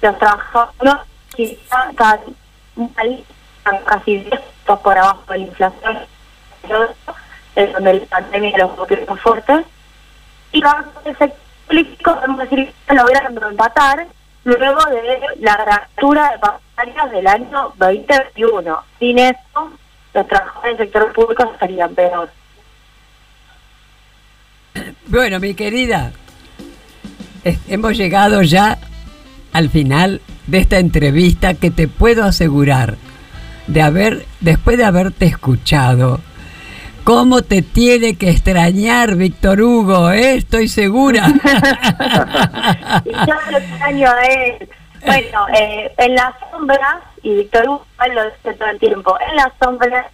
los 0.03 0.19
trabajadores 0.19 0.95
quizás 1.35 1.91
están 1.91 2.21
un 2.77 2.93
país 2.93 3.21
casi 3.85 4.19
10 4.19 4.41
puntos 4.41 4.81
por 4.81 4.99
abajo 4.99 5.33
de 5.33 5.39
la 5.39 5.45
inflación, 5.45 5.99
es 7.55 7.73
donde 7.73 7.95
la 7.95 8.07
pandemia 8.07 8.59
los 8.59 8.77
golpeó 8.77 8.99
muy 9.09 9.19
fuerte. 9.19 9.65
Y 10.53 10.61
los 10.61 10.73
sector 11.05 11.33
público, 11.67 12.15
podemos 12.15 12.39
decir 12.39 12.73
logrando 12.89 13.49
empatar 13.49 14.07
luego 14.45 14.81
de 14.91 15.21
la 15.41 15.57
reapertura 15.57 16.33
de 16.33 16.39
pagarias 16.39 17.11
del 17.11 17.27
año 17.27 17.73
2021. 17.77 18.85
Sin 18.99 19.19
eso, 19.19 19.73
los 20.15 20.27
trabajadores 20.27 20.79
del 20.79 20.87
sector 20.87 21.13
público 21.13 21.51
estarían 21.53 21.95
peor. 21.95 22.31
Bueno, 25.07 25.41
mi 25.41 25.55
querida, 25.55 26.13
hemos 27.45 27.97
llegado 27.97 28.43
ya 28.43 28.79
al 29.53 29.71
final 29.71 30.21
de 30.47 30.59
esta 30.59 30.79
entrevista 30.79 31.55
que 31.55 31.71
te 31.71 31.89
puedo 31.89 32.25
asegurar 32.25 32.97
de 33.69 33.83
haber, 33.83 34.27
después 34.41 34.77
de 34.77 34.85
haberte 34.85 35.27
escuchado, 35.27 36.21
cómo 37.05 37.43
te 37.43 37.63
tiene 37.63 38.17
que 38.17 38.31
extrañar 38.31 39.15
Víctor 39.15 39.61
Hugo, 39.61 40.11
¿eh? 40.11 40.35
estoy 40.37 40.69
segura. 40.69 41.29
y 43.05 43.13
yo 43.27 43.35
lo 43.51 43.59
extraño 43.59 44.11
a 44.11 44.25
él. 44.25 44.69
Bueno, 45.07 45.47
eh, 45.55 45.93
en 45.99 46.15
las 46.17 46.35
sombras, 46.51 46.97
y 47.23 47.37
Víctor 47.37 47.69
Hugo 47.69 47.87
lo 48.13 48.25
dice 48.25 48.55
todo 48.55 48.69
el 48.69 48.79
tiempo, 48.79 49.17
en 49.31 49.37
las 49.37 49.53
sombras 49.63 50.07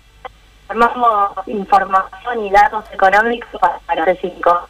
armamos 0.69 1.33
información 1.47 2.45
y 2.45 2.51
datos 2.51 2.85
económicos 2.93 3.61
para, 3.61 3.79
para 3.81 4.11
el 4.11 4.19
5. 4.19 4.69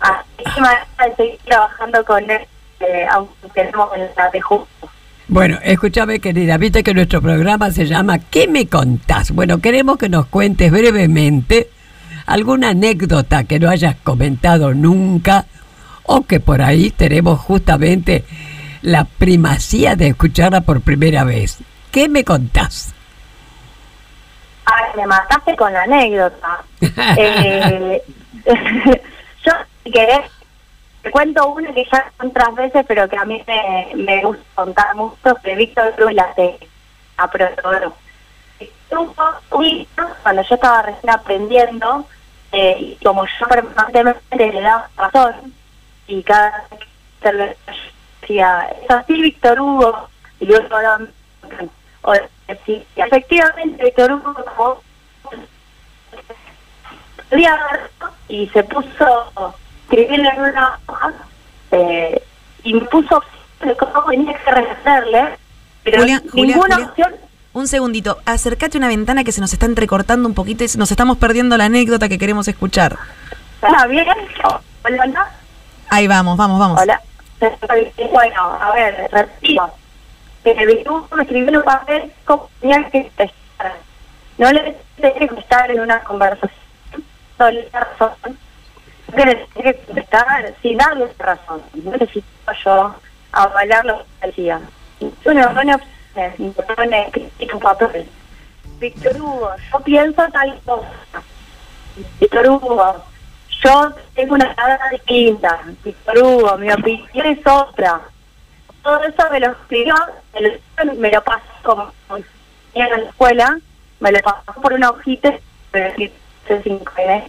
Así 0.00 0.44
que 0.54 0.60
me 0.60 1.14
seguir 1.16 1.38
trabajando 1.44 2.04
con 2.04 2.30
él, 2.30 2.46
eh, 2.80 3.06
aunque 3.10 3.48
tenemos 3.54 3.90
el 3.96 4.10
de 4.32 4.40
justo. 4.40 4.88
Bueno, 5.30 5.58
escúchame 5.62 6.20
querida, 6.20 6.56
viste 6.56 6.82
que 6.82 6.94
nuestro 6.94 7.20
programa 7.20 7.70
se 7.70 7.84
llama 7.84 8.18
¿Qué 8.18 8.48
me 8.48 8.66
contás? 8.66 9.30
Bueno, 9.30 9.58
queremos 9.58 9.98
que 9.98 10.08
nos 10.08 10.24
cuentes 10.24 10.72
brevemente 10.72 11.68
alguna 12.24 12.70
anécdota 12.70 13.44
que 13.44 13.58
no 13.58 13.68
hayas 13.68 13.96
comentado 13.96 14.72
nunca 14.72 15.44
o 16.04 16.22
que 16.22 16.40
por 16.40 16.62
ahí 16.62 16.90
tenemos 16.90 17.38
justamente 17.40 18.24
la 18.80 19.04
primacía 19.04 19.96
de 19.96 20.08
escucharla 20.08 20.62
por 20.62 20.80
primera 20.80 21.24
vez. 21.24 21.58
¿Qué 21.90 22.08
me 22.08 22.24
contás? 22.24 22.94
Ay, 24.64 24.92
me 24.96 25.06
mataste 25.06 25.54
con 25.56 25.70
la 25.74 25.82
anécdota. 25.82 26.64
eh, 26.80 28.02
yo, 29.44 29.52
si 29.84 29.90
querés, 29.90 30.20
te 31.02 31.10
cuento 31.10 31.48
una 31.48 31.72
que 31.72 31.84
ya 31.90 32.12
otras 32.22 32.54
veces, 32.54 32.84
pero 32.86 33.08
que 33.08 33.16
a 33.16 33.24
mí 33.24 33.42
me, 33.46 33.92
me 33.94 34.22
gusta 34.22 34.44
contar 34.54 34.94
mucho, 34.94 35.34
que 35.42 35.54
Víctor 35.54 35.94
Cruz 35.94 36.12
la. 36.12 36.34
Un 39.50 39.64
hijo, 39.64 40.02
cuando 40.22 40.42
yo 40.42 40.54
estaba 40.54 40.82
recién 40.82 41.10
aprendiendo, 41.10 42.06
eh, 42.52 42.76
y 42.98 43.04
como 43.04 43.24
yo 43.26 43.46
permanentemente 43.48 44.52
le 44.52 44.60
daba 44.60 44.88
razón, 44.96 45.52
y 46.06 46.22
cada 46.22 46.66
vez 46.70 46.80
que 46.80 47.30
se 47.30 47.56
decía, 48.22 48.68
es 48.82 48.90
así 48.90 49.20
Víctor 49.20 49.60
Hugo, 49.60 50.08
y 50.40 50.46
luego 50.46 50.74
hablaba, 50.74 51.00
o 52.02 52.12
decía, 52.46 52.84
efectivamente 52.96 53.84
Víctor 53.84 54.12
Hugo 54.12 54.34
como 54.56 54.82
y 58.28 58.46
se 58.48 58.62
puso 58.64 59.54
escribir 59.90 60.20
en 60.20 60.40
una 60.40 60.78
hoja 60.86 61.12
eh, 61.72 62.22
y 62.64 62.74
me 62.74 62.80
puso 62.82 63.22
de 63.60 63.76
cómo 63.76 64.02
tenía 64.10 64.34
que 64.38 64.50
responderle, 64.50 65.38
pero 65.82 66.04
ninguna 66.32 66.76
opción 66.76 67.14
Un 67.52 67.66
segundito, 67.66 68.18
acércate 68.24 68.76
a 68.76 68.80
una 68.80 68.88
ventana 68.88 69.24
que 69.24 69.32
se 69.32 69.40
nos 69.40 69.52
está 69.52 69.66
entrecortando 69.66 70.28
un 70.28 70.34
poquito 70.34 70.64
y 70.64 70.68
nos 70.76 70.90
estamos 70.90 71.16
perdiendo 71.16 71.56
la 71.56 71.64
anécdota 71.64 72.08
que 72.08 72.18
queremos 72.18 72.46
escuchar. 72.48 72.96
¿Está 73.62 73.86
bien? 73.86 74.06
Hola, 74.84 75.06
¿no? 75.06 75.20
Ahí 75.90 76.06
vamos, 76.06 76.36
vamos, 76.36 76.58
vamos. 76.58 76.80
Hola. 76.80 77.00
Bueno, 78.12 78.58
a 78.60 78.72
ver, 78.72 79.08
repito. 79.10 79.72
Virtud 80.44 81.02
me 81.14 81.22
escribió 81.22 81.48
en 81.48 81.56
un 81.56 81.62
papel 81.62 82.12
cómo 82.24 82.48
tenía 82.60 82.88
que 82.90 83.02
contestar. 83.04 83.74
No 84.38 84.52
le 84.52 84.76
tenía 84.96 85.18
que 85.18 85.28
contestar 85.28 85.70
en 85.70 85.80
una 85.80 86.00
conversación. 86.00 86.50
No 87.38 87.50
le 87.50 87.68
da 87.70 87.80
razón. 87.98 88.38
Que 89.14 89.46
tenía 89.54 89.72
que 89.72 89.80
contestar 89.86 90.54
sin 90.62 90.76
darle 90.76 91.08
razón. 91.18 91.62
No 91.74 91.92
necesito 91.92 92.26
yo 92.64 92.94
avalar 93.32 93.84
lo 93.84 93.98
que 94.20 94.26
decía. 94.26 94.60
Una 95.24 95.48
buena 95.48 95.76
opción. 95.76 96.54
Me 96.56 96.74
pone 96.74 97.08
escrito 97.08 97.54
un 97.56 97.60
papel. 97.60 98.08
Víctor 98.80 99.20
Hugo, 99.20 99.50
yo 99.72 99.80
pienso 99.80 100.28
tal 100.30 100.60
cosa. 100.64 101.22
Víctor 102.20 102.48
Hugo, 102.48 103.04
yo 103.62 103.94
tengo 104.14 104.34
una 104.34 104.54
cara 104.54 104.88
distinta. 104.90 105.60
Víctor 105.84 106.18
Hugo, 106.18 106.58
mi 106.58 106.70
opinión 106.70 107.26
es 107.26 107.38
otra. 107.46 108.00
Todo 108.82 109.02
eso 109.02 109.22
me 109.30 109.40
lo 109.40 109.52
escribió, 109.52 109.94
me 110.34 110.84
lo, 110.84 111.10
lo 111.10 111.24
pasó 111.24 111.42
como 111.62 111.92
en 112.74 112.90
la 112.90 113.08
escuela, 113.08 113.58
me 114.00 114.12
le 114.12 114.22
pasó 114.22 114.52
por 114.62 114.72
una 114.72 114.90
hojita 114.90 115.34
de 115.72 115.80
decir 115.80 116.12
C5N 116.48 117.28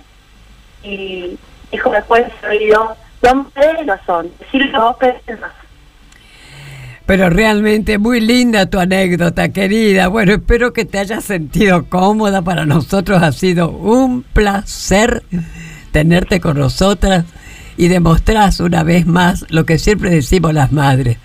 y 0.83 1.37
dijo 1.71 1.89
después 1.91 2.25
olvidó, 2.43 2.95
dos 3.21 3.35
modelos 3.35 3.99
son, 4.05 4.31
decirlo. 4.39 4.97
Pero 7.05 7.29
realmente 7.31 7.97
muy 7.97 8.19
linda 8.19 8.67
tu 8.67 8.79
anécdota, 8.79 9.49
querida. 9.49 10.09
Bueno, 10.09 10.33
espero 10.33 10.73
que 10.73 10.85
te 10.85 10.99
hayas 10.99 11.23
sentido 11.23 11.85
cómoda. 11.89 12.43
Para 12.43 12.67
nosotros 12.67 13.23
ha 13.23 13.31
sido 13.31 13.71
un 13.71 14.21
placer 14.21 15.23
tenerte 15.91 16.39
con 16.39 16.59
nosotras 16.59 17.25
y 17.77 17.87
demostrás 17.87 18.59
una 18.59 18.83
vez 18.83 19.07
más 19.07 19.45
lo 19.49 19.65
que 19.65 19.79
siempre 19.79 20.11
decimos 20.11 20.53
las 20.53 20.71
madres, 20.71 21.17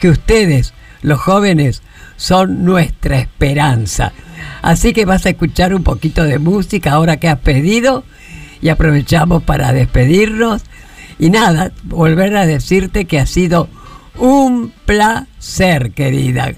que 0.00 0.08
ustedes, 0.08 0.74
los 1.02 1.20
jóvenes, 1.20 1.82
son 2.16 2.64
nuestra 2.64 3.18
esperanza. 3.18 4.12
Así 4.60 4.92
que 4.92 5.04
vas 5.04 5.24
a 5.26 5.28
escuchar 5.30 5.72
un 5.72 5.84
poquito 5.84 6.24
de 6.24 6.40
música 6.40 6.92
ahora 6.92 7.18
que 7.18 7.28
has 7.28 7.38
pedido 7.38 8.04
y 8.60 8.68
aprovechamos 8.68 9.42
para 9.42 9.72
despedirnos. 9.72 10.62
Y 11.18 11.30
nada, 11.30 11.72
volver 11.84 12.36
a 12.36 12.46
decirte 12.46 13.06
que 13.06 13.18
ha 13.18 13.26
sido 13.26 13.68
un 14.16 14.72
placer, 14.84 15.92
querida. 15.92 16.52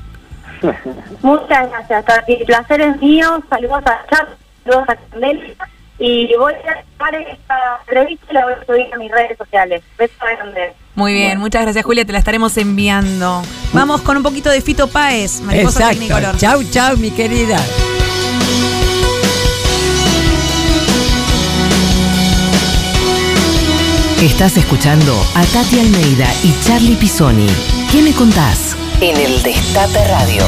Muchas 1.22 1.70
gracias, 1.70 2.04
Tati. 2.04 2.32
El 2.34 2.46
placer 2.46 2.80
es 2.80 3.00
mío. 3.00 3.42
Saludos 3.48 3.82
a 3.86 4.06
Chat, 4.10 4.28
saludos 4.64 4.88
a 4.88 4.96
Candelia. 4.96 5.54
Y 5.98 6.34
voy 6.38 6.54
a 6.54 6.56
dejar 6.56 7.14
esta 7.14 7.56
entrevista 7.86 8.26
y 8.30 8.34
la 8.34 8.44
voy 8.44 8.54
a 8.54 8.64
subir 8.64 8.94
a 8.94 8.96
mis 8.96 9.10
redes 9.10 9.36
sociales. 9.36 9.82
Besos 9.98 10.16
grande. 10.18 10.72
Muy 10.94 11.12
bien, 11.12 11.38
muchas 11.38 11.62
gracias 11.62 11.84
Julia, 11.84 12.04
te 12.04 12.12
la 12.12 12.18
estaremos 12.18 12.56
enviando. 12.56 13.42
Vamos 13.72 14.00
con 14.00 14.16
un 14.16 14.22
poquito 14.22 14.50
de 14.50 14.60
Fito 14.62 14.88
Páez, 14.88 15.40
Mariposa 15.42 15.80
Exacto. 15.80 15.98
Tecnicolor. 16.00 16.36
Chau, 16.38 16.64
chau, 16.64 16.96
mi 16.96 17.10
querida. 17.10 17.58
Estás 24.20 24.58
escuchando 24.58 25.18
a 25.34 25.42
Tati 25.46 25.80
Almeida 25.80 26.26
y 26.42 26.54
Charlie 26.60 26.96
Pisoni. 26.96 27.46
¿Qué 27.90 28.02
me 28.02 28.12
contás? 28.12 28.76
En 29.00 29.16
el 29.16 29.42
Destape 29.42 30.04
Radio. 30.08 30.42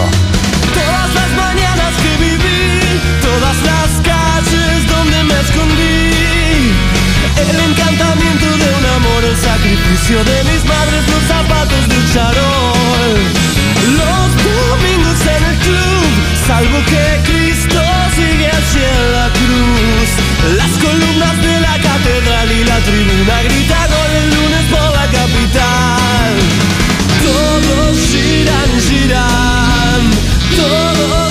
Todas 0.75 1.15
las 1.15 1.31
mañanas 1.33 1.95
que 1.97 2.23
viví, 2.23 3.01
todas 3.23 3.57
las 3.65 3.89
calles 4.05 4.87
donde 4.93 5.25
me 5.25 5.41
escondí. 5.41 6.13
El 7.49 7.61
encantamiento 7.71 8.45
de 8.45 8.69
un 8.77 8.85
amor, 8.97 9.25
el 9.25 9.37
sacrificio 9.39 10.23
de 10.23 10.45
mis 10.53 10.65
madres, 10.67 11.09
los 11.09 11.25
zapatos 11.25 11.89
del 11.89 12.13
charol. 12.13 13.15
Los 13.97 14.29
domingos 14.53 15.21
en 15.25 15.45
el 15.49 15.57
club, 15.65 16.13
salvo 16.47 16.77
que 16.93 17.23
Cristo 17.25 17.81
sigue 18.17 18.49
allí 18.53 18.85
en 18.85 19.13
la 19.17 19.31
cruz. 19.33 20.09
Las 20.59 20.73
columnas 20.77 21.37
de 21.41 21.47
la 21.47 21.52
catedral 22.03 22.53
y 22.53 22.65
la 22.65 22.79
tribuna 22.81 23.43
gritan 23.43 23.89
gol 23.91 24.17
el 24.17 24.35
lunes 24.35 24.65
por 24.71 24.91
la 24.93 25.07
capital. 25.07 26.35
Todos 27.23 27.97
giran, 28.11 28.81
giran, 28.81 30.11
todos 30.57 31.22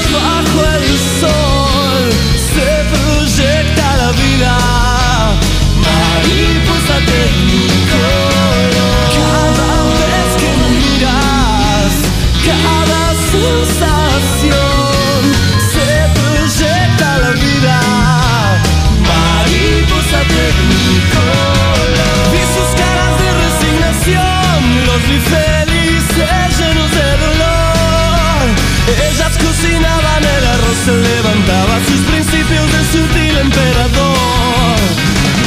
emperador. 33.41 34.77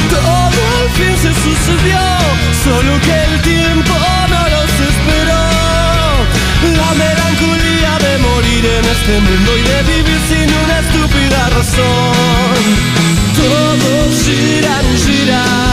Todo 0.09 0.59
al 0.81 0.89
fin 0.97 1.15
se 1.23 1.31
sucedió, 1.43 2.03
solo 2.63 2.91
que 3.05 3.15
el 3.27 3.41
tiempo 3.41 3.93
no 4.33 4.41
los 4.55 4.71
esperó. 4.89 5.43
La 6.81 6.91
melancolía 7.03 7.93
de 8.05 8.13
morir 8.27 8.63
en 8.77 8.85
este 8.95 9.13
mundo 9.25 9.51
y 9.57 9.63
de 9.71 9.79
vivir 9.91 10.19
sin 10.29 10.49
una 10.63 10.75
estúpida 10.83 11.49
razón. 11.57 12.59
Todos 13.41 14.23
giran, 14.25 14.87
giran, 15.03 15.64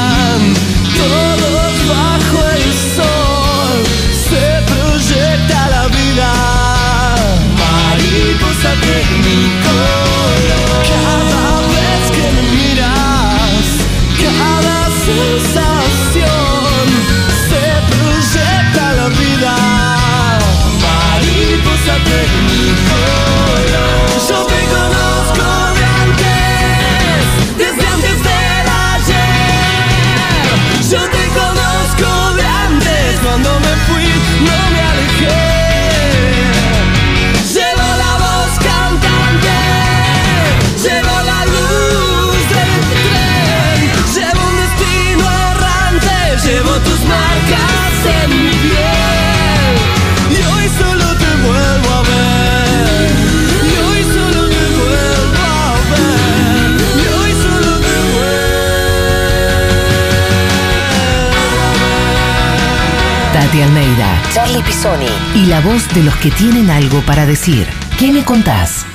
Almeida, 63.60 64.22
Charlie 64.32 64.62
Pisoni 64.62 65.06
y 65.34 65.46
la 65.46 65.60
voz 65.60 65.86
de 65.94 66.02
los 66.02 66.16
que 66.16 66.30
tienen 66.30 66.70
algo 66.70 67.00
para 67.02 67.26
decir. 67.26 67.66
¿Qué 67.98 68.10
me 68.10 68.24
contás? 68.24 68.86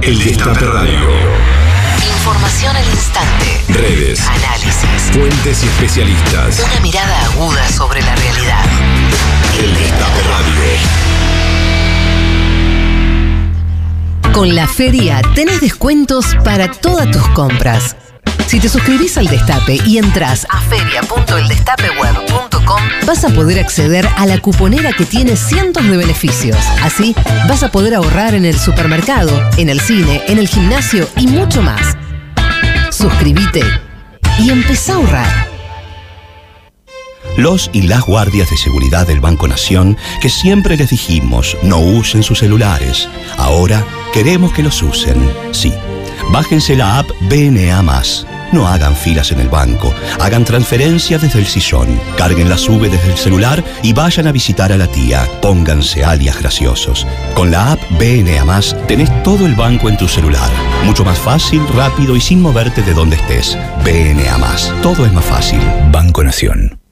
El 0.00 0.18
Destape 0.18 0.64
Radio. 0.64 1.63
Información 2.24 2.74
al 2.74 2.88
instante. 2.88 3.60
Redes. 3.68 4.26
Análisis. 4.26 5.12
Fuentes 5.12 5.62
y 5.62 5.66
especialistas. 5.66 6.58
Una 6.58 6.80
mirada 6.80 7.22
aguda 7.26 7.68
sobre 7.68 8.00
la 8.00 8.16
realidad. 8.16 8.64
El 9.62 9.74
Destape 9.74 10.22
Radio. 10.22 10.54
Con 14.32 14.54
la 14.54 14.66
feria 14.66 15.20
tenés 15.34 15.60
descuentos 15.60 16.34
para 16.42 16.70
todas 16.70 17.10
tus 17.10 17.28
compras. 17.34 17.94
Si 18.46 18.58
te 18.58 18.70
suscribís 18.70 19.18
al 19.18 19.26
Destape 19.26 19.80
y 19.84 19.98
entras 19.98 20.46
a 20.48 20.62
feria.eldestapeweb.com, 20.62 22.82
vas 23.06 23.22
a 23.26 23.28
poder 23.34 23.58
acceder 23.58 24.08
a 24.16 24.24
la 24.24 24.38
cuponera 24.38 24.94
que 24.94 25.04
tiene 25.04 25.36
cientos 25.36 25.86
de 25.86 25.98
beneficios. 25.98 26.56
Así, 26.82 27.14
vas 27.50 27.62
a 27.62 27.70
poder 27.70 27.94
ahorrar 27.94 28.34
en 28.34 28.46
el 28.46 28.58
supermercado, 28.58 29.42
en 29.58 29.68
el 29.68 29.78
cine, 29.78 30.22
en 30.26 30.38
el 30.38 30.48
gimnasio 30.48 31.06
y 31.18 31.26
mucho 31.26 31.60
más. 31.60 31.98
Suscríbete 32.96 33.60
y 34.38 34.50
empezá 34.50 34.92
a 34.92 34.96
ahorrar. 34.96 35.48
Los 37.36 37.68
y 37.72 37.82
las 37.82 38.02
guardias 38.02 38.50
de 38.50 38.56
seguridad 38.56 39.04
del 39.04 39.18
Banco 39.18 39.48
Nación, 39.48 39.96
que 40.22 40.28
siempre 40.28 40.76
les 40.76 40.90
dijimos 40.90 41.56
no 41.64 41.80
usen 41.80 42.22
sus 42.22 42.38
celulares, 42.38 43.08
ahora 43.36 43.84
queremos 44.12 44.52
que 44.52 44.62
los 44.62 44.80
usen. 44.80 45.16
Sí, 45.50 45.74
bájense 46.30 46.76
la 46.76 47.00
app 47.00 47.10
BNA. 47.22 47.82
No 48.54 48.68
hagan 48.68 48.94
filas 48.94 49.32
en 49.32 49.40
el 49.40 49.48
banco, 49.48 49.92
hagan 50.20 50.44
transferencias 50.44 51.20
desde 51.20 51.40
el 51.40 51.46
sillón, 51.46 51.88
carguen 52.16 52.48
la 52.48 52.56
sube 52.56 52.88
desde 52.88 53.10
el 53.10 53.18
celular 53.18 53.64
y 53.82 53.92
vayan 53.92 54.28
a 54.28 54.32
visitar 54.32 54.70
a 54.72 54.76
la 54.76 54.86
tía. 54.86 55.28
Pónganse 55.42 56.04
alias 56.04 56.38
graciosos. 56.38 57.04
Con 57.34 57.50
la 57.50 57.72
app 57.72 57.80
BNA 57.98 58.60
tenés 58.86 59.10
todo 59.24 59.44
el 59.44 59.56
banco 59.56 59.88
en 59.88 59.96
tu 59.96 60.06
celular. 60.06 60.50
Mucho 60.84 61.04
más 61.04 61.18
fácil, 61.18 61.66
rápido 61.74 62.14
y 62.14 62.20
sin 62.20 62.40
moverte 62.40 62.82
de 62.82 62.94
donde 62.94 63.16
estés. 63.16 63.58
BNA 63.84 64.38
Todo 64.82 65.04
es 65.04 65.12
más 65.12 65.24
fácil. 65.24 65.60
Banco 65.90 66.22
Nación. 66.22 66.83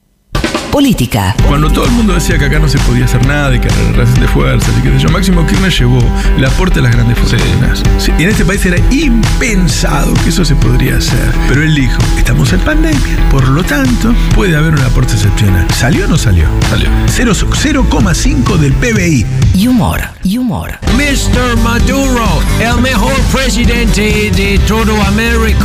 Política. 0.73 1.35
Cuando 1.47 1.69
todo 1.71 1.85
el 1.85 1.91
mundo 1.91 2.13
decía 2.15 2.39
que 2.39 2.45
acá 2.45 2.57
no 2.57 2.67
se 2.67 2.79
podía 2.79 3.05
hacer 3.05 3.23
nada 3.27 3.55
y 3.55 3.59
que 3.59 3.67
era 3.67 3.77
la 3.83 3.91
relación 3.91 4.19
de 4.21 4.27
fuerzas 4.27 4.71
y 4.79 4.81
qué 4.81 4.89
sé 4.89 4.99
yo, 5.03 5.09
Máximo 5.09 5.45
Kirchner 5.45 5.71
llevó 5.71 5.99
el 6.35 6.43
aporte 6.45 6.77
de 6.77 6.81
las 6.81 6.91
grandes 6.93 7.15
fortunas. 7.19 7.83
Sí, 7.99 8.11
y 8.17 8.23
en 8.23 8.29
este 8.29 8.43
país 8.43 8.65
era 8.65 8.77
impensado 8.89 10.15
que 10.23 10.29
eso 10.29 10.43
se 10.43 10.55
podría 10.55 10.97
hacer. 10.97 11.31
Pero 11.47 11.61
él 11.61 11.75
dijo, 11.75 11.99
estamos 12.17 12.51
en 12.53 12.59
pandemia, 12.61 13.29
por 13.29 13.47
lo 13.49 13.63
tanto, 13.63 14.15
puede 14.33 14.55
haber 14.57 14.73
un 14.73 14.81
aporte 14.81 15.13
excepcional. 15.13 15.67
¿Salió 15.75 16.05
o 16.05 16.07
no 16.07 16.17
salió? 16.17 16.47
Salió. 16.71 16.89
Cero- 17.05 17.33
0,5 17.35 18.57
del 18.57 18.73
PBI. 18.73 19.25
Y 19.53 19.67
humor, 19.67 20.01
y 20.23 20.39
humor. 20.39 20.71
Mr. 20.97 21.55
Maduro, 21.63 22.25
el 22.59 22.81
mejor 22.81 23.13
presidente 23.31 24.31
de 24.35 24.59
todo 24.67 24.99
América. 25.03 25.59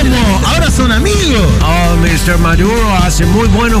¿Cómo? 0.00 0.40
¿Ahora 0.46 0.70
son 0.70 0.92
amigos? 0.92 1.46
Oh, 1.62 1.96
Mr. 2.00 2.38
Maduro 2.38 2.94
hace 3.02 3.26
muy 3.26 3.46
bueno 3.48 3.80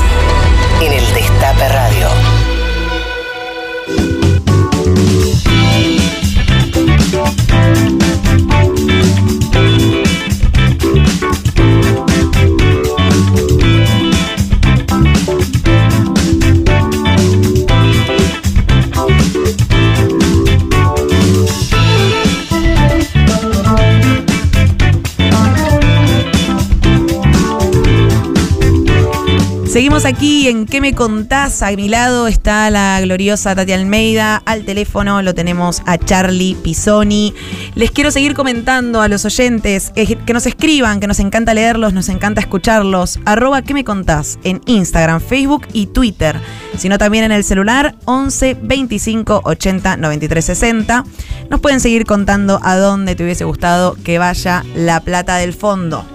Seguimos 29.91 30.05
aquí 30.05 30.47
en 30.47 30.65
¿Qué 30.65 30.79
me 30.79 30.95
contás? 30.95 31.61
A 31.61 31.71
mi 31.71 31.89
lado 31.89 32.29
está 32.29 32.69
la 32.69 33.01
gloriosa 33.01 33.53
Tati 33.55 33.73
Almeida. 33.73 34.41
Al 34.45 34.63
teléfono 34.63 35.21
lo 35.21 35.35
tenemos 35.35 35.81
a 35.85 35.97
Charlie 35.97 36.55
Pisoni. 36.55 37.33
Les 37.75 37.91
quiero 37.91 38.09
seguir 38.09 38.33
comentando 38.33 39.01
a 39.01 39.09
los 39.09 39.25
oyentes 39.25 39.91
eh, 39.97 40.15
que 40.15 40.31
nos 40.31 40.45
escriban, 40.45 41.01
que 41.01 41.07
nos 41.07 41.19
encanta 41.19 41.53
leerlos, 41.53 41.91
nos 41.91 42.07
encanta 42.07 42.39
escucharlos. 42.39 43.19
Arroba 43.25 43.63
¿Qué 43.63 43.73
me 43.73 43.83
contás? 43.83 44.39
En 44.45 44.61
Instagram, 44.65 45.19
Facebook 45.19 45.67
y 45.73 45.87
Twitter. 45.87 46.39
Sino 46.77 46.97
también 46.97 47.25
en 47.25 47.33
el 47.33 47.43
celular 47.43 47.95
11 48.05 48.59
25 48.61 49.41
80 49.43 49.97
93 49.97 50.45
60. 50.45 51.03
Nos 51.49 51.59
pueden 51.59 51.81
seguir 51.81 52.05
contando 52.05 52.61
a 52.63 52.77
dónde 52.77 53.15
te 53.15 53.25
hubiese 53.25 53.43
gustado 53.43 53.97
que 54.05 54.19
vaya 54.19 54.63
la 54.73 55.01
plata 55.01 55.35
del 55.35 55.53
fondo. 55.53 56.05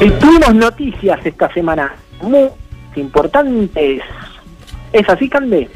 Y 0.00 0.10
tuvimos 0.10 0.54
noticias 0.54 1.18
esta 1.24 1.52
semana 1.52 1.92
muy 2.22 2.48
importantes. 2.94 4.00
¿Es 4.92 5.08
así, 5.08 5.28
Cande? 5.28 5.68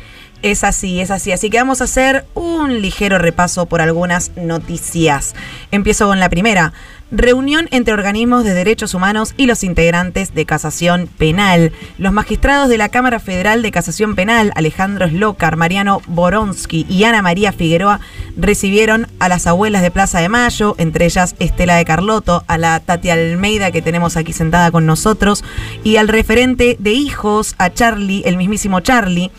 Es 0.43 0.63
así, 0.63 1.01
es 1.01 1.11
así. 1.11 1.33
Así 1.33 1.51
que 1.51 1.59
vamos 1.59 1.81
a 1.81 1.85
hacer 1.85 2.25
un 2.35 2.81
ligero 2.81 3.19
repaso 3.19 3.67
por 3.67 3.81
algunas 3.81 4.31
noticias. 4.37 5.35
Empiezo 5.73 6.07
con 6.07 6.21
la 6.21 6.29
primera. 6.29 6.73
Reunión 7.15 7.69
entre 7.73 7.93
organismos 7.93 8.43
de 8.43 8.55
derechos 8.55 8.95
humanos 8.95 9.35
y 9.37 9.45
los 9.45 9.65
integrantes 9.65 10.35
de 10.35 10.47
Casación 10.47 11.11
Penal. 11.19 11.71
Los 11.99 12.15
magistrados 12.15 12.71
de 12.71 12.79
la 12.79 12.89
Cámara 12.89 13.21
Federal 13.21 13.61
de 13.61 13.71
Casación 13.71 14.15
Penal, 14.15 14.51
Alejandro 14.55 15.07
Slocar, 15.07 15.57
Mariano 15.57 16.01
Boronsky 16.07 16.87
y 16.89 17.05
Ana 17.05 17.21
María 17.21 17.53
Figueroa, 17.53 18.01
recibieron 18.39 19.09
a 19.19 19.29
las 19.29 19.47
abuelas 19.47 19.83
de 19.83 19.91
Plaza 19.91 20.21
de 20.21 20.31
Mayo, 20.31 20.75
entre 20.79 21.05
ellas 21.05 21.37
Estela 21.39 21.77
de 21.77 21.85
Carlotto, 21.85 22.45
a 22.47 22.57
la 22.57 22.81
Tati 22.81 23.11
Almeida 23.11 23.73
que 23.73 23.83
tenemos 23.83 24.17
aquí 24.17 24.33
sentada 24.33 24.71
con 24.71 24.87
nosotros, 24.87 25.45
y 25.85 25.97
al 25.97 26.09
referente 26.09 26.79
de 26.81 26.93
hijos, 26.93 27.55
a 27.59 27.69
Charlie, 27.69 28.23
el 28.25 28.39
mismísimo 28.39 28.81
Charlie. 28.81 29.31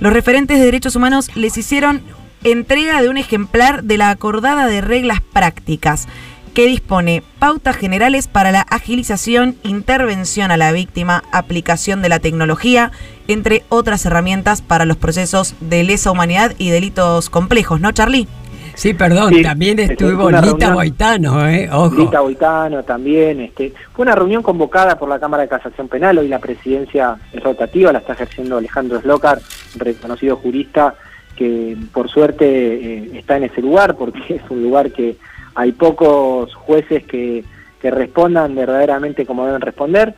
Los 0.00 0.12
referentes 0.12 0.58
de 0.58 0.66
derechos 0.66 0.96
humanos 0.96 1.30
les 1.34 1.56
hicieron 1.56 2.02
entrega 2.44 3.00
de 3.00 3.08
un 3.08 3.16
ejemplar 3.16 3.84
de 3.84 3.96
la 3.96 4.10
acordada 4.10 4.66
de 4.66 4.82
reglas 4.82 5.20
prácticas 5.32 6.08
que 6.54 6.66
dispone 6.66 7.22
pautas 7.38 7.76
generales 7.76 8.28
para 8.28 8.52
la 8.52 8.60
agilización, 8.60 9.56
intervención 9.62 10.50
a 10.50 10.56
la 10.56 10.72
víctima, 10.72 11.22
aplicación 11.32 12.02
de 12.02 12.08
la 12.10 12.18
tecnología, 12.20 12.90
entre 13.28 13.62
otras 13.70 14.04
herramientas 14.04 14.60
para 14.60 14.84
los 14.84 14.96
procesos 14.96 15.54
de 15.60 15.82
lesa 15.84 16.10
humanidad 16.10 16.52
y 16.58 16.70
delitos 16.70 17.30
complejos, 17.30 17.80
¿no, 17.80 17.92
Charlie? 17.92 18.28
Sí, 18.74 18.94
perdón, 18.94 19.34
Sí, 19.34 19.42
también 19.42 19.78
es 19.78 19.90
estuvo 19.90 20.30
Lita 20.30 20.40
reunión- 20.40 20.74
Boitano, 20.74 21.46
¿eh? 21.48 21.68
Ojo. 21.70 21.94
Lita 21.94 22.20
Boitano 22.20 22.82
también. 22.82 23.40
Este, 23.42 23.72
fue 23.94 24.02
una 24.04 24.14
reunión 24.14 24.42
convocada 24.42 24.98
por 24.98 25.10
la 25.10 25.18
Cámara 25.20 25.42
de 25.42 25.48
Casación 25.50 25.88
Penal. 25.88 26.16
Hoy 26.18 26.28
la 26.28 26.38
presidencia 26.38 27.16
es 27.34 27.42
rotativa, 27.42 27.92
la 27.92 27.98
está 27.98 28.14
ejerciendo 28.14 28.56
Alejandro 28.56 28.98
Slocar, 29.00 29.40
reconocido 29.76 30.36
jurista 30.36 30.94
que 31.36 31.76
por 31.92 32.08
suerte 32.10 32.44
eh, 32.46 33.10
está 33.18 33.36
en 33.36 33.44
ese 33.44 33.60
lugar 33.60 33.94
porque 33.96 34.20
es 34.36 34.42
un 34.50 34.62
lugar 34.62 34.90
que 34.90 35.16
hay 35.54 35.72
pocos 35.72 36.54
jueces 36.54 37.04
que, 37.04 37.44
respondan 37.82 38.54
verdaderamente 38.54 39.26
como 39.26 39.44
deben 39.44 39.60
responder. 39.60 40.14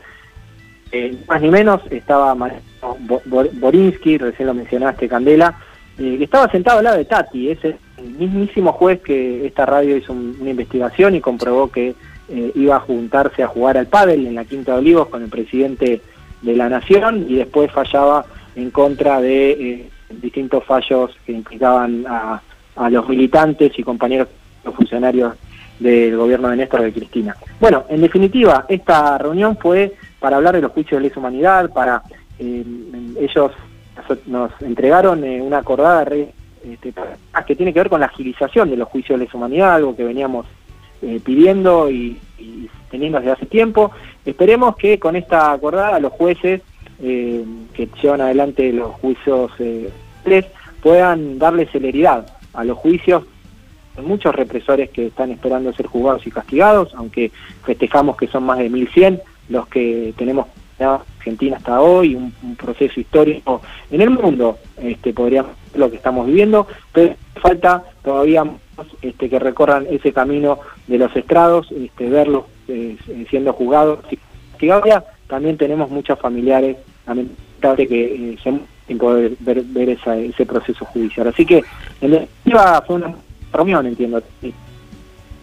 Eh, 0.92 1.16
más 1.26 1.40
ni 1.40 1.48
menos 1.48 1.80
estaba 1.90 2.36
Borinsky, 3.60 4.18
recién 4.18 4.48
lo 4.48 4.54
mencionaste, 4.54 5.08
Candela, 5.08 5.58
eh, 5.98 6.16
que 6.18 6.24
estaba 6.24 6.50
sentado 6.50 6.78
al 6.78 6.84
lado 6.84 6.98
de 6.98 7.06
Tati, 7.06 7.50
es 7.50 7.64
el 7.64 7.76
mismísimo 8.18 8.72
juez 8.72 9.00
que 9.00 9.46
esta 9.46 9.64
radio 9.64 9.96
hizo 9.96 10.12
un- 10.12 10.36
una 10.40 10.50
investigación 10.50 11.14
y 11.14 11.20
comprobó 11.20 11.70
que 11.70 11.94
eh, 12.28 12.52
iba 12.54 12.76
a 12.76 12.80
juntarse 12.80 13.42
a 13.42 13.48
jugar 13.48 13.76
al 13.76 13.86
pádel 13.86 14.26
en 14.26 14.34
la 14.34 14.44
Quinta 14.46 14.72
de 14.72 14.78
Olivos 14.78 15.08
con 15.08 15.22
el 15.22 15.28
presidente 15.28 16.00
de 16.42 16.56
la 16.56 16.68
Nación 16.70 17.26
y 17.28 17.34
después 17.36 17.70
fallaba 17.70 18.24
en 18.56 18.70
contra 18.70 19.20
de 19.20 19.50
eh, 19.52 19.90
distintos 20.22 20.64
fallos 20.64 21.10
que 21.26 21.32
implicaban 21.32 22.04
a, 22.06 22.40
a 22.76 22.90
los 22.90 23.06
militantes 23.08 23.72
y 23.78 23.82
compañeros 23.82 24.28
los 24.64 24.74
funcionarios 24.74 25.34
del 25.78 26.16
gobierno 26.16 26.48
de 26.48 26.56
Néstor 26.56 26.82
de 26.82 26.92
Cristina. 26.92 27.36
Bueno, 27.60 27.84
en 27.88 28.00
definitiva, 28.00 28.64
esta 28.68 29.18
reunión 29.18 29.56
fue 29.56 29.94
para 30.20 30.36
hablar 30.36 30.54
de 30.54 30.62
los 30.62 30.72
juicios 30.72 31.00
de 31.02 31.08
lesa 31.08 31.20
humanidad, 31.20 31.70
para 31.72 32.02
eh, 32.38 32.64
ellos 33.20 33.52
nos- 34.26 34.52
entregaron 34.62 35.24
eh, 35.24 35.40
una 35.42 35.58
acordada 35.58 36.06
este, 36.64 36.92
para- 36.92 37.44
que 37.44 37.56
tiene 37.56 37.72
que 37.72 37.80
ver 37.80 37.88
con 37.90 38.00
la 38.00 38.06
agilización 38.06 38.70
de 38.70 38.76
los 38.76 38.88
juicios 38.88 39.18
de 39.18 39.24
lesa 39.26 39.36
humanidad, 39.36 39.74
algo 39.74 39.96
que 39.96 40.04
veníamos 40.04 40.46
eh, 41.02 41.20
pidiendo 41.22 41.90
y, 41.90 42.18
teniendo 42.90 43.18
desde 43.18 43.32
hace 43.32 43.46
tiempo. 43.46 43.90
Esperemos 44.24 44.76
que 44.76 44.98
con 44.98 45.16
esta 45.16 45.52
acordada 45.52 45.98
los 45.98 46.12
jueces 46.12 46.62
eh, 47.02 47.44
que 47.74 47.88
llevan 48.00 48.20
adelante 48.20 48.72
los 48.72 48.92
juicios 48.94 49.50
penales 50.22 50.46
puedan 50.80 51.38
darle 51.38 51.66
celeridad 51.66 52.26
a 52.54 52.62
los 52.64 52.78
juicios 52.78 53.24
muchos 54.02 54.34
represores 54.34 54.90
que 54.90 55.06
están 55.06 55.30
esperando 55.30 55.72
ser 55.72 55.86
juzgados 55.86 56.26
y 56.26 56.30
castigados, 56.30 56.94
aunque 56.94 57.30
festejamos 57.64 58.16
que 58.16 58.26
son 58.26 58.44
más 58.44 58.58
de 58.58 58.70
1.100 58.70 59.20
los 59.48 59.66
que 59.68 60.14
tenemos 60.16 60.46
en 60.78 60.86
Argentina 60.86 61.56
hasta 61.56 61.80
hoy, 61.80 62.14
un, 62.16 62.32
proceso 62.56 62.98
histórico 62.98 63.62
en 63.90 64.00
el 64.00 64.10
mundo, 64.10 64.58
este, 64.76 65.12
podríamos 65.12 65.52
lo 65.74 65.90
que 65.90 65.96
estamos 65.96 66.26
viviendo, 66.26 66.66
pero 66.92 67.14
falta 67.40 67.84
todavía 68.02 68.44
este, 69.02 69.28
que 69.28 69.38
recorran 69.38 69.86
ese 69.90 70.12
camino 70.12 70.58
de 70.86 70.98
los 70.98 71.14
estrados, 71.14 71.70
este, 71.70 72.08
verlos 72.08 72.44
eh, 72.68 72.96
siendo 73.30 73.52
juzgados 73.52 74.00
y 74.10 74.18
castigados. 74.52 75.04
También 75.28 75.56
tenemos 75.56 75.90
muchos 75.90 76.18
familiares 76.18 76.76
lamentablemente 77.06 77.88
que 77.88 78.32
eh, 78.32 78.38
se 78.42 78.52
sin 78.86 78.98
poder 78.98 79.32
ver, 79.40 79.62
ver 79.62 79.88
esa- 79.90 80.16
ese 80.18 80.44
proceso 80.44 80.84
judicial. 80.84 81.28
Así 81.28 81.46
que 81.46 81.64
en 82.02 82.10
definitiva 82.10 82.82
fue 82.86 82.96
una 82.96 83.14
reunión, 83.54 83.86
entiendo. 83.86 84.22
Sí. 84.40 84.52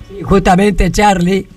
Sí, 0.07 0.21
Justamente, 0.21 0.91
Charlie, 0.91 1.47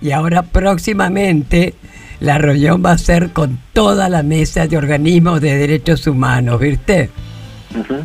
y 0.00 0.10
ahora 0.12 0.42
próximamente 0.42 1.74
la 2.20 2.38
reunión 2.38 2.82
va 2.84 2.92
a 2.92 2.98
ser 2.98 3.32
con 3.32 3.58
toda 3.72 4.08
la 4.08 4.22
mesa 4.22 4.66
de 4.66 4.76
organismos 4.76 5.40
de 5.40 5.56
derechos 5.56 6.06
humanos, 6.06 6.60
¿viste? 6.60 7.10
Ujú. 7.78 7.96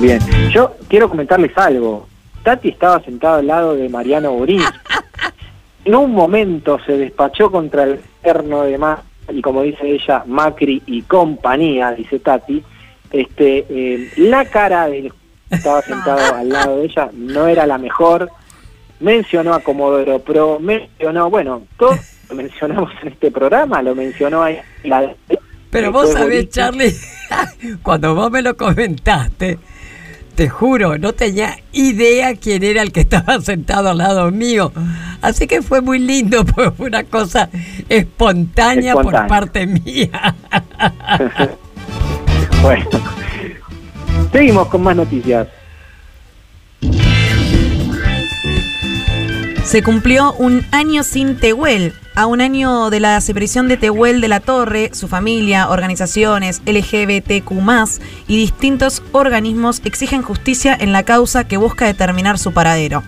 Bien, 0.00 0.18
yo 0.52 0.76
quiero 0.88 1.08
comentarles 1.08 1.56
algo. 1.56 2.08
Tati 2.42 2.70
estaba 2.70 3.00
sentado 3.02 3.36
al 3.36 3.46
lado 3.46 3.74
de 3.74 3.88
Mariano 3.88 4.32
Borín. 4.32 4.62
En 5.84 5.96
un 5.96 6.12
momento 6.12 6.78
se 6.86 6.96
despachó 6.96 7.50
contra 7.50 7.82
el 7.82 8.00
gobierno 8.22 8.62
de 8.62 8.78
más 8.78 9.00
y 9.32 9.42
como 9.42 9.62
dice 9.62 9.88
ella, 9.88 10.22
Macri 10.26 10.82
y 10.86 11.02
compañía, 11.02 11.90
dice 11.92 12.18
Tati, 12.20 12.62
este, 13.10 13.66
eh, 13.68 14.12
la 14.16 14.44
cara 14.44 14.88
del 14.88 15.12
estaba 15.52 15.82
sentado 15.82 16.34
al 16.34 16.48
lado 16.48 16.78
de 16.78 16.86
ella 16.86 17.10
no 17.12 17.46
era 17.46 17.66
la 17.66 17.78
mejor, 17.78 18.30
mencionó 19.00 19.54
a 19.54 19.60
Comodoro 19.60 20.18
Pro, 20.20 20.58
mencionó, 20.58 21.30
bueno, 21.30 21.62
todo 21.78 21.96
lo 22.28 22.34
mencionamos 22.34 22.90
en 23.02 23.08
este 23.08 23.30
programa, 23.30 23.82
lo 23.82 23.94
mencionó 23.94 24.42
ahí 24.42 24.58
la 24.84 25.14
Pero 25.70 25.92
vos 25.92 26.12
sabés. 26.12 26.48
Charlie, 26.48 26.94
cuando 27.82 28.14
vos 28.14 28.30
me 28.30 28.42
lo 28.42 28.56
comentaste, 28.56 29.58
te 30.34 30.48
juro, 30.48 30.96
no 30.98 31.12
tenía 31.12 31.58
idea 31.72 32.34
quién 32.36 32.62
era 32.62 32.82
el 32.82 32.92
que 32.92 33.00
estaba 33.00 33.40
sentado 33.40 33.90
al 33.90 33.98
lado 33.98 34.30
mío. 34.30 34.72
Así 35.20 35.46
que 35.46 35.62
fue 35.62 35.80
muy 35.80 35.98
lindo, 35.98 36.44
porque 36.46 36.70
fue 36.70 36.86
una 36.86 37.04
cosa 37.04 37.50
espontánea, 37.88 38.94
por 38.94 39.14
Espontánea. 39.14 39.28
parte 39.28 39.66
mía. 39.66 40.34
Bueno, 42.62 42.86
seguimos 44.32 44.68
con 44.68 44.82
más 44.82 44.96
noticias. 44.96 45.48
Se 49.64 49.82
cumplió 49.82 50.34
un 50.34 50.66
año 50.70 51.02
sin 51.02 51.36
Tehuel. 51.36 51.94
A 52.14 52.26
un 52.26 52.42
año 52.42 52.90
de 52.90 53.00
la 53.00 53.14
desaparición 53.14 53.68
de 53.68 53.78
Tehuel 53.78 54.20
de 54.20 54.28
la 54.28 54.40
Torre, 54.40 54.90
su 54.92 55.08
familia, 55.08 55.70
organizaciones 55.70 56.60
LGBTQ 56.66 57.50
y 58.28 58.36
distintos 58.36 59.02
organismos 59.12 59.80
exigen 59.86 60.20
justicia 60.20 60.76
en 60.78 60.92
la 60.92 61.04
causa 61.04 61.48
que 61.48 61.56
busca 61.56 61.86
determinar 61.86 62.38
su 62.38 62.52
paradero. 62.52 63.02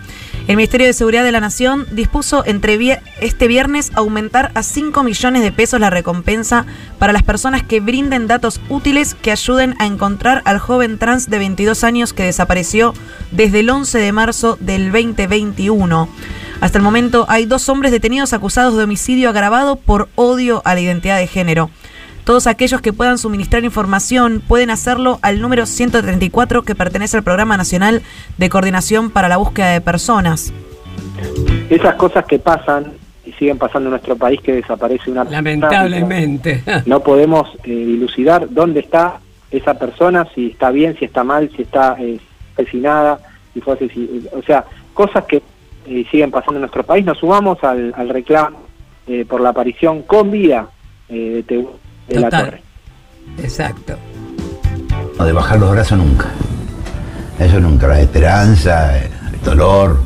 El 0.47 0.57
Ministerio 0.57 0.87
de 0.87 0.93
Seguridad 0.93 1.25
de 1.25 1.33
la 1.33 1.41
Nación 1.41 1.87
dispuso 1.91 2.45
entre 2.45 3.01
este 3.23 3.49
viernes 3.49 3.91
aumentar 3.95 4.53
a 4.55 4.63
5 4.63 5.03
millones 5.03 5.43
de 5.43 5.53
pesos 5.53 5.81
la 5.81 5.89
recompensa 5.89 6.67
para 6.99 7.15
las 7.15 7.23
personas 7.23 7.63
que 7.63 7.81
brinden 7.81 8.27
datos 8.27 8.61
útiles 8.69 9.15
que 9.15 9.31
ayuden 9.31 9.75
a 9.79 9.87
encontrar 9.87 10.43
al 10.45 10.59
joven 10.59 10.99
trans 10.99 11.31
de 11.31 11.39
22 11.39 11.83
años 11.83 12.13
que 12.13 12.25
desapareció 12.25 12.93
desde 13.31 13.61
el 13.61 13.71
11 13.71 13.99
de 13.99 14.13
marzo 14.13 14.59
del 14.61 14.93
2021. 14.93 16.11
Hasta 16.61 16.79
el 16.79 16.85
momento 16.85 17.25
hay 17.31 17.47
dos 17.47 17.71
hombres 17.71 17.91
detenidos 17.91 18.35
acusados 18.35 18.77
de 18.77 18.85
homicidio 18.85 19.31
agravado 19.31 19.77
por 19.77 20.11
odio 20.15 20.61
a 20.67 20.75
la 20.75 20.81
identidad 20.81 21.19
de 21.19 21.27
género. 21.27 21.71
Todos 22.25 22.47
aquellos 22.47 22.81
que 22.81 22.93
puedan 22.95 23.19
suministrar 23.19 23.65
información 23.65 24.43
pueden 24.47 24.71
hacerlo 24.71 25.19
al 25.21 25.41
número 25.43 25.67
134 25.67 26.63
que 26.63 26.75
pertenece 26.75 27.19
al 27.19 27.23
Programa 27.23 27.57
Nacional 27.59 28.03
de 28.39 28.49
Coordinación 28.49 29.11
para 29.11 29.29
la 29.29 29.37
Búsqueda 29.37 29.69
de 29.73 29.81
Personas. 29.83 30.53
Esas 31.69 31.97
cosas 31.97 32.25
que 32.25 32.39
pasan 32.39 32.93
y 33.27 33.33
siguen 33.33 33.59
pasando 33.59 33.89
en 33.89 33.91
nuestro 33.93 34.17
país 34.17 34.41
que 34.41 34.53
desaparece 34.55 35.11
una 35.11 35.25
persona, 35.25 35.39
Lamentablemente. 35.43 36.63
no 36.87 37.01
podemos 37.01 37.49
eh, 37.65 37.71
dilucidar 37.71 38.47
dónde 38.51 38.81
está 38.81 39.19
esa 39.51 39.75
persona, 39.79 40.27
si 40.35 40.49
está 40.49 40.71
bien, 40.71 40.97
si 40.99 41.05
está 41.05 41.25
mal, 41.25 41.51
si 41.55 41.63
está 41.63 41.97
eh, 42.01 42.19
asesinada, 42.55 43.19
si 43.53 43.61
fue 43.61 43.79
asesi- 43.79 44.29
o 44.33 44.43
sea, 44.43 44.65
cosas 44.95 45.25
que 45.25 45.43
eh, 45.87 46.07
siguen 46.11 46.31
pasando 46.31 46.55
en 46.55 46.61
nuestro 46.63 46.85
país. 46.85 47.05
Nos 47.05 47.19
sumamos 47.19 47.63
al, 47.65 47.93
al 47.97 48.09
reclamo 48.09 48.63
eh, 49.07 49.25
por 49.29 49.41
la 49.43 49.51
aparición 49.51 50.03
con 50.03 50.31
vida 50.31 50.69
eh, 51.09 51.45
de, 51.47 51.67
de 52.09 52.15
la 52.21 52.29
Total. 52.31 52.45
torre. 52.45 52.63
Exacto. 53.43 53.97
No 55.19 55.25
de 55.25 55.33
bajar 55.33 55.59
los 55.59 55.71
brazos 55.71 55.99
nunca. 55.99 56.27
Eso 57.39 57.61
nunca. 57.61 57.87
La 57.89 58.01
esperanza, 58.01 58.99
el 58.99 59.11
dolor, 59.45 60.01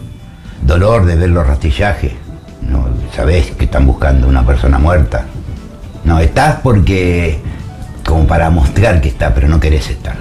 dolor 0.63 1.05
de 1.07 1.17
ver 1.17 1.31
los 1.31 1.47
rastillajes. 1.47 2.13
No 2.63 2.89
sabés 3.15 3.51
que 3.53 3.65
están 3.65 3.87
buscando 3.87 4.29
una 4.29 4.45
persona 4.45 4.79
muerta. 4.79 5.25
No, 6.05 6.19
estás 6.19 6.61
porque 6.63 7.41
como 8.07 8.27
para 8.27 8.49
mostrar 8.51 9.01
que 9.01 9.09
está, 9.09 9.35
pero 9.35 9.49
no 9.49 9.61
querés 9.61 9.91
estar. 9.91 10.17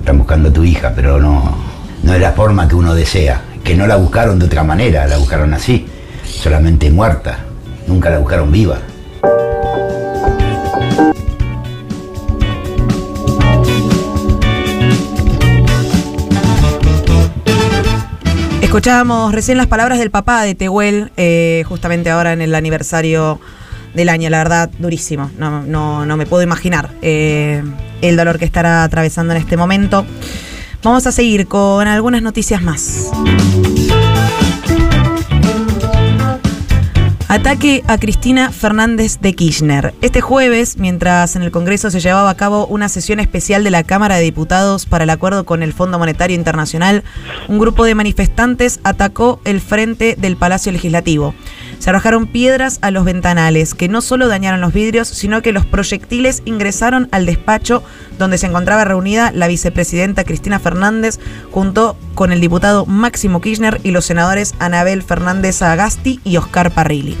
Están 0.00 0.18
buscando 0.18 0.48
a 0.48 0.52
tu 0.52 0.64
hija, 0.64 0.92
pero 0.94 1.20
no, 1.20 1.56
no 2.02 2.14
es 2.14 2.20
la 2.20 2.32
forma 2.32 2.66
que 2.66 2.74
uno 2.74 2.94
desea. 2.94 3.40
Que 3.62 3.76
no 3.76 3.86
la 3.86 3.96
buscaron 3.96 4.38
de 4.40 4.46
otra 4.46 4.64
manera, 4.64 5.06
la 5.06 5.18
buscaron 5.18 5.54
así, 5.54 5.86
solamente 6.24 6.90
muerta. 6.90 7.38
Nunca 7.86 8.10
la 8.10 8.18
buscaron 8.18 8.50
viva. 8.50 8.78
Escuchábamos 18.72 19.34
recién 19.34 19.58
las 19.58 19.66
palabras 19.66 19.98
del 19.98 20.10
papá 20.10 20.40
de 20.44 20.54
Tehuel, 20.54 21.12
eh, 21.18 21.62
justamente 21.68 22.08
ahora 22.08 22.32
en 22.32 22.40
el 22.40 22.54
aniversario 22.54 23.38
del 23.92 24.08
año. 24.08 24.30
La 24.30 24.38
verdad, 24.38 24.70
durísimo. 24.78 25.30
No, 25.36 25.60
no, 25.60 26.06
no 26.06 26.16
me 26.16 26.24
puedo 26.24 26.42
imaginar 26.42 26.88
eh, 27.02 27.62
el 28.00 28.16
dolor 28.16 28.38
que 28.38 28.46
estará 28.46 28.82
atravesando 28.82 29.34
en 29.34 29.40
este 29.40 29.58
momento. 29.58 30.06
Vamos 30.82 31.06
a 31.06 31.12
seguir 31.12 31.48
con 31.48 31.86
algunas 31.86 32.22
noticias 32.22 32.62
más. 32.62 33.10
Ataque 37.32 37.82
a 37.86 37.96
Cristina 37.96 38.52
Fernández 38.52 39.20
de 39.22 39.32
Kirchner. 39.32 39.94
Este 40.02 40.20
jueves, 40.20 40.76
mientras 40.76 41.34
en 41.34 41.40
el 41.40 41.50
Congreso 41.50 41.90
se 41.90 41.98
llevaba 41.98 42.28
a 42.28 42.36
cabo 42.36 42.66
una 42.66 42.90
sesión 42.90 43.20
especial 43.20 43.64
de 43.64 43.70
la 43.70 43.84
Cámara 43.84 44.16
de 44.16 44.22
Diputados 44.22 44.84
para 44.84 45.04
el 45.04 45.10
acuerdo 45.10 45.46
con 45.46 45.62
el 45.62 45.72
Fondo 45.72 45.98
Monetario 45.98 46.36
Internacional, 46.36 47.04
un 47.48 47.58
grupo 47.58 47.86
de 47.86 47.94
manifestantes 47.94 48.80
atacó 48.84 49.40
el 49.46 49.62
frente 49.62 50.14
del 50.18 50.36
Palacio 50.36 50.72
Legislativo. 50.72 51.34
Se 51.82 51.90
arrojaron 51.90 52.28
piedras 52.28 52.78
a 52.80 52.92
los 52.92 53.04
ventanales, 53.04 53.74
que 53.74 53.88
no 53.88 54.02
solo 54.02 54.28
dañaron 54.28 54.60
los 54.60 54.72
vidrios, 54.72 55.08
sino 55.08 55.42
que 55.42 55.50
los 55.50 55.66
proyectiles 55.66 56.40
ingresaron 56.44 57.08
al 57.10 57.26
despacho 57.26 57.82
donde 58.20 58.38
se 58.38 58.46
encontraba 58.46 58.84
reunida 58.84 59.32
la 59.32 59.48
vicepresidenta 59.48 60.22
Cristina 60.22 60.60
Fernández 60.60 61.18
junto 61.50 61.96
con 62.14 62.30
el 62.30 62.40
diputado 62.40 62.86
Máximo 62.86 63.40
Kirchner 63.40 63.80
y 63.82 63.90
los 63.90 64.04
senadores 64.04 64.54
Anabel 64.60 65.02
Fernández 65.02 65.60
Agasti 65.60 66.20
y 66.22 66.36
Oscar 66.36 66.70
Parrilli. 66.70 67.16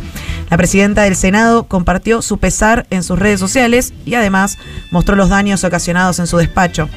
La 0.48 0.56
presidenta 0.56 1.02
del 1.02 1.16
Senado 1.16 1.64
compartió 1.64 2.22
su 2.22 2.38
pesar 2.38 2.86
en 2.90 3.02
sus 3.02 3.18
redes 3.18 3.40
sociales 3.40 3.92
y 4.06 4.14
además 4.14 4.58
mostró 4.92 5.16
los 5.16 5.28
daños 5.28 5.64
ocasionados 5.64 6.20
en 6.20 6.28
su 6.28 6.36
despacho. 6.36 6.88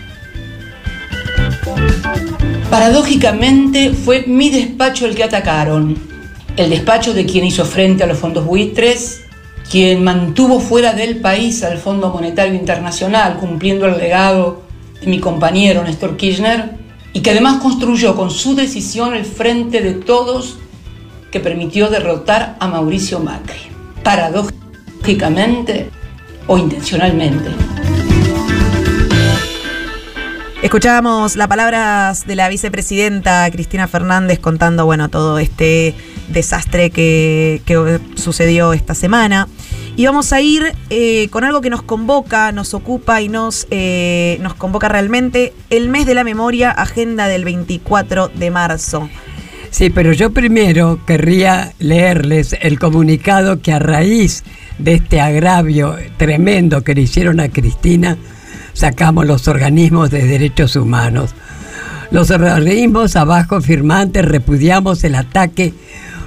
Paradójicamente 2.70 3.92
fue 3.92 4.26
mi 4.28 4.52
despacho 4.52 5.08
el 5.08 5.16
que 5.16 5.24
atacaron. 5.24 6.15
El 6.57 6.69
despacho 6.69 7.14
de 7.14 7.26
quien 7.26 7.45
hizo 7.45 7.65
frente 7.65 8.03
a 8.03 8.07
los 8.07 8.18
fondos 8.18 8.45
buitres, 8.45 9.26
quien 9.69 10.03
mantuvo 10.03 10.60
fuera 10.61 10.94
del 10.94 11.18
país 11.18 11.64
al 11.64 11.77
Fondo 11.77 12.10
Monetario 12.10 12.53
Internacional, 12.53 13.38
cumpliendo 13.38 13.88
el 13.88 13.98
legado 13.98 14.61
de 15.02 15.07
mi 15.07 15.19
compañero 15.19 15.84
Néstor 15.84 16.15
Kirchner, 16.15 16.77
y 17.11 17.19
que 17.22 17.32
además 17.32 17.61
construyó 17.61 18.15
con 18.15 18.32
su 18.32 18.56
decisión 18.56 19.15
el 19.15 19.26
frente 19.26 19.82
de 19.82 19.94
todos 19.94 20.57
que 21.30 21.41
permitió 21.41 21.90
derrotar 21.90 22.56
a 22.60 22.68
Mauricio 22.68 23.19
Macri. 23.19 23.60
Paradójicamente 24.03 25.90
o 26.48 26.57
intencionalmente. 26.57 27.49
Escuchábamos 30.66 31.36
las 31.36 31.48
palabras 31.48 32.26
de 32.26 32.36
la 32.36 32.50
vicepresidenta 32.50 33.48
Cristina 33.52 33.88
Fernández 33.88 34.40
contando, 34.40 34.84
bueno, 34.84 35.10
todo 35.10 35.38
este 35.38 35.94
desastre 36.30 36.90
que, 36.90 37.62
sucedió 38.16 38.74
esta 38.74 38.96
semana. 38.96 39.48
Y 39.96 40.08
vamos 40.08 40.34
a 40.34 40.42
ir 40.42 40.74
eh, 40.90 41.28
con 41.30 41.44
algo 41.44 41.62
que 41.62 41.70
nos 41.70 41.84
convoca, 41.84 42.52
nos 42.52 42.74
ocupa 42.74 43.22
y 43.22 43.30
nos, 43.30 43.68
eh, 43.70 44.40
nos 44.42 44.56
convoca 44.56 44.90
realmente 44.90 45.54
el 45.70 45.88
mes 45.88 46.08
de 46.08 46.16
la 46.16 46.24
memoria, 46.24 46.72
agenda 46.72 47.28
del 47.28 47.46
24 47.46 48.30
de 48.30 48.50
marzo. 48.50 49.08
Sí, 49.70 49.92
pero 49.92 50.14
yo 50.14 50.32
primero 50.32 51.00
querría 51.06 51.74
leerles 51.78 52.56
el 52.60 52.80
comunicado 52.80 53.62
que 53.62 53.72
a 53.72 53.78
raíz 53.78 54.44
de 54.80 54.96
este 54.96 55.22
agravio 55.22 55.96
tremendo 56.18 56.82
que 56.82 56.96
le 56.96 57.02
hicieron 57.02 57.40
a 57.40 57.50
Cristina, 57.50 58.18
sacamos 58.76 59.26
los 59.26 59.48
organismos 59.48 60.12
de 60.12 60.28
derechos 60.28 60.76
humanos. 60.76 61.34
Los 62.12 62.30
organismos 62.30 63.16
abajo 63.16 63.62
firmantes 63.62 64.24
repudiamos 64.24 65.04
el 65.04 65.16
ataque 65.16 65.74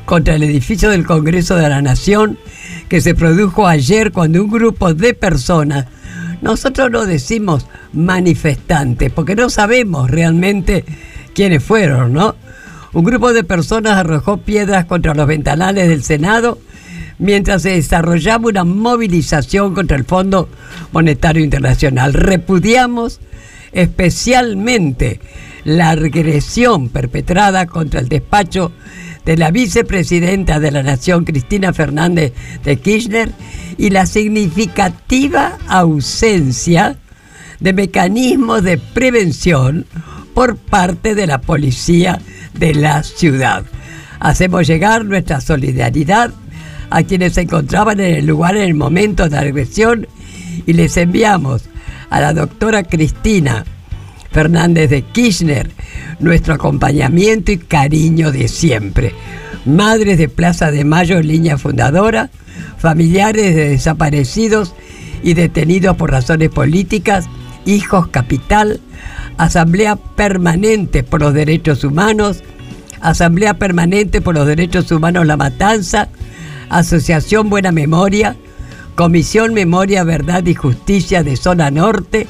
contra 0.05 0.35
el 0.35 0.43
edificio 0.43 0.91
del 0.91 1.07
Congreso 1.07 1.55
de 1.55 1.69
la 1.69 1.83
Nación 1.83 2.39
que 2.89 3.01
se 3.01 3.15
produjo 3.15 3.69
ayer 3.69 4.11
cuando 4.11 4.43
un 4.43 4.51
grupo 4.51 4.95
de 4.95 5.15
personas, 5.15 5.87
nosotros 6.41 6.91
no 6.91 7.05
decimos 7.05 7.67
manifestantes, 7.93 9.13
porque 9.13 9.37
no 9.37 9.51
sabemos 9.51 10.11
realmente 10.11 10.85
quiénes 11.35 11.63
fueron, 11.63 12.15
¿no? 12.15 12.35
Un 12.95 13.05
grupo 13.05 13.35
de 13.35 13.45
personas 13.45 13.99
arrojó 13.99 14.39
piedras 14.39 14.87
contra 14.87 15.15
los 15.15 15.27
ventanales 15.27 15.89
del 15.89 16.03
Senado 16.03 16.59
mientras 17.19 17.63
se 17.63 17.71
desarrollaba 17.71 18.49
una 18.49 18.65
movilización 18.65 19.75
contra 19.75 19.97
el 19.97 20.05
Fondo 20.05 20.49
Monetario 20.93 21.43
Internacional. 21.43 22.15
Repudiamos 22.15 23.21
especialmente 23.73 25.21
la 25.65 25.91
agresión 25.91 26.89
perpetrada 26.89 27.67
contra 27.67 28.01
el 28.01 28.09
despacho 28.09 28.73
de 29.25 29.37
la 29.37 29.51
vicepresidenta 29.51 30.59
de 30.59 30.71
la 30.71 30.83
Nación, 30.83 31.25
Cristina 31.25 31.73
Fernández 31.73 32.33
de 32.65 32.77
Kirchner, 32.77 33.31
y 33.77 33.91
la 33.91 34.07
significativa 34.07 35.59
ausencia 35.69 36.97
de 37.61 37.73
mecanismos 37.73 38.63
de 38.63 38.79
prevención 38.79 39.87
por 40.35 40.57
parte 40.57 41.15
de 41.15 41.27
la 41.27 41.41
policía 41.41 42.21
de 42.55 42.75
la 42.75 43.03
ciudad. 43.03 43.65
Hacemos 44.21 44.67
llegar 44.67 45.05
nuestra 45.05 45.41
solidaridad 45.41 46.33
a 46.91 47.03
quienes 47.03 47.35
se 47.35 47.43
encontraban 47.43 48.01
en 48.01 48.17
el 48.17 48.27
lugar 48.27 48.57
en 48.57 48.63
el 48.63 48.75
momento 48.75 49.25
de 49.25 49.31
la 49.31 49.41
agresión 49.41 50.07
y 50.67 50.73
les 50.73 50.97
enviamos 50.97 51.69
a 52.11 52.21
la 52.21 52.33
doctora 52.33 52.83
Cristina 52.83 53.65
Fernández 54.31 54.91
de 54.91 55.03
Kirchner 55.03 55.71
nuestro 56.21 56.55
acompañamiento 56.55 57.53
y 57.53 57.59
cariño 57.59 58.33
de 58.33 58.49
siempre. 58.49 59.15
Madres 59.65 60.19
de 60.19 60.29
Plaza 60.29 60.71
de 60.71 60.85
Mayo, 60.85 61.21
línea 61.21 61.59
fundadora, 61.59 62.31
familiares 62.79 63.55
de 63.55 63.71
desaparecidos 63.71 64.75
y 65.23 65.35
detenidos 65.35 65.97
por 65.97 66.11
razones 66.11 66.49
políticas, 66.51 67.27
hijos 67.67 68.09
capital, 68.09 68.81
Asamblea 69.37 69.97
Permanente 69.97 71.03
por 71.03 71.21
los 71.21 71.35
Derechos 71.35 71.85
Humanos, 71.85 72.43
Asamblea 73.01 73.55
Permanente 73.55 74.21
por 74.21 74.35
los 74.35 74.47
Derechos 74.47 74.91
Humanos 74.91 75.27
La 75.27 75.37
Matanza, 75.37 76.09
Asociación 76.71 77.51
Buena 77.51 77.73
Memoria, 77.73 78.37
Comisión 78.95 79.55
Memoria, 79.55 80.05
Verdad 80.05 80.45
y 80.47 80.55
Justicia 80.55 81.23
de 81.23 81.37
Zona 81.37 81.71
Norte, 81.71 82.27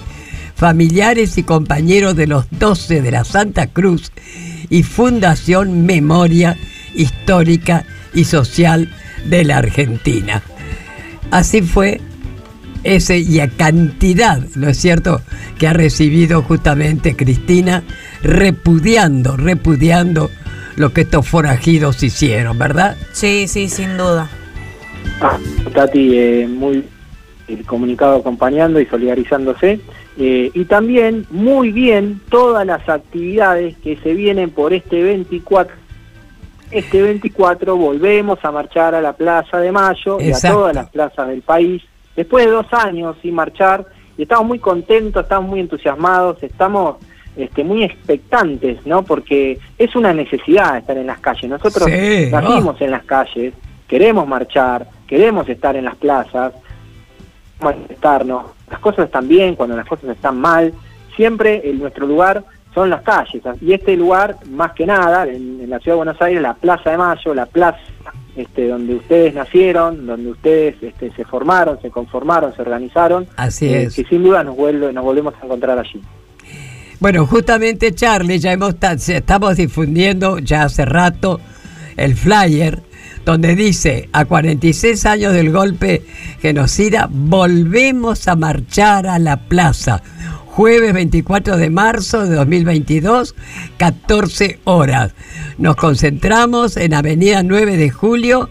familiares 0.55 1.39
y 1.39 1.43
compañeros 1.43 2.17
de 2.17 2.27
los 2.27 2.47
12 2.51 3.01
de 3.01 3.11
la 3.11 3.25
Santa 3.25 3.69
Cruz 3.69 4.13
y 4.69 4.83
Fundación 4.83 5.87
Memoria 5.87 6.57
Histórica 6.95 7.85
y 8.13 8.25
Social 8.25 8.93
de 9.25 9.45
la 9.45 9.59
Argentina. 9.59 10.43
Así 11.31 11.63
fue 11.63 12.01
ese 12.85 13.19
y 13.19 13.41
a 13.41 13.49
cantidad, 13.49 14.41
¿no 14.55 14.69
es 14.69 14.79
cierto?, 14.79 15.21
que 15.59 15.67
ha 15.69 15.73
recibido 15.73 16.43
justamente 16.43 17.17
Cristina, 17.17 17.83
repudiando, 18.23 19.37
repudiando 19.37 20.31
lo 20.79 20.93
que 20.93 21.03
estos 21.03 21.29
forajidos 21.29 22.03
hicieron, 22.03 22.59
¿verdad? 22.59 22.97
Sí, 23.13 23.49
sí, 23.49 23.69
sin 23.69 23.97
duda. 23.97 24.31
Ah, 25.21 25.39
Tati, 25.75 26.17
eh, 26.17 26.47
muy 26.49 26.85
el 27.49 27.67
comunicado 27.67 28.17
acompañando 28.17 28.79
y 28.81 28.87
solidarizándose. 28.87 29.81
Eh, 30.17 30.51
y 30.53 30.65
también 30.65 31.27
muy 31.31 31.73
bien 31.73 32.21
todas 32.29 32.67
las 32.67 32.89
actividades 32.89 33.77
que 33.79 33.97
se 33.97 34.15
vienen 34.15 34.51
por 34.51 34.73
este 34.73 35.03
24. 35.03 35.75
Este 36.71 37.03
24 37.03 37.77
volvemos 37.77 38.39
a 38.43 38.53
marchar 38.53 38.95
a 38.95 39.01
la 39.01 39.15
Plaza 39.15 39.59
de 39.59 39.73
Mayo 39.73 40.21
y 40.21 40.33
a 40.33 40.39
todas 40.41 40.75
las 40.75 40.91
plazas 40.91 41.29
del 41.29 41.43
país. 41.43 41.83
Después 42.15 42.45
de 42.45 42.53
dos 42.53 42.67
años 42.73 43.17
sin 43.23 43.35
marchar, 43.35 43.87
y 44.17 44.23
estamos 44.23 44.47
muy 44.47 44.59
contentos, 44.59 45.23
estamos 45.23 45.49
muy 45.49 45.61
entusiasmados, 45.61 46.43
estamos 46.43 46.97
este, 47.39 47.65
muy 47.65 47.83
expectantes, 47.85 48.85
¿no? 48.87 49.03
Porque 49.03 49.59
es 49.79 49.97
una 49.97 50.13
necesidad 50.13 50.77
estar 50.77 50.97
en 50.99 51.07
las 51.07 51.21
calles. 51.21 51.49
Nosotros 51.49 51.85
Sí, 51.89 52.29
nacimos 52.31 52.81
en 52.81 52.91
las 52.91 53.05
calles, 53.05 53.55
queremos 53.87 54.29
marchar, 54.29 54.87
queremos 55.07 55.49
estar 55.49 55.75
en 55.77 55.87
las 55.87 55.97
plazas, 55.97 56.53
manifestarnos. 57.61 58.45
Las 58.71 58.81
cosas 58.81 59.07
están 59.07 59.29
bien, 59.29 59.55
cuando 59.55 59.77
las 59.77 59.87
cosas 59.87 60.11
están 60.11 60.39
mal, 60.39 60.73
siempre 61.17 61.63
en 61.69 61.79
nuestro 61.79 62.07
lugar 62.07 62.45
son 62.75 62.91
las 62.91 63.03
calles. 63.03 63.43
Y 63.63 63.73
este 63.73 63.97
lugar, 63.97 64.37
más 64.51 64.73
que 64.73 64.85
nada, 64.87 65.25
en, 65.27 65.61
en 65.63 65.71
la 65.71 65.79
ciudad 65.79 65.95
de 65.95 66.05
Buenos 66.05 66.23
Aires, 66.23 66.43
la 66.43 66.55
Plaza 66.55 66.91
de 66.91 66.99
Mayo, 66.99 67.35
la 67.35 67.47
plaza 67.47 67.79
este, 68.37 68.69
donde 68.69 68.95
ustedes 68.95 69.35
nacieron, 69.35 70.07
donde 70.07 70.31
ustedes 70.31 70.77
este, 70.81 71.11
se 71.13 71.25
formaron, 71.25 71.81
se 71.81 71.91
conformaron, 71.91 72.55
se 72.55 72.63
organizaron, 72.63 73.27
Así 73.37 73.67
eh, 73.67 73.85
es. 73.85 73.97
que 73.97 74.05
sin 74.05 74.23
duda 74.23 74.45
nos, 74.45 74.55
vuelve, 74.57 74.93
nos 74.93 75.03
volvemos 75.05 75.35
a 75.41 75.45
encontrar 75.45 75.77
allí. 75.79 76.01
Bueno, 77.01 77.27
justamente 77.27 77.95
Charlie, 77.95 78.41
ya 78.41 78.55
estamos 78.55 79.57
difundiendo 79.57 80.41
ya 80.41 80.65
hace 80.65 80.85
rato 80.85 81.41
el 81.97 82.17
flyer 82.17 82.83
donde 83.25 83.55
dice, 83.55 84.09
a 84.13 84.25
46 84.25 85.07
años 85.07 85.33
del 85.33 85.53
golpe 85.53 86.03
genocida, 86.41 87.09
volvemos 87.11 88.27
a 88.27 88.35
marchar 88.35 89.07
a 89.07 89.19
la 89.19 89.37
plaza. 89.37 90.03
Jueves 90.47 90.93
24 90.93 91.57
de 91.57 91.71
marzo 91.71 92.25
de 92.25 92.35
2022, 92.35 93.37
14 93.77 94.59
horas. 94.65 95.13
Nos 95.57 95.77
concentramos 95.77 96.77
en 96.77 96.95
Avenida 96.95 97.45
9 97.45 97.77
de 97.77 97.91
Julio 97.91 98.51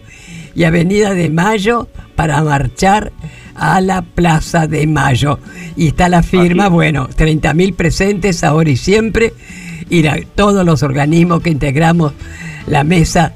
y 0.54 0.64
Avenida 0.64 1.12
de 1.12 1.28
Mayo 1.28 1.88
para 2.14 2.42
marchar 2.42 3.12
a 3.58 3.80
la 3.80 4.02
Plaza 4.02 4.66
de 4.66 4.86
Mayo. 4.86 5.38
Y 5.76 5.88
está 5.88 6.08
la 6.08 6.22
firma, 6.22 6.68
bueno, 6.68 7.08
30.000 7.08 7.74
presentes 7.74 8.44
ahora 8.44 8.70
y 8.70 8.76
siempre, 8.76 9.34
y 9.90 10.02
la- 10.02 10.20
todos 10.34 10.64
los 10.64 10.82
organismos 10.82 11.42
que 11.42 11.50
integramos 11.50 12.12
la 12.66 12.84
mesa 12.84 13.32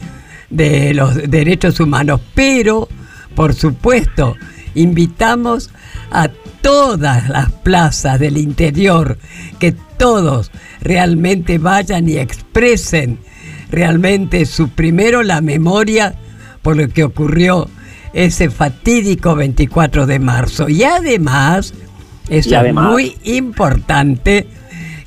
de 0.50 0.94
los 0.94 1.14
derechos 1.30 1.80
humanos. 1.80 2.20
Pero, 2.34 2.88
por 3.34 3.54
supuesto, 3.54 4.36
invitamos 4.74 5.70
a 6.10 6.28
todas 6.60 7.28
las 7.28 7.50
plazas 7.50 8.20
del 8.20 8.36
interior, 8.36 9.18
que 9.58 9.72
todos 9.98 10.50
realmente 10.80 11.58
vayan 11.58 12.08
y 12.08 12.18
expresen 12.18 13.18
realmente 13.70 14.44
su 14.46 14.68
primero 14.68 15.22
la 15.22 15.40
memoria 15.40 16.14
por 16.60 16.76
lo 16.76 16.88
que 16.88 17.04
ocurrió 17.04 17.68
ese 18.12 18.50
fatídico 18.50 19.34
24 19.34 20.06
de 20.06 20.18
marzo. 20.18 20.68
Y 20.68 20.84
además, 20.84 21.74
eso 22.28 22.50
Y 22.50 22.54
además- 22.54 22.86
es 22.86 22.90
muy 22.92 23.16
importante, 23.24 24.46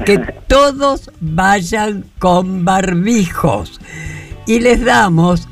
que 0.05 0.17
todos 0.47 1.09
vayan 1.19 2.05
con 2.19 2.65
barbijos. 2.65 3.79
Y 4.47 4.59
les 4.59 4.83
damos 4.83 5.47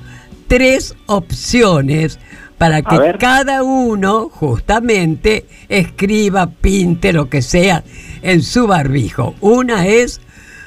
tres 0.48 0.96
opciones 1.08 2.20
para 2.58 2.82
que 2.82 3.16
cada 3.20 3.64
uno 3.64 4.30
justamente 4.30 5.46
escriba, 5.68 6.48
pinte 6.48 7.12
lo 7.12 7.28
que 7.30 7.42
sea 7.42 7.84
en 8.22 8.42
su 8.44 8.68
barbijo. 8.68 9.36
Una 9.42 9.88
es 9.88 10.22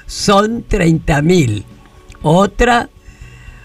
son 0.06 0.64
30 0.66 1.22
mil, 1.22 1.64
otra 2.22 2.88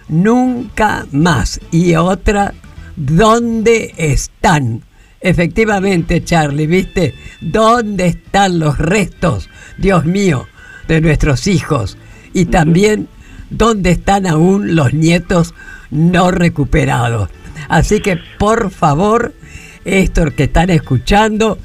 nunca 0.08 1.06
más 1.12 1.60
y 1.72 1.96
otra 1.96 2.54
dónde 2.96 3.94
están. 3.98 4.84
Efectivamente, 5.20 6.24
Charlie, 6.24 6.68
¿viste? 6.68 7.14
¿Dónde 7.42 8.08
están 8.08 8.60
los 8.60 8.78
restos, 8.78 9.50
Dios 9.78 10.06
mío, 10.06 10.48
de 10.88 11.02
nuestros 11.02 11.48
hijos? 11.48 11.98
Y 12.34 12.46
también, 12.46 13.08
¿dónde 13.50 13.92
están 13.92 14.26
aún 14.26 14.76
los 14.76 14.94
nietos 14.94 15.54
no 15.92 16.32
recuperados? 16.32 17.30
Así 17.70 18.00
que, 18.00 18.20
por 18.40 18.72
favor, 18.72 19.34
esto 19.86 20.32
que 20.32 20.44
están 20.44 20.70
escuchando, 20.70 21.60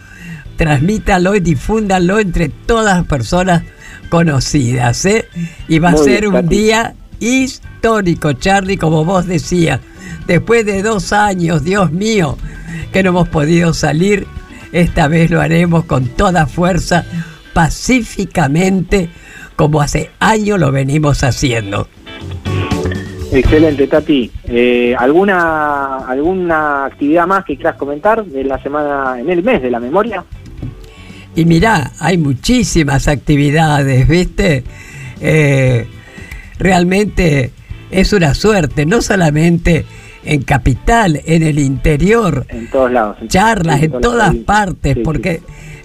transmítalo 0.57 1.35
y 1.35 1.41
difúndanlo 1.41 2.19
entre 2.19 2.49
todas 2.49 2.99
las 2.99 3.07
personas 3.07 3.63
conocidas, 4.09 5.05
¿eh? 5.07 5.27
Y 5.69 5.79
va 5.79 5.91
a 5.91 5.97
ser 5.97 6.23
bien, 6.23 6.35
un 6.35 6.49
día 6.49 6.95
histórico, 7.21 8.35
Charlie, 8.35 8.77
como 8.77 9.05
vos 9.05 9.27
decías. 9.27 9.81
Después 10.27 10.67
de 10.67 10.83
dos 10.83 11.13
años, 11.13 11.65
Dios 11.65 11.93
mío, 11.93 12.37
que 12.93 13.03
no 13.03 13.11
hemos 13.11 13.29
podido 13.29 13.75
salir, 13.75 14.27
esta 14.73 15.09
vez 15.09 15.31
lo 15.31 15.41
haremos 15.41 15.85
con 15.85 16.07
toda 16.09 16.47
fuerza, 16.47 17.05
pacíficamente, 17.53 19.09
como 19.55 19.81
hace 19.81 20.11
años 20.19 20.59
lo 20.59 20.73
venimos 20.73 21.23
haciendo. 21.23 21.89
Excelente, 23.33 23.87
Tati. 23.87 24.31
Eh, 24.45 24.95
¿alguna, 24.99 25.99
¿Alguna 25.99 26.85
actividad 26.87 27.27
más 27.27 27.45
que 27.45 27.57
quieras 27.57 27.77
comentar 27.77 28.25
de 28.25 28.45
la 28.45 28.63
semana, 28.63 29.19
en 29.19 29.29
el 29.31 29.43
mes 29.43 29.63
de 29.63 29.71
la 29.71 29.81
memoria? 29.81 30.25
Y 31.35 31.45
mirá, 31.45 31.93
hay 31.99 32.19
muchísimas 32.19 33.09
actividades, 33.09 34.09
¿viste? 34.09 34.65
Eh, 35.21 35.87
realmente 36.59 37.53
es 37.97 38.13
una 38.13 38.35
suerte, 38.35 38.87
no 38.87 39.03
solamente 39.03 39.85
en 40.25 40.43
capital, 40.43 41.21
en 41.27 41.43
el 41.43 41.59
interior, 41.59 42.47
En 42.49 42.69
todos 42.71 42.91
lados. 42.93 43.17
en- 43.21 43.29
charlas 43.29 43.83
en 43.83 43.93
todas 44.01 44.35
partes, 44.37 44.95
Sí, 44.95 45.01
porque 45.03 45.41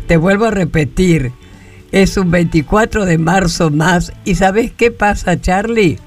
te 0.08 0.18
vuelvo 0.18 0.46
a 0.46 0.52
repetir, 0.52 1.32
es 1.92 2.18
un 2.18 2.32
24 2.32 3.06
de 3.06 3.18
marzo 3.18 3.70
más. 3.70 4.14
¿Y 4.26 4.36
sabes 4.36 4.72
qué 4.72 4.92
pasa, 4.92 5.40
Charlie? 5.40 6.00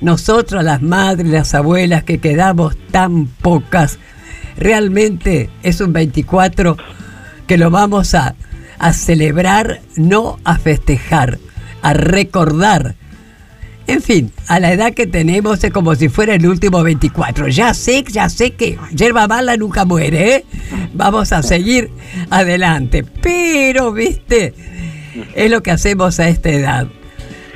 Nosotros, 0.00 0.62
las 0.64 0.82
madres, 0.82 1.28
las 1.30 1.54
abuelas 1.54 2.04
que 2.04 2.18
quedamos 2.18 2.76
tan 2.90 3.26
pocas, 3.26 3.98
realmente 4.56 5.50
es 5.62 5.80
un 5.80 5.92
24 5.92 6.76
que 7.46 7.58
lo 7.58 7.70
vamos 7.70 8.14
a, 8.14 8.34
a 8.78 8.92
celebrar, 8.92 9.80
no 9.96 10.38
a 10.44 10.58
festejar, 10.58 11.38
a 11.82 11.92
recordar. 11.94 12.94
En 13.86 14.00
fin, 14.00 14.32
a 14.48 14.60
la 14.60 14.72
edad 14.72 14.94
que 14.94 15.06
tenemos 15.06 15.62
es 15.62 15.70
como 15.72 15.94
si 15.94 16.08
fuera 16.08 16.34
el 16.34 16.46
último 16.46 16.82
24. 16.82 17.48
Ya 17.48 17.74
sé, 17.74 18.02
ya 18.08 18.28
sé 18.30 18.52
que 18.52 18.78
yerba 18.94 19.28
mala 19.28 19.56
nunca 19.56 19.84
muere, 19.84 20.36
¿eh? 20.36 20.44
Vamos 20.94 21.32
a 21.32 21.42
seguir 21.42 21.90
adelante. 22.30 23.04
Pero, 23.04 23.92
viste, 23.92 24.54
es 25.34 25.50
lo 25.50 25.62
que 25.62 25.70
hacemos 25.70 26.18
a 26.18 26.28
esta 26.28 26.48
edad. 26.48 26.86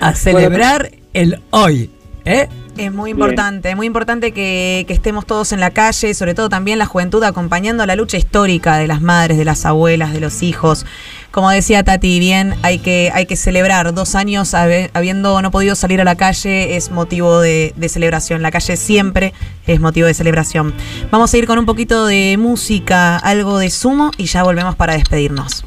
A 0.01 0.15
celebrar 0.15 0.91
el 1.15 1.41
hoy, 1.51 1.91
¿eh? 2.27 2.49
Es 2.77 2.93
muy 2.93 3.11
importante, 3.11 3.71
es 3.71 3.77
muy 3.77 3.89
importante 3.89 4.31
que, 4.31 4.85
que 4.87 4.95
estemos 4.95 5.27
todos 5.27 5.51
en 5.53 5.59
la 5.59 5.73
calle, 5.73 6.15
sobre 6.15 6.35
todo 6.35 6.49
también 6.49 6.79
la 6.79 6.87
juventud 6.87 7.25
acompañando 7.25 7.85
la 7.87 7.97
lucha 7.97 8.19
histórica 8.19 8.77
de 8.77 8.87
las 8.87 9.01
madres, 9.01 9.37
de 9.37 9.45
las 9.45 9.65
abuelas, 9.65 10.13
de 10.13 10.21
los 10.21 10.45
hijos. 10.45 10.87
Como 11.31 11.51
decía 11.51 11.85
Tati, 11.85 12.19
bien, 12.19 12.55
hay 12.63 12.79
que, 12.79 13.11
hay 13.15 13.27
que 13.27 13.37
celebrar. 13.37 13.93
Dos 13.95 14.15
años 14.15 14.55
habi- 14.55 14.91
habiendo 14.95 15.41
no 15.43 15.51
podido 15.51 15.75
salir 15.75 16.01
a 16.01 16.05
la 16.05 16.17
calle 16.17 16.77
es 16.77 16.91
motivo 16.91 17.41
de, 17.41 17.75
de 17.77 17.89
celebración. 17.89 18.41
La 18.43 18.51
calle 18.51 18.77
siempre 18.77 19.35
es 19.67 19.79
motivo 19.79 20.07
de 20.07 20.15
celebración. 20.15 20.75
Vamos 21.11 21.33
a 21.33 21.39
ir 21.39 21.47
con 21.47 21.59
un 21.59 21.67
poquito 21.67 22.07
de 22.07 22.37
música, 22.39 23.19
algo 23.19 23.59
de 23.59 23.71
sumo 23.71 24.11
y 24.17 24.25
ya 24.25 24.43
volvemos 24.43 24.75
para 24.75 24.95
despedirnos. 24.95 25.65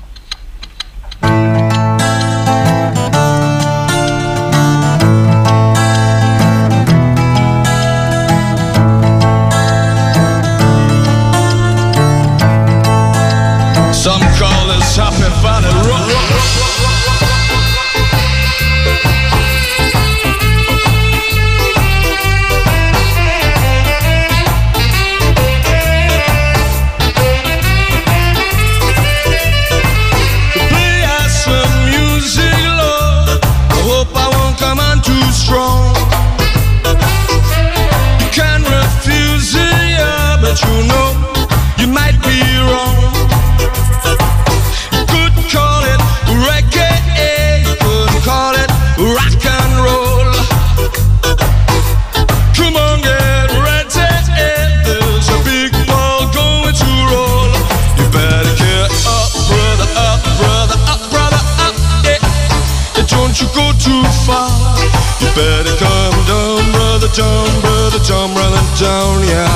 You 63.41 63.47
go 63.57 63.73
too 63.81 64.03
far. 64.25 64.77
You 65.19 65.27
better 65.33 65.75
come 65.77 66.17
down, 66.29 66.61
brother, 66.71 67.09
down, 67.09 67.49
brother, 67.61 67.99
down, 68.05 68.33
brother, 68.33 68.61
down, 68.77 69.23
yeah. 69.25 69.49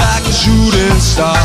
Like 0.00 0.24
a 0.24 0.32
shooting 0.32 1.00
star. 1.00 1.36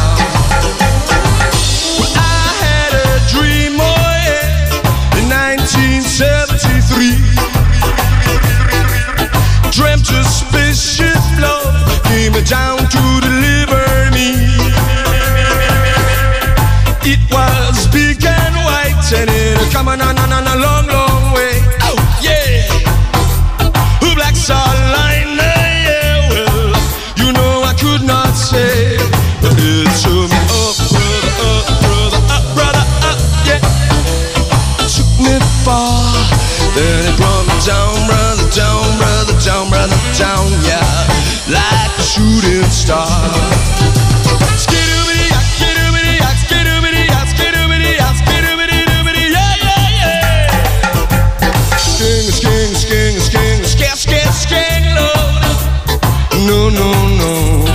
Well, 2.00 2.14
I 2.16 2.48
had 2.64 2.92
a 2.96 3.20
dream, 3.28 3.76
oh 3.76 4.16
yeah, 4.24 5.20
in 5.20 5.28
1973. 5.28 7.20
Dreamt 9.76 10.10
a 10.12 10.24
spaceship, 10.24 11.20
Lord, 11.44 11.76
came 12.08 12.36
down 12.48 12.80
to 12.80 13.04
deliver 13.20 13.86
me. 14.16 14.48
It 17.04 17.20
was 17.32 17.88
big 17.92 18.24
and 18.24 18.56
white, 18.64 19.12
and 19.14 19.30
it 19.30 19.72
come 19.74 19.88
on, 19.90 20.02
on 20.02 20.16
a 20.16 20.56
long, 20.56 20.88
long 20.88 20.99
brother, 37.70 38.50
brother, 38.98 39.36
brother, 39.70 39.94
yeah, 40.66 40.82
like 41.48 41.94
a 41.98 42.04
shooting 42.04 42.64
star. 42.72 43.08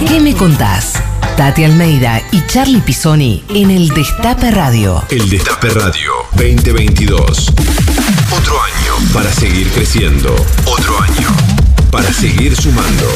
¿Qué 0.06 0.20
me 0.20 0.34
contás? 0.34 0.93
Tati 1.36 1.65
Almeida 1.65 2.23
y 2.31 2.47
Charlie 2.47 2.81
Pisoni 2.81 3.43
en 3.48 3.70
el 3.73 3.89
Destape 3.89 4.52
Radio. 4.52 5.02
El 5.11 5.28
Destape 5.28 5.69
Radio 5.70 6.12
2022. 6.36 7.52
Otro 8.31 8.62
año 8.62 9.12
para 9.12 9.32
seguir 9.32 9.69
creciendo. 9.70 10.32
Otro 10.65 11.01
año 11.01 11.28
para 11.90 12.12
seguir 12.12 12.55
sumando. 12.55 13.09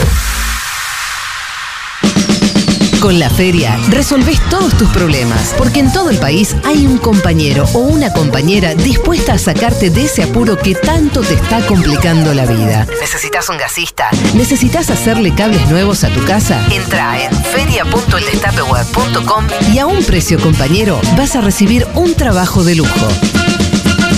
Con 3.01 3.19
la 3.21 3.31
feria 3.31 3.79
resolvés 3.91 4.41
todos 4.51 4.77
tus 4.77 4.91
problemas, 4.91 5.55
porque 5.57 5.79
en 5.79 5.93
todo 5.93 6.11
el 6.11 6.19
país 6.19 6.57
hay 6.65 6.85
un 6.85 6.99
compañero 6.99 7.65
o 7.73 7.79
una 7.79 8.13
compañera 8.13 8.75
dispuesta 8.75 9.35
a 9.35 9.39
sacarte 9.39 9.91
de 9.91 10.07
ese 10.07 10.25
apuro 10.25 10.59
que 10.59 10.75
tanto 10.75 11.21
te 11.21 11.35
está 11.35 11.65
complicando 11.67 12.35
la 12.35 12.45
vida. 12.45 12.89
¿Necesitas 13.01 13.49
un 13.51 13.57
gasista? 13.57 14.11
¿Necesitas 14.35 14.91
hacerle 14.91 15.33
cables 15.33 15.69
nuevos 15.69 16.03
a 16.03 16.09
tu 16.09 16.25
casa? 16.25 16.61
Entra 16.73 17.23
en 17.23 17.45
feria.eldestapeweb.com 17.45 19.47
y 19.73 19.79
a 19.79 19.87
un 19.87 20.03
precio 20.05 20.41
compañero 20.41 21.01
vas 21.17 21.37
a 21.37 21.41
recibir 21.41 21.87
un 21.95 22.17
trabajo 22.17 22.65
de 22.65 22.75
lujo. 22.75 23.09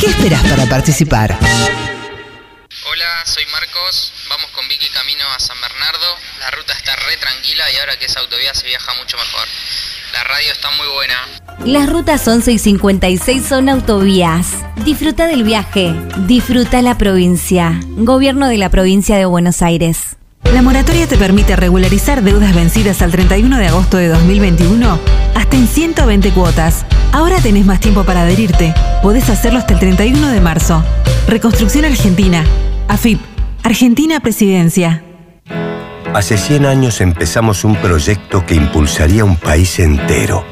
¿Qué 0.00 0.06
esperas 0.06 0.42
para 0.48 0.64
participar? 0.66 1.38
Hola, 2.86 3.26
soy 3.26 3.44
Marcos. 3.46 4.12
Vamos 4.30 4.50
con 4.52 4.66
Vicky 4.68 4.88
camino 4.88 5.24
a 5.36 5.38
San 5.38 5.60
Bernardo. 5.60 6.16
La 6.40 6.50
ruta 6.50 6.72
está 6.72 6.96
re 6.96 7.09
tranquila 7.20 7.64
y 7.72 7.76
ahora 7.78 7.96
que 7.98 8.06
es 8.06 8.16
autovía 8.16 8.54
se 8.54 8.66
viaja 8.66 8.92
mucho 8.98 9.16
mejor. 9.16 9.46
La 10.12 10.24
radio 10.24 10.52
está 10.52 10.68
muy 10.72 10.86
buena. 10.94 11.14
Las 11.64 11.88
rutas 11.88 12.26
11 12.26 12.52
y 12.52 12.58
56 12.58 13.44
son 13.46 13.68
autovías. 13.68 14.48
Disfruta 14.84 15.26
del 15.26 15.44
viaje, 15.44 15.94
disfruta 16.26 16.82
la 16.82 16.98
provincia. 16.98 17.78
Gobierno 17.96 18.48
de 18.48 18.58
la 18.58 18.70
provincia 18.70 19.16
de 19.16 19.26
Buenos 19.26 19.62
Aires. 19.62 20.16
La 20.52 20.62
moratoria 20.62 21.06
te 21.06 21.16
permite 21.16 21.54
regularizar 21.54 22.22
deudas 22.22 22.54
vencidas 22.54 23.02
al 23.02 23.12
31 23.12 23.56
de 23.58 23.68
agosto 23.68 23.98
de 23.98 24.08
2021 24.08 24.98
hasta 25.34 25.56
en 25.56 25.68
120 25.68 26.30
cuotas. 26.30 26.84
Ahora 27.12 27.40
tenés 27.40 27.66
más 27.66 27.78
tiempo 27.78 28.04
para 28.04 28.22
adherirte. 28.22 28.74
Podés 29.02 29.28
hacerlo 29.28 29.58
hasta 29.58 29.74
el 29.74 29.80
31 29.80 30.28
de 30.28 30.40
marzo. 30.40 30.82
Reconstrucción 31.28 31.84
Argentina. 31.84 32.44
AFIP. 32.88 33.20
Argentina 33.62 34.18
Presidencia. 34.20 35.04
Hace 36.14 36.36
100 36.36 36.66
años 36.66 37.00
empezamos 37.00 37.62
un 37.62 37.76
proyecto 37.76 38.44
que 38.44 38.56
impulsaría 38.56 39.24
un 39.24 39.36
país 39.36 39.78
entero. 39.78 40.44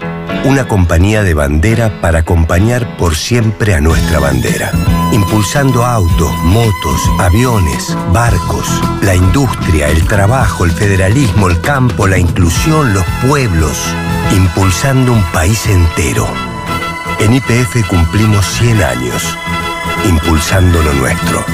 Una 0.45 0.69
compañía 0.69 1.25
de 1.25 1.35
bandera 1.35 2.01
para 2.01 2.21
acompañar 2.21 2.97
por 2.97 3.17
siempre 3.17 3.75
a 3.75 3.81
nuestra 3.81 4.21
bandera. 4.21 4.71
Impulsando 5.11 5.85
autos, 5.85 6.33
motos, 6.45 7.01
aviones, 7.19 7.97
barcos, 8.13 8.69
la 9.03 9.17
industria, 9.17 9.89
el 9.89 10.07
trabajo, 10.07 10.65
el 10.65 10.71
federalismo, 10.71 11.49
el 11.49 11.61
campo, 11.61 12.07
la 12.07 12.19
inclusión, 12.19 12.95
los 12.95 13.05
pueblos. 13.27 13.77
Impulsando 14.37 15.13
un 15.13 15.23
país 15.33 15.67
entero. 15.67 16.29
En 17.19 17.35
IPF 17.35 17.85
cumplimos 17.89 18.47
100 18.47 18.81
años. 18.81 19.37
Impulsando 20.09 20.81
lo 20.83 20.95
nuestro. 20.95 21.45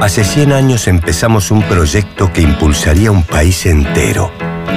Hace 0.00 0.24
100 0.24 0.52
años 0.52 0.88
empezamos 0.88 1.50
un 1.50 1.62
proyecto 1.62 2.30
que 2.30 2.42
impulsaría 2.42 3.10
un 3.10 3.22
país 3.22 3.64
entero. 3.64 4.30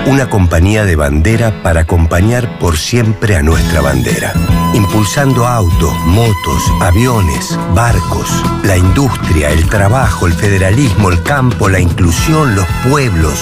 Una 0.06 0.30
compañía 0.30 0.86
de 0.86 0.96
bandera 0.96 1.62
para 1.62 1.82
acompañar 1.82 2.58
por 2.58 2.78
siempre 2.78 3.36
a 3.36 3.44
nuestra 3.44 3.82
bandera. 3.82 4.34
Impulsando 4.74 5.46
autos, 5.46 5.94
motos, 6.06 6.64
aviones, 6.82 7.60
barcos, 7.76 8.30
la 8.64 8.78
industria, 8.78 9.50
el 9.50 9.68
trabajo, 9.68 10.26
el 10.26 10.34
federalismo, 10.34 11.10
el 11.10 11.22
campo, 11.22 11.68
la 11.68 11.82
inclusión, 11.82 12.56
los 12.56 12.66
pueblos. 12.90 13.40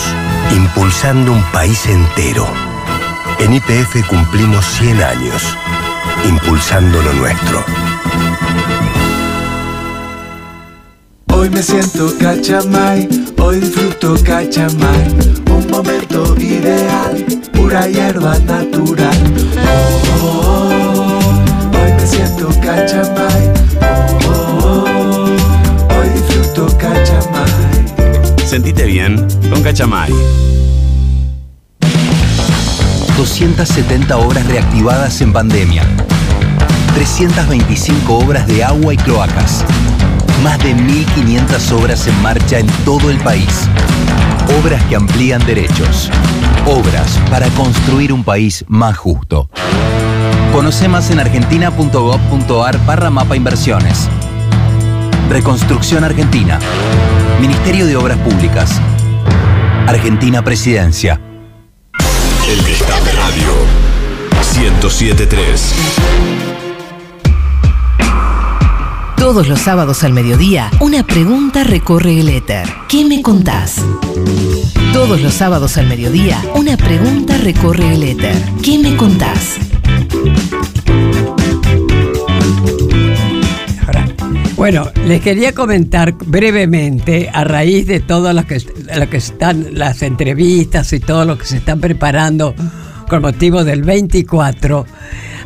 Impulsando 0.56 1.32
un 1.32 1.44
país 1.52 1.86
entero. 1.86 2.48
En 3.40 3.54
IPF 3.54 4.04
cumplimos 4.10 4.66
100 4.66 5.04
años. 5.04 5.58
impulsando 6.26 7.02
lo 7.04 7.14
nuestro. 7.14 7.64
Hoy 11.48 11.54
me 11.54 11.64
siento 11.64 12.12
cachamay, 12.20 13.08
hoy 13.40 13.62
disfruto 13.62 14.16
cachamay, 14.22 15.16
un 15.50 15.66
momento 15.72 16.36
ideal, 16.38 17.26
pura 17.54 17.88
hierba 17.88 18.38
natural. 18.40 19.16
Oh, 19.66 20.26
oh, 20.26 20.70
oh, 20.94 21.80
hoy 21.80 21.94
me 21.94 22.06
siento 22.06 22.50
cachamay, 22.50 23.54
oh, 24.28 24.60
oh, 24.62 24.86
oh, 24.92 25.98
hoy 25.98 26.10
disfruto 26.10 26.68
cachamay. 26.78 28.46
Sentite 28.46 28.84
bien 28.84 29.16
con 29.50 29.64
Cachamay. 29.64 30.12
270 33.16 34.18
obras 34.18 34.46
reactivadas 34.48 35.22
en 35.22 35.32
pandemia. 35.32 35.84
325 36.96 38.18
obras 38.18 38.46
de 38.48 38.66
agua 38.66 38.94
y 38.94 38.98
cloacas. 38.98 39.64
Más 40.44 40.60
de 40.60 40.76
1.500 40.76 41.72
obras 41.72 42.08
en 42.08 42.22
marcha 42.22 42.60
en 42.60 42.68
todo 42.86 43.10
el 43.10 43.18
país. 43.18 43.68
Obras 44.62 44.82
que 44.84 44.96
amplían 44.96 45.46
derechos. 45.46 46.10
Obras 46.66 47.20
para 47.30 47.48
construir 47.50 48.14
un 48.14 48.24
país 48.24 48.64
más 48.68 48.98
justo. 48.98 49.50
Conoce 50.54 50.88
más 50.88 51.10
en 51.12 51.20
argentina.gov.ar 51.20 52.86
barra 52.86 53.10
mapa 53.10 53.36
inversiones. 53.36 54.08
Reconstrucción 55.30 56.04
Argentina. 56.04 56.60
Ministerio 57.42 57.86
de 57.86 57.98
Obras 57.98 58.18
Públicas. 58.20 58.80
Argentina 59.88 60.44
Presidencia. 60.44 61.20
El 62.48 62.64
Destape 62.64 63.12
Radio 63.12 63.54
1073. 64.58 66.67
Todos 69.28 69.50
los 69.50 69.60
sábados 69.60 70.06
al 70.06 70.14
mediodía, 70.14 70.72
una 70.80 71.06
pregunta 71.06 71.66
recorre 71.66 72.22
el 72.22 72.30
éter. 72.30 72.66
¿Qué 72.88 73.04
me 73.04 73.22
contás? 73.22 73.84
Todos 74.94 75.22
los 75.22 75.34
sábados 75.34 75.78
al 75.78 75.86
mediodía, 75.86 76.42
una 76.56 76.78
pregunta 76.78 77.38
recorre 77.38 77.94
el 77.94 78.04
éter. 78.04 78.34
¿Qué 78.64 78.80
me 78.80 78.96
contás? 78.96 79.58
Bueno, 84.56 84.90
les 85.06 85.20
quería 85.20 85.54
comentar 85.54 86.14
brevemente, 86.14 87.30
a 87.34 87.44
raíz 87.44 87.86
de 87.86 88.00
todo 88.00 88.34
que, 88.46 88.62
lo 88.98 89.10
que 89.10 89.18
están 89.18 89.78
las 89.78 90.04
entrevistas 90.04 90.94
y 90.94 91.02
todo 91.02 91.26
lo 91.26 91.38
que 91.38 91.44
se 91.44 91.58
están 91.58 91.82
preparando 91.82 92.56
con 93.10 93.24
motivo 93.24 93.66
del 93.66 93.84
24, 93.84 94.86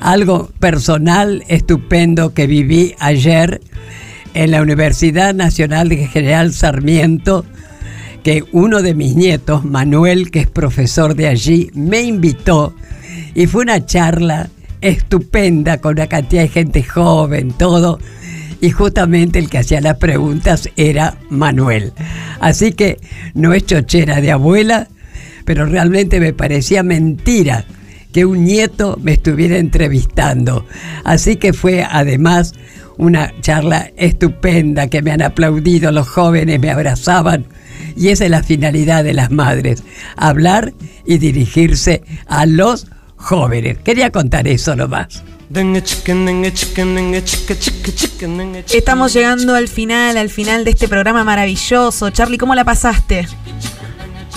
algo 0.01 0.51
personal 0.59 1.43
estupendo 1.47 2.35
que 2.35 2.45
viví 2.45 2.93
ayer 2.99 3.59
en 4.33 4.51
la 4.51 4.61
Universidad 4.61 5.33
Nacional 5.33 5.89
de 5.89 6.07
General 6.07 6.53
Sarmiento, 6.53 7.45
que 8.23 8.43
uno 8.51 8.81
de 8.81 8.93
mis 8.93 9.15
nietos, 9.15 9.65
Manuel, 9.65 10.31
que 10.31 10.39
es 10.39 10.47
profesor 10.47 11.15
de 11.15 11.27
allí, 11.27 11.71
me 11.73 12.01
invitó 12.01 12.75
y 13.33 13.47
fue 13.47 13.63
una 13.63 13.85
charla 13.85 14.49
estupenda 14.81 15.79
con 15.79 15.93
una 15.93 16.07
cantidad 16.07 16.43
de 16.43 16.49
gente 16.49 16.83
joven, 16.83 17.51
todo. 17.51 17.99
Y 18.59 18.69
justamente 18.69 19.39
el 19.39 19.49
que 19.49 19.57
hacía 19.57 19.81
las 19.81 19.97
preguntas 19.97 20.69
era 20.75 21.17
Manuel. 21.29 21.93
Así 22.39 22.73
que 22.73 22.99
no 23.33 23.53
es 23.53 23.65
chochera 23.65 24.21
de 24.21 24.31
abuela, 24.31 24.87
pero 25.45 25.65
realmente 25.65 26.19
me 26.19 26.33
parecía 26.33 26.83
mentira 26.83 27.65
que 28.13 28.25
un 28.25 28.43
nieto 28.43 28.99
me 29.01 29.13
estuviera 29.13 29.57
entrevistando. 29.57 30.65
Así 31.03 31.37
que 31.37 31.53
fue 31.53 31.83
además 31.89 32.53
una 33.01 33.33
charla 33.41 33.91
estupenda 33.97 34.87
que 34.87 35.01
me 35.01 35.11
han 35.11 35.23
aplaudido 35.23 35.91
los 35.91 36.07
jóvenes, 36.07 36.59
me 36.59 36.69
abrazaban. 36.69 37.45
Y 37.95 38.09
esa 38.09 38.25
es 38.25 38.31
la 38.31 38.43
finalidad 38.43 39.03
de 39.03 39.13
las 39.13 39.31
madres, 39.31 39.83
hablar 40.15 40.71
y 41.03 41.17
dirigirse 41.17 42.03
a 42.27 42.45
los 42.45 42.87
jóvenes. 43.15 43.79
Quería 43.79 44.11
contar 44.11 44.47
eso 44.47 44.75
nomás. 44.75 45.23
Estamos 48.71 49.13
llegando 49.13 49.55
al 49.55 49.67
final, 49.67 50.17
al 50.17 50.29
final 50.29 50.63
de 50.63 50.69
este 50.69 50.87
programa 50.87 51.23
maravilloso. 51.23 52.11
Charlie, 52.11 52.37
¿cómo 52.37 52.53
la 52.53 52.63
pasaste? 52.63 53.27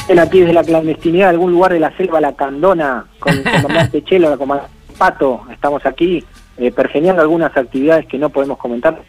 En 0.09 0.19
aquí 0.19 0.41
desde 0.41 0.55
la 0.55 0.65
clandestinidad, 0.65 1.29
algún 1.29 1.53
lugar 1.53 1.75
de 1.75 1.81
la 1.81 1.95
selva 1.99 2.19
lacandona, 2.19 3.07
con 3.19 3.35
el 3.35 3.45
comandante 3.45 4.03
Chelo, 4.09 4.31
la 4.31 4.39
comandante 4.39 4.73
Pato, 4.97 5.43
estamos 5.53 5.85
aquí 5.85 6.25
eh, 6.59 6.71
pergeñando 6.71 7.23
algunas 7.23 7.57
actividades 7.57 8.07
que 8.07 8.19
no 8.19 8.31
podemos 8.31 8.59
comentar 8.59 9.01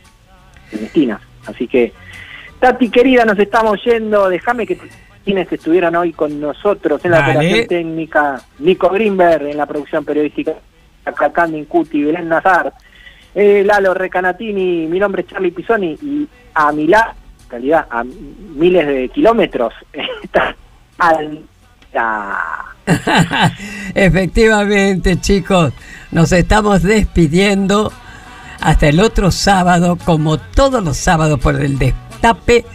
clandestinas. 0.69 1.21
Así 1.45 1.67
que, 1.67 1.93
Tati 2.59 2.89
querida, 2.89 3.25
nos 3.25 3.37
estamos 3.37 3.83
yendo. 3.83 4.29
Déjame 4.29 4.65
que 4.65 4.79
quienes 5.23 5.51
estuvieran 5.51 5.95
hoy 5.95 6.13
con 6.13 6.39
nosotros 6.39 7.03
en 7.03 7.11
la 7.11 7.19
Dale. 7.19 7.37
operación 7.37 7.67
técnica, 7.67 8.41
Nico 8.59 8.89
Greenberg 8.89 9.47
en 9.47 9.57
la 9.57 9.65
producción 9.65 10.05
periodística, 10.05 10.53
Cacandi 11.03 11.57
Incuti, 11.57 12.03
Belén 12.03 12.29
Nazar, 12.29 12.73
eh, 13.33 13.63
Lalo 13.65 13.93
Recanatini, 13.93 14.87
mi 14.87 14.99
nombre 14.99 15.23
es 15.23 15.27
Charlie 15.27 15.51
Pisoni 15.51 15.97
y 16.01 16.27
a 16.53 16.71
mi 16.71 16.87
lado, 16.87 17.13
en 17.45 17.49
realidad 17.49 17.87
a 17.89 18.03
miles 18.03 18.87
de 18.87 19.09
kilómetros, 19.09 19.73
está 20.23 20.55
al... 20.99 21.43
Efectivamente, 23.95 25.19
chicos, 25.19 25.73
nos 26.11 26.31
estamos 26.31 26.83
despidiendo 26.83 27.91
hasta 28.59 28.87
el 28.87 28.99
otro 28.99 29.31
sábado, 29.31 29.97
como 30.03 30.37
todos 30.37 30.83
los 30.83 30.97
sábados 30.97 31.39
por 31.39 31.61
el 31.61 31.77
destape, 31.77 32.65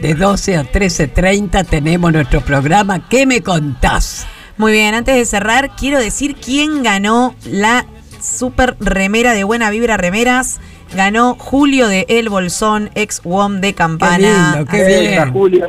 de 0.00 0.14
12 0.14 0.56
a 0.56 0.62
13.30 0.62 1.66
tenemos 1.66 2.10
nuestro 2.12 2.40
programa 2.40 3.06
¿Qué 3.08 3.26
me 3.26 3.42
contás? 3.42 4.26
Muy 4.56 4.72
bien, 4.72 4.94
antes 4.94 5.16
de 5.16 5.24
cerrar, 5.24 5.76
quiero 5.76 5.98
decir 5.98 6.36
quién 6.36 6.82
ganó 6.82 7.34
la 7.44 7.86
super 8.20 8.76
remera 8.80 9.32
de 9.34 9.44
Buena 9.44 9.70
Vibra 9.70 9.96
Remeras. 9.96 10.60
Ganó 10.94 11.36
Julio 11.38 11.88
de 11.88 12.04
El 12.08 12.28
Bolsón, 12.28 12.90
ex 12.94 13.22
WOM 13.24 13.60
de 13.60 13.74
Campana. 13.74 14.18
Qué 14.18 14.26
lindo, 14.26 14.70
qué 14.70 15.00
bien. 15.00 15.32
Julio. 15.32 15.66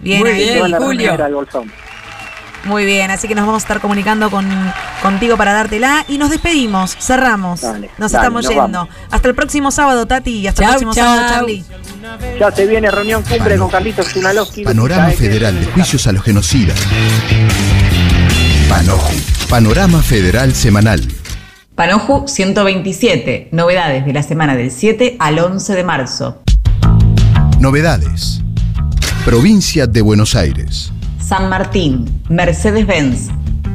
Bien 0.00 0.20
Muy 0.20 0.30
ahí, 0.30 0.44
bien, 0.44 0.70
la 0.70 0.78
Julio. 0.78 1.06
remera 1.10 1.24
del 1.24 1.34
bolsón. 1.34 1.72
Muy 2.64 2.84
bien, 2.86 3.10
así 3.10 3.28
que 3.28 3.34
nos 3.34 3.46
vamos 3.46 3.62
a 3.62 3.64
estar 3.64 3.80
comunicando 3.80 4.30
con, 4.30 4.46
contigo 5.02 5.36
para 5.36 5.52
dártela 5.52 6.04
y 6.08 6.16
nos 6.18 6.30
despedimos, 6.30 6.96
cerramos. 6.98 7.60
Dale, 7.60 7.90
nos 7.98 8.12
dale, 8.12 8.22
estamos 8.22 8.44
nos 8.44 8.50
yendo. 8.54 8.78
vamos. 8.78 8.94
Hasta 9.10 9.28
el 9.28 9.34
próximo 9.34 9.70
sábado, 9.70 10.06
Tati, 10.06 10.30
y 10.40 10.46
hasta 10.46 10.62
el 10.62 10.68
próximo 10.70 10.94
chau. 10.94 11.04
sábado, 11.04 11.28
Charlie. 11.34 11.64
Ya 12.38 12.50
se 12.50 12.66
viene 12.66 12.90
reunión 12.90 13.22
cumbre 13.22 13.58
con 13.58 13.68
Carlitos 13.70 14.08
Tunalowski. 14.12 14.64
Panorama 14.64 15.10
Federal 15.10 15.58
de 15.58 15.66
Juicios 15.66 16.06
a 16.06 16.12
los 16.12 16.22
Genocidas. 16.22 16.78
Panoju. 18.68 19.12
Panorama 19.48 20.02
Federal 20.02 20.54
Semanal. 20.54 21.02
Panoju 21.74 22.26
127, 22.28 23.48
novedades 23.52 24.06
de 24.06 24.12
la 24.12 24.22
semana 24.22 24.54
del 24.56 24.70
7 24.70 25.16
al 25.18 25.38
11 25.38 25.74
de 25.74 25.84
marzo. 25.84 26.42
Novedades. 27.58 28.40
Provincia 29.24 29.86
de 29.86 30.00
Buenos 30.02 30.34
Aires. 30.34 30.92
San 31.26 31.48
Martín, 31.48 32.04
Mercedes-Benz. 32.28 33.30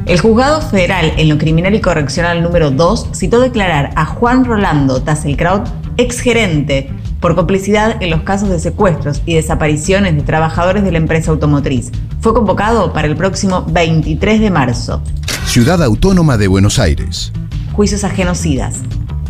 El 0.06 0.20
juzgado 0.20 0.62
federal 0.62 1.12
en 1.16 1.28
lo 1.28 1.36
criminal 1.36 1.74
y 1.74 1.80
correccional 1.80 2.44
número 2.44 2.70
2 2.70 3.08
citó 3.12 3.40
declarar 3.40 3.90
a 3.96 4.06
Juan 4.06 4.44
Rolando 4.44 5.02
Tasselkraut, 5.02 5.66
exgerente, 5.96 6.92
por 7.18 7.34
complicidad 7.34 8.00
en 8.00 8.10
los 8.10 8.22
casos 8.22 8.50
de 8.50 8.60
secuestros 8.60 9.22
y 9.26 9.34
desapariciones 9.34 10.14
de 10.14 10.22
trabajadores 10.22 10.84
de 10.84 10.92
la 10.92 10.98
empresa 10.98 11.32
automotriz. 11.32 11.90
Fue 12.20 12.32
convocado 12.32 12.92
para 12.92 13.08
el 13.08 13.16
próximo 13.16 13.66
23 13.68 14.40
de 14.40 14.50
marzo. 14.50 15.02
Ciudad 15.44 15.82
Autónoma 15.82 16.38
de 16.38 16.46
Buenos 16.46 16.78
Aires. 16.78 17.32
Juicios 17.72 18.04
a 18.04 18.10
genocidas. 18.10 18.76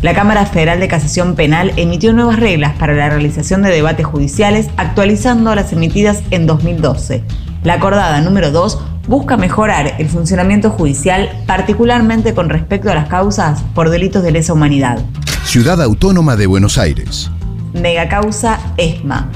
La 0.03 0.13
Cámara 0.13 0.45
Federal 0.45 0.79
de 0.79 0.87
Casación 0.87 1.33
Penal 1.35 1.73
emitió 1.75 2.13
nuevas 2.13 2.39
reglas 2.39 2.73
para 2.77 2.93
la 2.93 3.09
realización 3.09 3.63
de 3.63 3.71
debates 3.71 4.05
judiciales, 4.05 4.67
actualizando 4.77 5.53
las 5.55 5.73
emitidas 5.73 6.21
en 6.29 6.45
2012. 6.45 7.23
La 7.63 7.73
acordada 7.75 8.19
número 8.21 8.51
2 8.51 8.79
busca 9.07 9.37
mejorar 9.37 9.93
el 9.99 10.09
funcionamiento 10.09 10.71
judicial, 10.71 11.29
particularmente 11.45 12.33
con 12.33 12.49
respecto 12.49 12.89
a 12.89 12.95
las 12.95 13.07
causas 13.07 13.61
por 13.75 13.91
delitos 13.91 14.23
de 14.23 14.31
lesa 14.31 14.53
humanidad. 14.53 14.99
Ciudad 15.43 15.79
Autónoma 15.79 16.35
de 16.35 16.47
Buenos 16.47 16.79
Aires. 16.79 17.29
Megacausa 17.73 18.59
ESMA. 18.77 19.29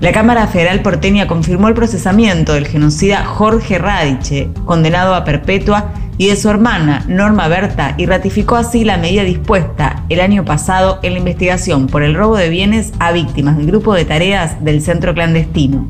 La 0.00 0.12
Cámara 0.12 0.48
Federal 0.48 0.82
porteña 0.82 1.28
confirmó 1.28 1.68
el 1.68 1.74
procesamiento 1.74 2.54
del 2.54 2.66
genocida 2.66 3.24
Jorge 3.24 3.78
Radiche, 3.78 4.50
condenado 4.64 5.14
a 5.14 5.24
perpetua, 5.24 5.92
y 6.16 6.26
de 6.26 6.36
su 6.36 6.50
hermana 6.50 7.04
Norma 7.06 7.46
Berta, 7.46 7.94
y 7.96 8.06
ratificó 8.06 8.56
así 8.56 8.84
la 8.84 8.96
medida 8.96 9.22
dispuesta 9.22 10.04
el 10.08 10.20
año 10.20 10.44
pasado 10.44 10.98
en 11.02 11.12
la 11.12 11.20
investigación 11.20 11.86
por 11.86 12.02
el 12.02 12.14
robo 12.14 12.36
de 12.36 12.48
bienes 12.48 12.92
a 12.98 13.12
víctimas 13.12 13.56
del 13.56 13.66
grupo 13.66 13.94
de 13.94 14.04
tareas 14.04 14.64
del 14.64 14.82
centro 14.82 15.14
clandestino. 15.14 15.86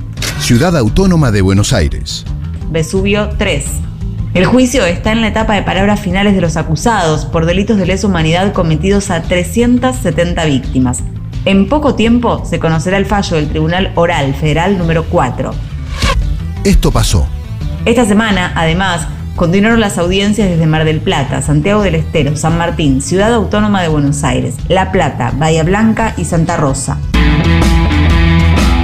Ciudad 0.49 0.79
Autónoma 0.79 1.31
de 1.31 1.43
Buenos 1.43 1.75
Aires. 1.75 2.25
Vesubio 2.71 3.29
3. 3.37 3.67
El 4.33 4.47
juicio 4.47 4.87
está 4.87 5.13
en 5.13 5.21
la 5.21 5.29
etapa 5.29 5.53
de 5.53 5.63
palabras 5.63 6.01
finales 6.01 6.35
de 6.35 6.41
los 6.41 6.57
acusados 6.57 7.27
por 7.27 7.45
delitos 7.45 7.77
de 7.77 7.85
lesa 7.85 8.07
humanidad 8.07 8.55
cometidos 8.55 9.11
a 9.11 9.21
370 9.21 10.43
víctimas. 10.47 11.01
En 11.45 11.69
poco 11.69 11.97
tiempo 11.97 12.47
se 12.47 12.59
conocerá 12.59 12.97
el 12.97 13.05
fallo 13.05 13.37
del 13.37 13.51
Tribunal 13.51 13.93
Oral 13.95 14.35
Federal 14.35 14.79
número 14.79 15.05
4. 15.11 15.51
Esto 16.65 16.91
pasó. 16.91 17.29
Esta 17.85 18.07
semana, 18.07 18.55
además, 18.55 19.07
continuaron 19.37 19.81
las 19.81 19.99
audiencias 19.99 20.49
desde 20.49 20.67
Mar 20.67 20.87
del 20.87 21.03
Plata, 21.03 21.43
Santiago 21.43 21.83
del 21.83 21.97
Estero, 21.97 22.39
San 22.39 22.57
Martín, 22.57 23.03
Ciudad 23.03 23.35
Autónoma 23.35 23.83
de 23.83 23.89
Buenos 23.89 24.25
Aires, 24.25 24.55
La 24.69 24.93
Plata, 24.93 25.31
Bahía 25.37 25.63
Blanca 25.63 26.15
y 26.17 26.25
Santa 26.25 26.57
Rosa. 26.57 26.97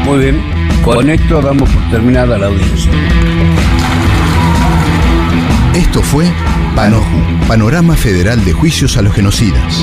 Muy 0.04 0.18
bien, 0.18 0.42
con 0.84 1.08
esto 1.08 1.40
damos 1.40 1.70
por 1.70 1.88
terminada 1.90 2.36
la 2.38 2.46
audiencia. 2.46 2.92
Esto 5.74 6.02
fue 6.02 6.26
Panoju, 6.76 7.46
Panorama 7.48 7.96
Federal 7.96 8.44
de 8.44 8.52
Juicios 8.52 8.98
a 8.98 9.02
los 9.02 9.14
Genocidas. 9.14 9.82